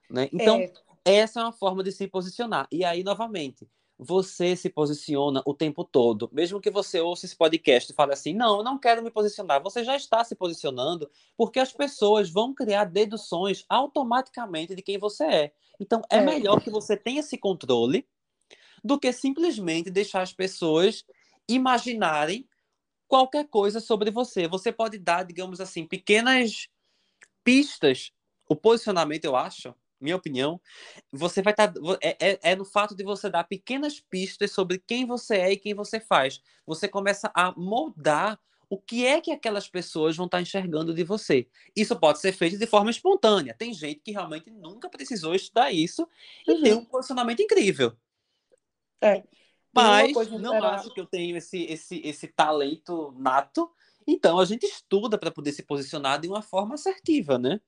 Né? 0.09 0.27
Então, 0.33 0.57
É, 0.57 0.73
essa 1.05 1.39
é 1.39 1.43
uma 1.43 1.51
forma 1.51 1.83
de 1.83 1.91
se 1.91 2.07
posicionar. 2.07 2.67
E 2.71 2.83
aí, 2.83 3.03
novamente, 3.03 3.67
você 3.97 4.55
se 4.55 4.69
posiciona 4.69 5.41
o 5.45 5.53
tempo 5.53 5.83
todo. 5.83 6.29
Mesmo 6.33 6.59
que 6.59 6.69
você 6.69 6.99
ouça 6.99 7.25
esse 7.25 7.35
podcast 7.35 7.91
e 7.91 7.95
fale 7.95 8.13
assim, 8.13 8.33
não, 8.33 8.57
eu 8.57 8.63
não 8.63 8.77
quero 8.77 9.01
me 9.01 9.09
posicionar. 9.09 9.61
Você 9.63 9.83
já 9.83 9.95
está 9.95 10.23
se 10.23 10.35
posicionando 10.35 11.09
porque 11.37 11.59
as 11.59 11.71
pessoas 11.71 12.29
vão 12.29 12.53
criar 12.53 12.85
deduções 12.85 13.63
automaticamente 13.69 14.75
de 14.75 14.81
quem 14.81 14.97
você 14.97 15.23
é. 15.23 15.53
Então, 15.79 16.01
é, 16.09 16.17
É. 16.17 16.21
melhor 16.21 16.61
que 16.61 16.69
você 16.69 16.97
tenha 16.97 17.21
esse 17.21 17.37
controle 17.37 18.07
do 18.83 18.99
que 18.99 19.11
simplesmente 19.13 19.89
deixar 19.89 20.21
as 20.21 20.33
pessoas 20.33 21.05
imaginarem 21.47 22.47
qualquer 23.07 23.47
coisa 23.47 23.79
sobre 23.79 24.11
você. 24.11 24.47
Você 24.47 24.71
pode 24.71 24.97
dar, 24.97 25.23
digamos 25.23 25.61
assim, 25.61 25.85
pequenas 25.87 26.67
pistas. 27.43 28.11
O 28.47 28.55
posicionamento, 28.55 29.25
eu 29.25 29.35
acho, 29.35 29.73
minha 29.99 30.15
opinião, 30.15 30.59
você 31.11 31.41
vai 31.41 31.53
estar. 31.53 31.73
é, 32.01 32.17
é, 32.19 32.39
é 32.51 32.55
no 32.55 32.65
fato 32.65 32.95
de 32.95 33.03
você 33.03 33.29
dar 33.29 33.43
pequenas 33.43 33.99
pistas 33.99 34.51
sobre 34.51 34.77
quem 34.79 35.05
você 35.05 35.37
é 35.37 35.51
e 35.51 35.57
quem 35.57 35.73
você 35.73 35.99
faz. 35.99 36.41
Você 36.65 36.87
começa 36.87 37.31
a 37.33 37.53
moldar 37.57 38.39
o 38.69 38.77
que 38.77 39.05
é 39.05 39.21
que 39.21 39.31
aquelas 39.31 39.69
pessoas 39.69 40.15
vão 40.15 40.25
estar 40.25 40.41
enxergando 40.41 40.93
de 40.93 41.03
você. 41.03 41.47
Isso 41.75 41.95
pode 41.95 42.19
ser 42.19 42.31
feito 42.31 42.57
de 42.57 42.65
forma 42.65 42.89
espontânea. 42.89 43.55
Tem 43.57 43.73
gente 43.73 44.01
que 44.01 44.11
realmente 44.11 44.49
nunca 44.49 44.89
precisou 44.89 45.35
estudar 45.35 45.71
isso 45.71 46.07
e 46.47 46.51
uhum. 46.51 46.63
tem 46.63 46.73
um 46.73 46.85
posicionamento 46.85 47.41
incrível. 47.41 47.95
É. 49.01 49.23
Mas 49.73 50.13
não 50.31 50.63
acho 50.63 50.93
que 50.93 51.01
eu 51.01 51.05
tenho 51.05 51.35
esse, 51.35 51.63
esse, 51.63 52.01
esse 52.03 52.27
talento 52.27 53.13
nato. 53.17 53.69
Então 54.07 54.39
a 54.39 54.45
gente 54.45 54.65
estuda 54.65 55.17
para 55.17 55.31
poder 55.31 55.51
se 55.51 55.63
posicionar 55.63 56.19
de 56.19 56.27
uma 56.27 56.41
forma 56.41 56.75
assertiva, 56.75 57.39
né? 57.39 57.59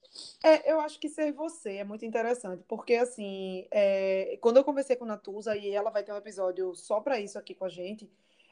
É, 0.44 0.72
eu 0.72 0.80
acho 0.80 1.00
que 1.00 1.10
ser 1.10 1.32
você 1.32 1.78
é 1.78 1.84
muito 1.84 2.06
interessante, 2.06 2.64
porque 2.68 2.94
assim, 2.96 3.68
é... 3.72 4.38
quando 4.42 4.58
eu 4.58 4.64
conversei 4.64 4.96
com 4.96 5.06
a 5.06 5.08
Natuza 5.08 5.56
e 5.58 5.70
ela 5.70 5.90
vai 5.90 6.04
ter 6.04 6.14
um 6.14 6.18
episódio 6.18 6.76
só 6.76 7.00
para 7.00 7.20
isso 7.20 7.40
aqui 7.40 7.56
com 7.56 7.66
a 7.66 7.70
gente, 7.70 8.10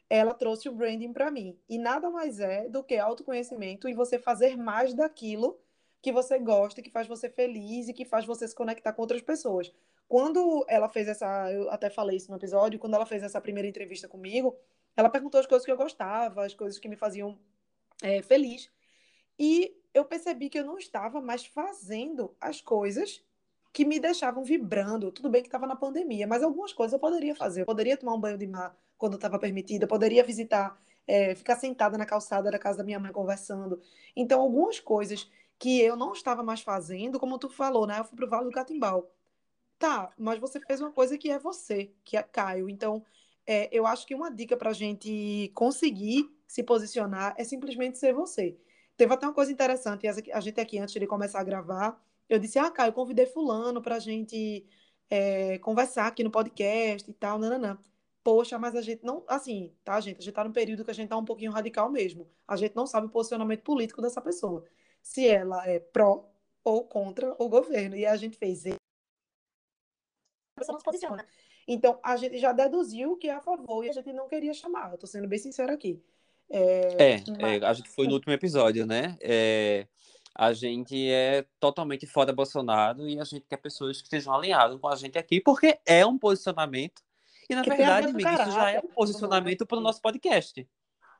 ela 0.09 0.33
trouxe 0.33 0.69
o 0.69 0.71
branding 0.71 1.13
para 1.13 1.31
mim. 1.31 1.57
E 1.69 1.77
nada 1.77 2.09
mais 2.09 2.39
é 2.39 2.67
do 2.69 2.83
que 2.83 2.97
autoconhecimento 2.97 3.89
e 3.89 3.93
você 3.93 4.19
fazer 4.19 4.55
mais 4.55 4.93
daquilo 4.93 5.59
que 6.01 6.11
você 6.11 6.37
gosta, 6.37 6.81
que 6.81 6.91
faz 6.91 7.07
você 7.07 7.29
feliz 7.29 7.87
e 7.87 7.93
que 7.93 8.05
faz 8.05 8.25
você 8.25 8.47
se 8.47 8.53
conectar 8.53 8.93
com 8.93 9.01
outras 9.01 9.21
pessoas. 9.21 9.71
Quando 10.07 10.63
ela 10.67 10.87
fez 10.87 11.07
essa, 11.07 11.51
eu 11.51 11.69
até 11.71 11.89
falei 11.89 12.17
isso 12.17 12.29
no 12.29 12.37
episódio, 12.37 12.79
quando 12.79 12.93
ela 12.93 13.07
fez 13.07 13.23
essa 13.23 13.41
primeira 13.41 13.67
entrevista 13.67 14.07
comigo, 14.07 14.55
ela 14.95 15.09
perguntou 15.09 15.39
as 15.39 15.47
coisas 15.47 15.65
que 15.65 15.71
eu 15.71 15.77
gostava, 15.77 16.45
as 16.45 16.53
coisas 16.53 16.77
que 16.77 16.87
me 16.87 16.95
faziam 16.95 17.35
é, 18.01 18.21
feliz. 18.21 18.71
E 19.37 19.75
eu 19.93 20.05
percebi 20.05 20.49
que 20.49 20.59
eu 20.59 20.65
não 20.65 20.77
estava 20.77 21.21
mais 21.21 21.45
fazendo 21.45 22.35
as 22.39 22.61
coisas 22.61 23.23
que 23.73 23.85
me 23.85 23.99
deixavam 23.99 24.43
vibrando. 24.43 25.11
Tudo 25.11 25.29
bem 25.29 25.41
que 25.41 25.47
estava 25.47 25.67
na 25.67 25.75
pandemia, 25.75 26.27
mas 26.27 26.43
algumas 26.43 26.73
coisas 26.73 26.93
eu 26.93 26.99
poderia 26.99 27.35
fazer. 27.35 27.61
Eu 27.61 27.65
poderia 27.65 27.97
tomar 27.97 28.13
um 28.15 28.19
banho 28.19 28.37
de 28.37 28.47
mar 28.47 28.75
quando 28.97 29.15
estava 29.15 29.37
permitida, 29.39 29.87
poderia 29.87 30.23
visitar, 30.23 30.81
é, 31.05 31.35
ficar 31.35 31.55
sentada 31.57 31.97
na 31.97 32.05
calçada 32.05 32.49
da 32.49 32.59
casa 32.59 32.77
da 32.79 32.83
minha 32.83 32.99
mãe 32.99 33.11
conversando. 33.11 33.81
Então, 34.15 34.41
algumas 34.41 34.79
coisas 34.79 35.29
que 35.59 35.81
eu 35.81 35.95
não 35.95 36.13
estava 36.13 36.43
mais 36.43 36.61
fazendo, 36.61 37.19
como 37.19 37.37
tu 37.37 37.49
falou, 37.49 37.85
né? 37.87 37.99
Eu 37.99 38.05
fui 38.05 38.15
pro 38.15 38.29
Vale 38.29 38.45
do 38.45 38.51
Catimbau. 38.51 39.11
Tá, 39.77 40.13
mas 40.17 40.39
você 40.39 40.59
fez 40.61 40.81
uma 40.81 40.91
coisa 40.91 41.17
que 41.17 41.29
é 41.29 41.39
você, 41.39 41.91
que 42.03 42.17
é 42.17 42.23
Caio. 42.23 42.69
Então, 42.69 43.05
é, 43.47 43.69
eu 43.71 43.85
acho 43.85 44.05
que 44.05 44.15
uma 44.15 44.29
dica 44.29 44.57
para 44.57 44.71
a 44.71 44.73
gente 44.73 45.51
conseguir 45.53 46.29
se 46.47 46.63
posicionar 46.63 47.35
é 47.37 47.43
simplesmente 47.43 47.97
ser 47.97 48.13
você. 48.13 48.57
Teve 48.97 49.13
até 49.13 49.25
uma 49.27 49.33
coisa 49.33 49.51
interessante, 49.51 50.07
a 50.07 50.39
gente 50.39 50.59
aqui, 50.61 50.79
antes 50.79 50.93
de 50.93 51.07
começar 51.07 51.39
a 51.39 51.43
gravar, 51.43 52.01
eu 52.29 52.39
disse, 52.39 52.57
ah, 52.57 52.71
Caio, 52.71 52.93
convidei 52.93 53.25
fulano 53.25 53.81
para 53.81 53.95
a 53.95 53.99
gente 53.99 54.65
é, 55.09 55.59
conversar 55.59 56.07
aqui 56.07 56.23
no 56.23 56.31
podcast 56.31 57.09
e 57.09 57.13
tal, 57.13 57.37
nananã 57.39 57.77
poxa, 58.25 58.57
mas 58.57 58.75
a 58.75 58.81
gente 58.81 59.05
não, 59.05 59.23
assim, 59.27 59.71
tá, 59.83 59.99
gente? 60.01 60.17
A 60.17 60.21
gente 60.23 60.33
tá 60.33 60.43
num 60.43 60.51
período 60.51 60.83
que 60.83 60.89
a 60.89 60.93
gente 60.95 61.09
tá 61.09 61.15
um 61.15 61.23
pouquinho 61.23 61.51
radical 61.51 61.91
mesmo. 61.91 62.27
A 62.47 62.55
gente 62.55 62.75
não 62.75 62.87
sabe 62.87 63.05
o 63.05 63.09
posicionamento 63.11 63.61
político 63.61 64.01
dessa 64.01 64.19
pessoa. 64.19 64.65
Se 65.03 65.27
ela 65.27 65.63
é 65.67 65.79
pró 65.79 66.27
ou 66.63 66.87
contra 66.87 67.35
o 67.37 67.47
governo. 67.47 67.95
E 67.95 68.03
a 68.03 68.15
gente 68.17 68.35
fez. 68.35 68.65
A 68.65 68.75
pessoa 70.57 70.73
não 70.73 70.79
se 70.79 70.85
posiciona. 70.85 71.27
Então, 71.67 71.99
a 72.03 72.15
gente 72.15 72.37
já 72.37 72.51
deduziu 72.51 73.17
que 73.17 73.27
é 73.27 73.33
a 73.33 73.41
favor 73.41 73.83
e 73.83 73.89
a 73.89 73.93
gente 73.93 74.13
não 74.13 74.27
queria 74.27 74.53
chamar. 74.53 74.91
Eu 74.91 74.97
tô 74.97 75.07
sendo 75.07 75.27
bem 75.27 75.39
sincera 75.39 75.73
aqui. 75.73 76.01
É, 76.49 77.13
é, 77.13 77.23
mas... 77.41 77.61
é 77.61 77.65
a 77.65 77.73
gente 77.73 77.89
foi 77.89 78.07
no 78.07 78.13
último 78.13 78.33
episódio, 78.33 78.85
né? 78.85 79.17
É, 79.19 79.87
a 80.33 80.53
gente 80.53 81.09
é 81.09 81.45
totalmente 81.59 82.05
fora 82.05 82.33
Bolsonaro 82.33 83.07
e 83.07 83.19
a 83.19 83.23
gente 83.23 83.45
quer 83.47 83.57
pessoas 83.57 83.97
que 83.97 84.03
estejam 84.03 84.33
alinhadas 84.33 84.79
com 84.79 84.87
a 84.87 84.95
gente 84.95 85.17
aqui, 85.17 85.41
porque 85.41 85.79
é 85.85 86.05
um 86.05 86.17
posicionamento 86.17 87.01
e, 87.49 87.55
na 87.55 87.63
que 87.63 87.69
verdade, 87.69 88.07
amiga, 88.07 88.33
isso 88.33 88.51
já 88.51 88.71
é 88.71 88.79
um 88.79 88.87
posicionamento 88.87 89.65
para 89.65 89.77
o 89.77 89.81
nosso 89.81 90.01
podcast. 90.01 90.67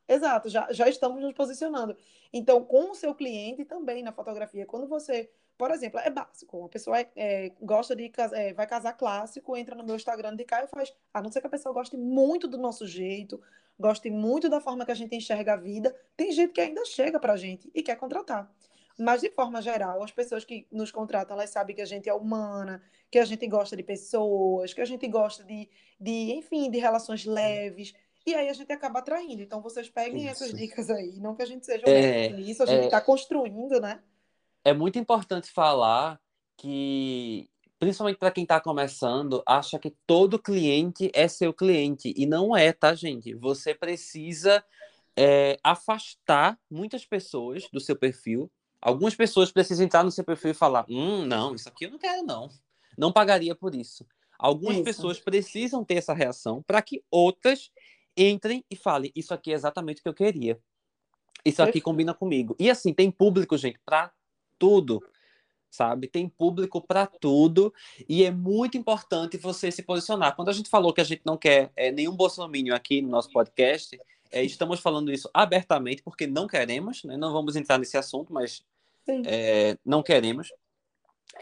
Exato, 0.07 0.49
já, 0.49 0.71
já 0.71 0.87
estamos 0.87 1.21
nos 1.21 1.33
posicionando. 1.33 1.95
Então, 2.31 2.63
com 2.63 2.91
o 2.91 2.95
seu 2.95 3.13
cliente 3.15 3.65
também 3.65 4.03
na 4.03 4.11
fotografia, 4.11 4.65
quando 4.65 4.87
você, 4.87 5.29
por 5.57 5.71
exemplo, 5.71 5.99
é 5.99 6.09
básico, 6.09 6.57
uma 6.57 6.69
pessoa 6.69 6.99
é, 6.99 7.09
é, 7.15 7.51
gosta 7.61 7.95
de 7.95 8.11
é, 8.33 8.53
vai 8.53 8.67
casar 8.67 8.93
clássico, 8.93 9.55
entra 9.55 9.75
no 9.75 9.83
meu 9.83 9.95
Instagram 9.95 10.35
de 10.35 10.43
cá 10.43 10.63
e 10.63 10.67
faz, 10.67 10.93
a 11.13 11.21
não 11.21 11.31
ser 11.31 11.41
que 11.41 11.47
a 11.47 11.49
pessoa 11.49 11.73
goste 11.73 11.95
muito 11.95 12.47
do 12.47 12.57
nosso 12.57 12.85
jeito, 12.85 13.41
goste 13.79 14.09
muito 14.09 14.49
da 14.49 14.59
forma 14.59 14.85
que 14.85 14.91
a 14.91 14.95
gente 14.95 15.15
enxerga 15.15 15.53
a 15.53 15.57
vida, 15.57 15.95
tem 16.15 16.31
gente 16.31 16.51
que 16.51 16.61
ainda 16.61 16.83
chega 16.85 17.19
pra 17.19 17.37
gente 17.37 17.69
e 17.73 17.81
quer 17.81 17.95
contratar. 17.95 18.51
Mas, 18.97 19.21
de 19.21 19.29
forma 19.29 19.61
geral, 19.61 20.01
as 20.01 20.11
pessoas 20.11 20.45
que 20.45 20.65
nos 20.71 20.89
contratam, 20.89 21.35
elas 21.35 21.49
sabem 21.49 21.75
que 21.75 21.81
a 21.81 21.85
gente 21.85 22.07
é 22.07 22.13
humana, 22.13 22.81
que 23.11 23.19
a 23.19 23.25
gente 23.25 23.45
gosta 23.45 23.75
de 23.75 23.83
pessoas, 23.83 24.73
que 24.73 24.79
a 24.79 24.85
gente 24.85 25.05
gosta 25.07 25.43
de, 25.43 25.69
de 25.99 26.33
enfim, 26.33 26.71
de 26.71 26.79
relações 26.79 27.25
leves. 27.25 27.93
E 28.25 28.33
aí 28.33 28.47
a 28.47 28.53
gente 28.53 28.71
acaba 28.71 28.99
atraindo. 28.99 29.41
Então, 29.41 29.61
vocês 29.61 29.89
peguem 29.89 30.23
isso. 30.27 30.43
essas 30.43 30.53
dicas 30.53 30.89
aí. 30.89 31.19
Não 31.19 31.35
que 31.35 31.43
a 31.43 31.45
gente 31.45 31.65
seja 31.65 31.83
é, 31.85 32.29
nisso, 32.29 32.63
a 32.63 32.65
gente 32.65 32.85
está 32.85 32.97
é, 32.97 33.01
construindo, 33.01 33.81
né? 33.81 34.01
É 34.65 34.73
muito 34.73 34.99
importante 34.99 35.49
falar 35.49 36.19
que, 36.57 37.47
principalmente 37.79 38.17
para 38.17 38.31
quem 38.31 38.43
está 38.43 38.59
começando, 38.59 39.41
acha 39.45 39.79
que 39.79 39.95
todo 40.05 40.37
cliente 40.37 41.09
é 41.13 41.27
seu 41.27 41.53
cliente. 41.53 42.13
E 42.17 42.25
não 42.25 42.57
é, 42.57 42.73
tá, 42.73 42.93
gente? 42.93 43.33
Você 43.35 43.73
precisa 43.73 44.61
é, 45.15 45.57
afastar 45.63 46.59
muitas 46.69 47.05
pessoas 47.05 47.69
do 47.71 47.79
seu 47.79 47.95
perfil 47.95 48.51
Algumas 48.85 49.15
pessoas 49.15 49.51
precisam 49.51 49.83
entrar 49.83 50.03
no 50.03 50.11
seu 50.11 50.23
perfil 50.23 50.51
e 50.51 50.53
falar: 50.53 50.85
hum, 50.87 51.25
não, 51.25 51.55
isso 51.55 51.67
aqui 51.67 51.85
eu 51.85 51.89
não 51.89 51.97
quero, 51.97 52.23
não. 52.23 52.51
Não 52.95 53.11
pagaria 53.11 53.55
por 53.55 53.73
isso. 53.73 54.05
Algumas 54.37 54.75
isso. 54.75 54.83
pessoas 54.83 55.19
precisam 55.19 55.83
ter 55.83 55.95
essa 55.95 56.13
reação 56.13 56.61
para 56.61 56.83
que 56.83 57.03
outras 57.09 57.71
entrem 58.15 58.63
e 58.69 58.75
falem: 58.75 59.11
isso 59.15 59.33
aqui 59.33 59.51
é 59.51 59.55
exatamente 59.55 60.01
o 60.01 60.03
que 60.03 60.09
eu 60.09 60.13
queria. 60.13 60.59
Isso 61.43 61.63
aqui 61.63 61.81
combina 61.81 62.13
comigo. 62.13 62.55
E 62.59 62.69
assim, 62.69 62.93
tem 62.93 63.09
público, 63.09 63.57
gente, 63.57 63.79
para 63.83 64.11
tudo. 64.57 65.03
Sabe? 65.69 66.07
Tem 66.07 66.29
público 66.29 66.81
para 66.81 67.05
tudo 67.05 67.73
e 68.07 68.23
é 68.23 68.31
muito 68.31 68.77
importante 68.77 69.37
você 69.37 69.69
se 69.69 69.83
posicionar. 69.83 70.35
Quando 70.35 70.47
a 70.49 70.53
gente 70.53 70.69
falou 70.69 70.93
que 70.93 71.01
a 71.01 71.05
gente 71.05 71.21
não 71.25 71.37
quer 71.37 71.71
é, 71.75 71.91
nenhum 71.91 72.15
bolsominion 72.15 72.73
aqui 72.73 73.01
no 73.01 73.09
nosso 73.09 73.29
podcast, 73.29 73.99
é, 74.31 74.43
estamos 74.43 74.79
falando 74.79 75.11
isso 75.11 75.29
abertamente 75.33 76.01
porque 76.01 76.25
não 76.25 76.47
queremos, 76.47 77.03
né? 77.03 77.17
não 77.17 77.33
vamos 77.33 77.57
entrar 77.57 77.77
nesse 77.77 77.97
assunto, 77.97 78.31
mas 78.31 78.63
é, 79.25 79.77
não 79.85 80.01
queremos. 80.01 80.49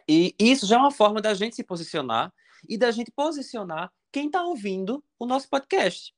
E 0.08 0.36
isso 0.40 0.66
já 0.66 0.76
é 0.76 0.80
uma 0.80 0.92
forma 0.92 1.22
da 1.22 1.34
gente 1.34 1.56
se 1.56 1.64
posicionar 1.64 2.34
e 2.68 2.78
da 2.78 2.92
gente 2.92 3.12
posicionar 3.12 3.92
quem 4.12 4.28
está 4.28 4.44
ouvindo 4.44 5.04
o 5.20 5.26
nosso 5.26 5.50
podcast. 5.50 6.14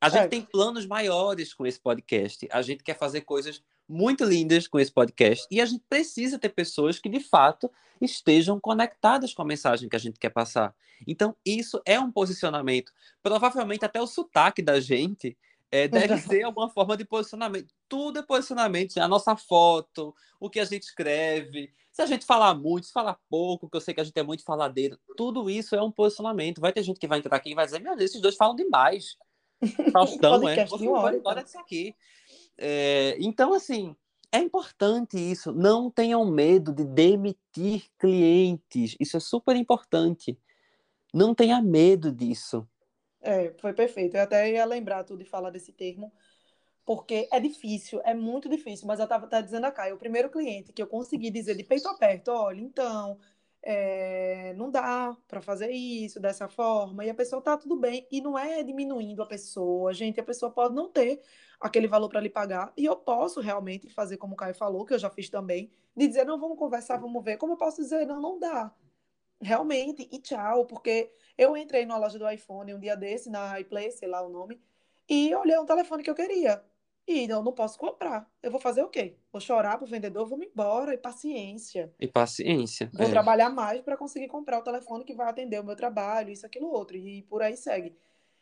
A 0.00 0.08
gente 0.08 0.24
é. 0.24 0.28
tem 0.28 0.42
planos 0.42 0.86
maiores 0.86 1.54
com 1.54 1.66
esse 1.66 1.80
podcast. 1.80 2.46
A 2.50 2.60
gente 2.60 2.82
quer 2.82 2.96
fazer 2.96 3.22
coisas 3.22 3.62
muito 3.88 4.24
lindas 4.24 4.66
com 4.66 4.78
esse 4.78 4.90
podcast 4.90 5.46
e 5.50 5.60
a 5.60 5.66
gente 5.66 5.84
precisa 5.88 6.38
ter 6.38 6.50
pessoas 6.50 6.98
que 6.98 7.08
de 7.08 7.20
fato 7.20 7.70
estejam 8.00 8.58
conectadas 8.60 9.32
com 9.32 9.42
a 9.42 9.46
mensagem 9.46 9.88
que 9.88 9.96
a 9.96 10.00
gente 10.00 10.18
quer 10.18 10.30
passar. 10.30 10.74
Então, 11.06 11.36
isso 11.44 11.80
é 11.84 11.98
um 11.98 12.10
posicionamento. 12.10 12.92
Provavelmente 13.22 13.84
até 13.84 14.00
o 14.00 14.06
sotaque 14.06 14.62
da 14.62 14.80
gente 14.80 15.36
é, 15.70 15.88
deve 15.88 16.16
ser 16.18 16.42
alguma 16.42 16.68
forma 16.68 16.96
de 16.96 17.04
posicionamento. 17.04 17.74
Tudo 17.88 18.20
é 18.20 18.22
posicionamento. 18.22 18.96
A 18.98 19.08
nossa 19.08 19.36
foto, 19.36 20.14
o 20.38 20.48
que 20.48 20.60
a 20.60 20.64
gente 20.64 20.84
escreve. 20.84 21.72
Se 21.90 22.00
a 22.00 22.06
gente 22.06 22.24
falar 22.24 22.54
muito, 22.54 22.86
se 22.86 22.92
falar 22.92 23.18
pouco, 23.28 23.68
que 23.68 23.76
eu 23.76 23.80
sei 23.80 23.92
que 23.92 24.00
a 24.00 24.04
gente 24.04 24.18
é 24.18 24.22
muito 24.22 24.44
faladeiro, 24.44 24.98
tudo 25.16 25.50
isso 25.50 25.74
é 25.74 25.82
um 25.82 25.90
posicionamento. 25.90 26.60
Vai 26.60 26.72
ter 26.72 26.82
gente 26.82 27.00
que 27.00 27.08
vai 27.08 27.18
entrar 27.18 27.36
aqui 27.36 27.50
e 27.50 27.54
vai 27.54 27.64
dizer: 27.64 27.80
Meu 27.80 27.96
Deus, 27.96 28.10
esses 28.10 28.22
dois 28.22 28.36
falam 28.36 28.54
demais. 28.54 29.16
Faustão, 29.92 30.48
é. 30.48 30.64
Você 30.64 30.84
embora 30.84 31.42
disso 31.42 31.58
aqui. 31.58 31.94
É, 32.56 33.16
então, 33.18 33.52
assim, 33.52 33.94
é 34.32 34.38
importante 34.38 35.16
isso. 35.16 35.52
Não 35.52 35.90
tenham 35.90 36.24
medo 36.24 36.72
de 36.72 36.84
demitir 36.84 37.84
clientes. 37.98 38.96
Isso 38.98 39.16
é 39.16 39.20
super 39.20 39.54
importante. 39.56 40.38
Não 41.12 41.34
tenha 41.34 41.62
medo 41.62 42.10
disso. 42.10 42.66
É, 43.20 43.52
foi 43.58 43.72
perfeito. 43.72 44.16
Eu 44.16 44.22
até 44.22 44.50
ia 44.50 44.64
lembrar 44.64 45.04
tudo 45.04 45.22
e 45.22 45.24
falar 45.24 45.50
desse 45.50 45.72
termo, 45.72 46.12
porque 46.84 47.28
é 47.32 47.40
difícil, 47.40 48.00
é 48.04 48.12
muito 48.12 48.48
difícil. 48.48 48.86
Mas 48.86 48.98
eu 48.98 49.04
estava 49.04 49.26
tá 49.26 49.40
dizendo 49.40 49.66
a 49.66 49.72
Caio, 49.72 49.94
o 49.94 49.98
primeiro 49.98 50.28
cliente 50.28 50.72
que 50.72 50.82
eu 50.82 50.86
consegui 50.86 51.30
dizer 51.30 51.56
de 51.56 51.64
peito 51.64 51.88
aberto, 51.88 52.28
olha, 52.28 52.60
então, 52.60 53.18
é, 53.66 54.52
não 54.56 54.70
dá 54.70 55.16
para 55.26 55.40
fazer 55.40 55.70
isso 55.70 56.20
dessa 56.20 56.48
forma, 56.48 57.02
e 57.04 57.08
a 57.08 57.14
pessoa 57.14 57.40
tá 57.40 57.56
tudo 57.56 57.76
bem, 57.76 58.06
e 58.12 58.20
não 58.20 58.38
é 58.38 58.62
diminuindo 58.62 59.22
a 59.22 59.26
pessoa, 59.26 59.92
gente, 59.94 60.20
a 60.20 60.22
pessoa 60.22 60.52
pode 60.52 60.74
não 60.74 60.90
ter 60.90 61.22
aquele 61.58 61.88
valor 61.88 62.10
para 62.10 62.20
lhe 62.20 62.28
pagar, 62.28 62.72
e 62.76 62.84
eu 62.84 62.94
posso 62.94 63.40
realmente 63.40 63.88
fazer 63.88 64.18
como 64.18 64.34
o 64.34 64.36
Caio 64.36 64.54
falou, 64.54 64.84
que 64.84 64.92
eu 64.92 64.98
já 64.98 65.08
fiz 65.08 65.30
também, 65.30 65.70
de 65.96 66.06
dizer, 66.06 66.26
não, 66.26 66.38
vamos 66.38 66.58
conversar, 66.58 66.98
vamos 66.98 67.24
ver, 67.24 67.38
como 67.38 67.54
eu 67.54 67.56
posso 67.56 67.80
dizer, 67.80 68.06
não, 68.06 68.20
não 68.20 68.38
dá, 68.38 68.70
realmente, 69.40 70.06
e 70.12 70.18
tchau, 70.18 70.66
porque 70.66 71.10
eu 71.38 71.56
entrei 71.56 71.86
na 71.86 71.96
loja 71.96 72.18
do 72.18 72.30
iPhone 72.30 72.74
um 72.74 72.78
dia 72.78 72.96
desse, 72.96 73.30
na 73.30 73.58
iPlay, 73.58 73.90
sei 73.92 74.08
lá 74.08 74.20
o 74.20 74.28
nome, 74.28 74.60
e 75.08 75.34
olhei 75.34 75.58
um 75.58 75.66
telefone 75.66 76.02
que 76.02 76.10
eu 76.10 76.14
queria. 76.14 76.62
E 77.06 77.28
eu 77.28 77.42
não 77.42 77.52
posso 77.52 77.78
comprar. 77.78 78.28
Eu 78.42 78.50
vou 78.50 78.60
fazer 78.60 78.82
o 78.82 78.88
quê? 78.88 79.16
Vou 79.30 79.40
chorar 79.40 79.76
pro 79.76 79.86
vendedor, 79.86 80.26
vou 80.26 80.38
me 80.38 80.46
embora, 80.46 80.94
e 80.94 80.98
paciência. 80.98 81.92
E 82.00 82.08
paciência. 82.08 82.90
Vou 82.94 83.06
é. 83.06 83.10
trabalhar 83.10 83.50
mais 83.50 83.82
para 83.82 83.96
conseguir 83.96 84.28
comprar 84.28 84.58
o 84.58 84.62
telefone 84.62 85.04
que 85.04 85.14
vai 85.14 85.28
atender 85.28 85.60
o 85.60 85.64
meu 85.64 85.76
trabalho, 85.76 86.30
isso, 86.30 86.46
aquilo, 86.46 86.68
outro, 86.68 86.96
e 86.96 87.22
por 87.22 87.42
aí 87.42 87.56
segue. 87.56 87.94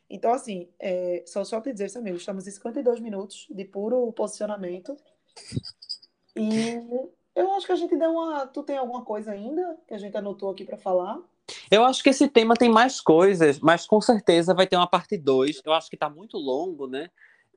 Então, 0.08 0.32
assim, 0.32 0.68
é, 0.78 1.24
só, 1.26 1.42
só 1.42 1.60
te 1.60 1.72
dizer, 1.72 1.88
Samir, 1.88 2.14
estamos 2.14 2.46
em 2.46 2.50
52 2.50 3.00
minutos 3.00 3.48
de 3.50 3.64
puro 3.64 4.12
posicionamento. 4.12 4.96
E 6.36 6.78
eu 7.34 7.52
acho 7.52 7.66
que 7.66 7.72
a 7.72 7.76
gente 7.76 7.96
deu 7.96 8.10
uma. 8.10 8.46
Tu 8.46 8.62
tem 8.62 8.76
alguma 8.76 9.04
coisa 9.04 9.32
ainda 9.32 9.76
que 9.88 9.94
a 9.94 9.98
gente 9.98 10.16
anotou 10.16 10.50
aqui 10.50 10.64
para 10.64 10.76
falar? 10.76 11.18
Eu 11.70 11.84
acho 11.84 12.02
que 12.02 12.10
esse 12.10 12.28
tema 12.28 12.54
tem 12.54 12.68
mais 12.68 13.00
coisas, 13.00 13.58
mas 13.58 13.86
com 13.86 14.00
certeza 14.00 14.54
vai 14.54 14.66
ter 14.66 14.76
uma 14.76 14.86
parte 14.86 15.16
2. 15.16 15.62
Eu 15.64 15.72
acho 15.72 15.88
que 15.88 15.96
está 15.96 16.08
muito 16.08 16.36
longo, 16.36 16.86
né? 16.86 17.10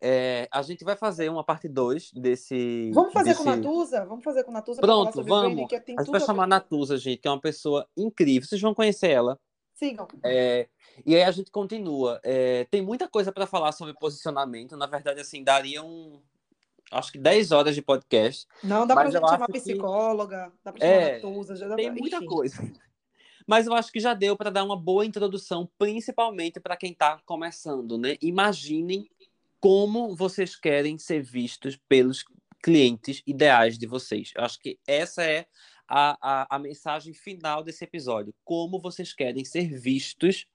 É, 0.08 0.48
a 0.52 0.62
gente 0.62 0.84
vai 0.84 0.96
fazer 0.96 1.30
uma 1.30 1.44
parte 1.44 1.68
2 1.68 2.12
desse. 2.14 2.92
Vamos 2.94 3.12
fazer 3.12 3.32
desse... 3.32 3.44
com 3.44 3.50
Natuza? 3.50 4.06
Vamos 4.06 4.24
fazer 4.24 4.44
com 4.44 4.52
Natuza 4.52 4.80
Pronto, 4.80 5.24
vamos. 5.24 5.68
a 5.74 6.02
gente 6.04 6.12
vai 6.12 6.22
chamar 6.22 6.44
a 6.44 6.48
Natuza, 6.48 6.96
gente, 6.96 7.18
que 7.18 7.28
é 7.28 7.32
uma 7.32 7.42
pessoa 7.42 7.88
incrível. 7.98 8.48
Vocês 8.48 8.62
vão 8.62 8.76
conhecer 8.76 9.10
ela. 9.10 9.40
Sigam. 9.74 10.08
É, 10.24 10.70
e 11.04 11.16
aí 11.16 11.24
a 11.24 11.32
gente 11.32 11.50
continua. 11.50 12.20
É, 12.24 12.68
tem 12.70 12.84
muita 12.84 13.08
coisa 13.08 13.32
para 13.32 13.48
falar 13.48 13.72
sobre 13.72 13.96
posicionamento. 13.96 14.78
Na 14.78 14.86
verdade, 14.86 15.22
assim, 15.22 15.44
daria 15.44 15.82
um. 15.82 16.22
Acho 16.92 17.12
que 17.12 17.18
10 17.18 17.52
horas 17.52 17.74
de 17.74 17.82
podcast. 17.82 18.48
Não, 18.64 18.86
dá 18.86 18.94
pra 18.94 19.10
gente 19.10 19.28
chamar 19.28 19.48
psicóloga, 19.48 20.52
dá 20.64 20.72
pra 20.72 20.82
chamar 20.82 21.02
é, 21.02 21.16
Natuza, 21.16 21.56
já 21.56 21.68
dá 21.68 21.76
Tem 21.76 21.88
pra... 21.88 22.00
muita 22.00 22.18
Enfim. 22.18 22.26
coisa. 22.28 22.56
Mas 23.48 23.68
eu 23.68 23.74
acho 23.74 23.92
que 23.92 24.00
já 24.00 24.14
deu 24.14 24.36
para 24.36 24.50
dar 24.50 24.64
uma 24.64 24.76
boa 24.76 25.06
introdução, 25.06 25.70
principalmente 25.78 26.60
para 26.60 26.78
quem 26.78 26.92
está 26.92 27.20
começando, 27.26 27.98
né? 27.98 28.18
Imaginem 28.22 29.08
como 29.66 30.16
vocês 30.16 30.56
querem 30.56 30.96
ser 31.00 31.24
vistos 31.24 31.76
pelos 31.90 32.24
clientes 32.62 33.24
ideais 33.26 33.80
de 33.80 33.88
vocês. 33.88 34.32
Eu 34.36 34.44
acho 34.44 34.60
que 34.60 34.78
essa 34.86 35.24
é 35.24 35.48
a, 35.88 36.16
a, 36.22 36.56
a 36.56 36.60
mensagem 36.60 37.16
final 37.16 37.64
desse 37.64 37.84
episódio. 37.84 38.32
Como 38.44 38.80
vocês 38.80 39.12
querem 39.12 39.44
ser 39.44 39.68
vistos 39.76 40.46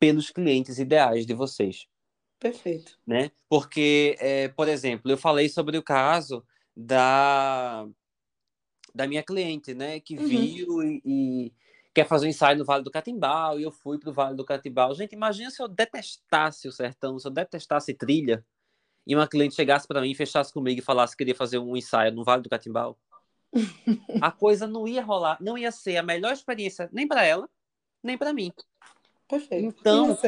pelos 0.00 0.30
clientes 0.30 0.78
ideais 0.78 1.26
de 1.26 1.34
vocês. 1.34 1.86
Perfeito. 2.40 2.98
Né? 3.06 3.30
Porque, 3.50 4.16
é, 4.18 4.48
por 4.48 4.66
exemplo, 4.66 5.12
eu 5.12 5.18
falei 5.18 5.50
sobre 5.50 5.76
o 5.76 5.82
caso 5.82 6.42
da, 6.74 7.86
da 8.94 9.06
minha 9.06 9.22
cliente, 9.22 9.74
né? 9.74 10.00
Que 10.00 10.16
uhum. 10.16 10.26
viu 10.26 10.82
e, 10.82 11.02
e, 11.04 11.52
quer 11.92 12.08
fazer 12.08 12.24
um 12.24 12.30
ensaio 12.30 12.56
no 12.56 12.64
Vale 12.64 12.82
do 12.82 12.90
Catimbau, 12.90 13.60
e 13.60 13.62
eu 13.62 13.70
fui 13.70 13.98
para 13.98 14.08
o 14.08 14.14
Vale 14.14 14.34
do 14.34 14.44
Catimbau. 14.44 14.94
Gente, 14.94 15.12
imagina 15.12 15.50
se 15.50 15.62
eu 15.62 15.68
detestasse 15.68 16.66
o 16.66 16.72
sertão, 16.72 17.18
se 17.18 17.28
eu 17.28 17.30
detestasse 17.30 17.92
trilha 17.92 18.42
e 19.06 19.14
uma 19.14 19.28
cliente 19.28 19.54
chegasse 19.54 19.86
para 19.86 20.00
mim, 20.00 20.14
fechasse 20.14 20.52
comigo 20.52 20.80
e 20.80 20.84
falasse 20.84 21.14
que 21.14 21.18
queria 21.18 21.34
fazer 21.34 21.58
um 21.58 21.76
ensaio 21.76 22.12
no 22.12 22.24
Vale 22.24 22.42
do 22.42 22.48
Catimbau, 22.48 22.98
a 24.20 24.30
coisa 24.30 24.66
não 24.66 24.86
ia 24.86 25.02
rolar, 25.02 25.38
não 25.40 25.56
ia 25.56 25.70
ser 25.70 25.96
a 25.96 26.02
melhor 26.02 26.32
experiência 26.32 26.88
nem 26.92 27.06
para 27.06 27.24
ela, 27.24 27.48
nem 28.02 28.18
para 28.18 28.32
mim. 28.32 28.52
Perfeito. 29.28 29.76
Então, 29.80 30.18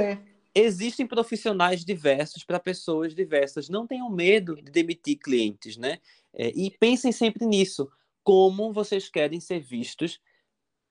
existem 0.55 1.07
profissionais 1.07 1.85
diversos 1.85 2.45
para 2.45 2.59
pessoas 2.59 3.15
diversas. 3.15 3.69
Não 3.69 3.87
tenham 3.87 4.11
medo 4.11 4.57
de 4.57 4.71
demitir 4.71 5.19
clientes, 5.19 5.77
né? 5.77 5.99
É, 6.33 6.49
e 6.49 6.71
pensem 6.71 7.13
sempre 7.13 7.45
nisso. 7.47 7.91
Como 8.23 8.73
vocês 8.73 9.09
querem 9.09 9.39
ser 9.39 9.61
vistos 9.61 10.21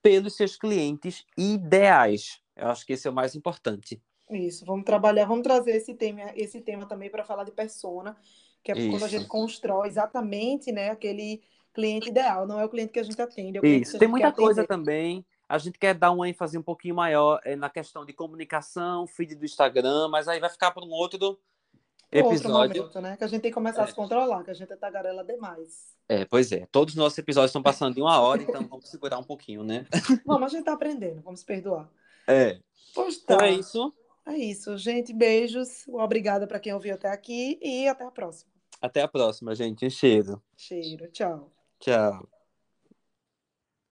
pelos 0.01 0.35
seus 0.35 0.55
clientes 0.55 1.25
ideais? 1.37 2.39
Eu 2.55 2.67
acho 2.67 2.85
que 2.85 2.93
esse 2.93 3.07
é 3.07 3.11
o 3.11 3.13
mais 3.13 3.35
importante. 3.35 4.01
Isso, 4.29 4.65
vamos 4.65 4.85
trabalhar, 4.85 5.25
vamos 5.25 5.43
trazer 5.43 5.71
esse 5.71 5.93
tema, 5.93 6.31
esse 6.35 6.59
tema 6.61 6.85
também 6.85 7.09
para 7.09 7.23
falar 7.23 7.43
de 7.43 7.51
persona, 7.51 8.17
que 8.63 8.71
é 8.71 8.77
Isso. 8.77 8.89
quando 8.89 9.03
a 9.03 9.07
gente 9.07 9.25
constrói 9.27 9.87
exatamente, 9.87 10.71
né, 10.71 10.89
aquele 10.89 11.43
cliente 11.73 12.09
ideal, 12.09 12.47
não 12.47 12.59
é 12.59 12.65
o 12.65 12.69
cliente 12.69 12.91
que 12.91 12.99
a 12.99 13.03
gente 13.03 13.21
atende. 13.21 13.59
É 13.63 13.67
Isso, 13.67 13.99
tem 13.99 14.07
muita 14.07 14.31
coisa 14.31 14.65
também. 14.65 15.25
A 15.47 15.59
gente 15.59 15.77
quer 15.77 15.93
dar 15.93 16.11
uma 16.11 16.27
ênfase 16.27 16.57
um 16.57 16.63
pouquinho 16.63 16.95
maior 16.95 17.39
é, 17.43 17.55
na 17.55 17.69
questão 17.69 18.03
de 18.03 18.13
comunicação, 18.13 19.05
feed 19.05 19.35
do 19.35 19.45
Instagram, 19.45 20.07
mas 20.07 20.27
aí 20.27 20.39
vai 20.39 20.49
ficar 20.49 20.71
para 20.71 20.83
um 20.83 20.89
outro 20.89 21.37
episódio. 22.11 22.81
Outro 22.81 22.99
momento, 22.99 23.01
né? 23.01 23.17
Que 23.17 23.23
a 23.23 23.27
gente 23.27 23.41
tem 23.41 23.51
que 23.51 23.55
começar 23.55 23.81
é. 23.81 23.83
a 23.83 23.87
se 23.87 23.93
controlar, 23.93 24.43
que 24.43 24.49
a 24.49 24.55
gente 24.55 24.73
é 24.73 24.75
tagarela 24.75 25.23
demais. 25.23 25.93
É, 26.09 26.25
pois 26.25 26.51
é. 26.51 26.67
Todos 26.71 26.95
os 26.95 26.97
nossos 26.97 27.17
episódios 27.19 27.49
estão 27.49 27.61
passando 27.61 27.93
de 27.93 28.01
uma 28.01 28.19
hora, 28.19 28.41
então 28.41 28.63
vamos 28.67 28.89
segurar 28.89 29.19
um 29.19 29.23
pouquinho, 29.23 29.63
né? 29.63 29.85
Vamos, 30.25 30.43
a 30.43 30.49
gente 30.49 30.61
está 30.61 30.73
aprendendo, 30.73 31.21
vamos 31.21 31.43
perdoar. 31.43 31.87
É. 32.27 32.59
Pois 32.93 33.17
tá. 33.17 33.35
Então 33.35 33.45
é 33.45 33.51
isso. 33.51 33.93
É 34.25 34.35
isso, 34.37 34.77
gente. 34.77 35.13
Beijos. 35.13 35.87
Obrigada 35.87 36.47
para 36.47 36.59
quem 36.59 36.73
ouviu 36.73 36.95
até 36.95 37.09
aqui 37.09 37.59
e 37.61 37.87
até 37.87 38.03
a 38.03 38.11
próxima. 38.11 38.51
Até 38.81 39.01
a 39.01 39.07
próxima, 39.07 39.55
gente. 39.55 39.89
Cheiro. 39.89 40.41
Cheiro. 40.55 41.07
Tchau. 41.11 41.51
Tchau. 41.79 42.34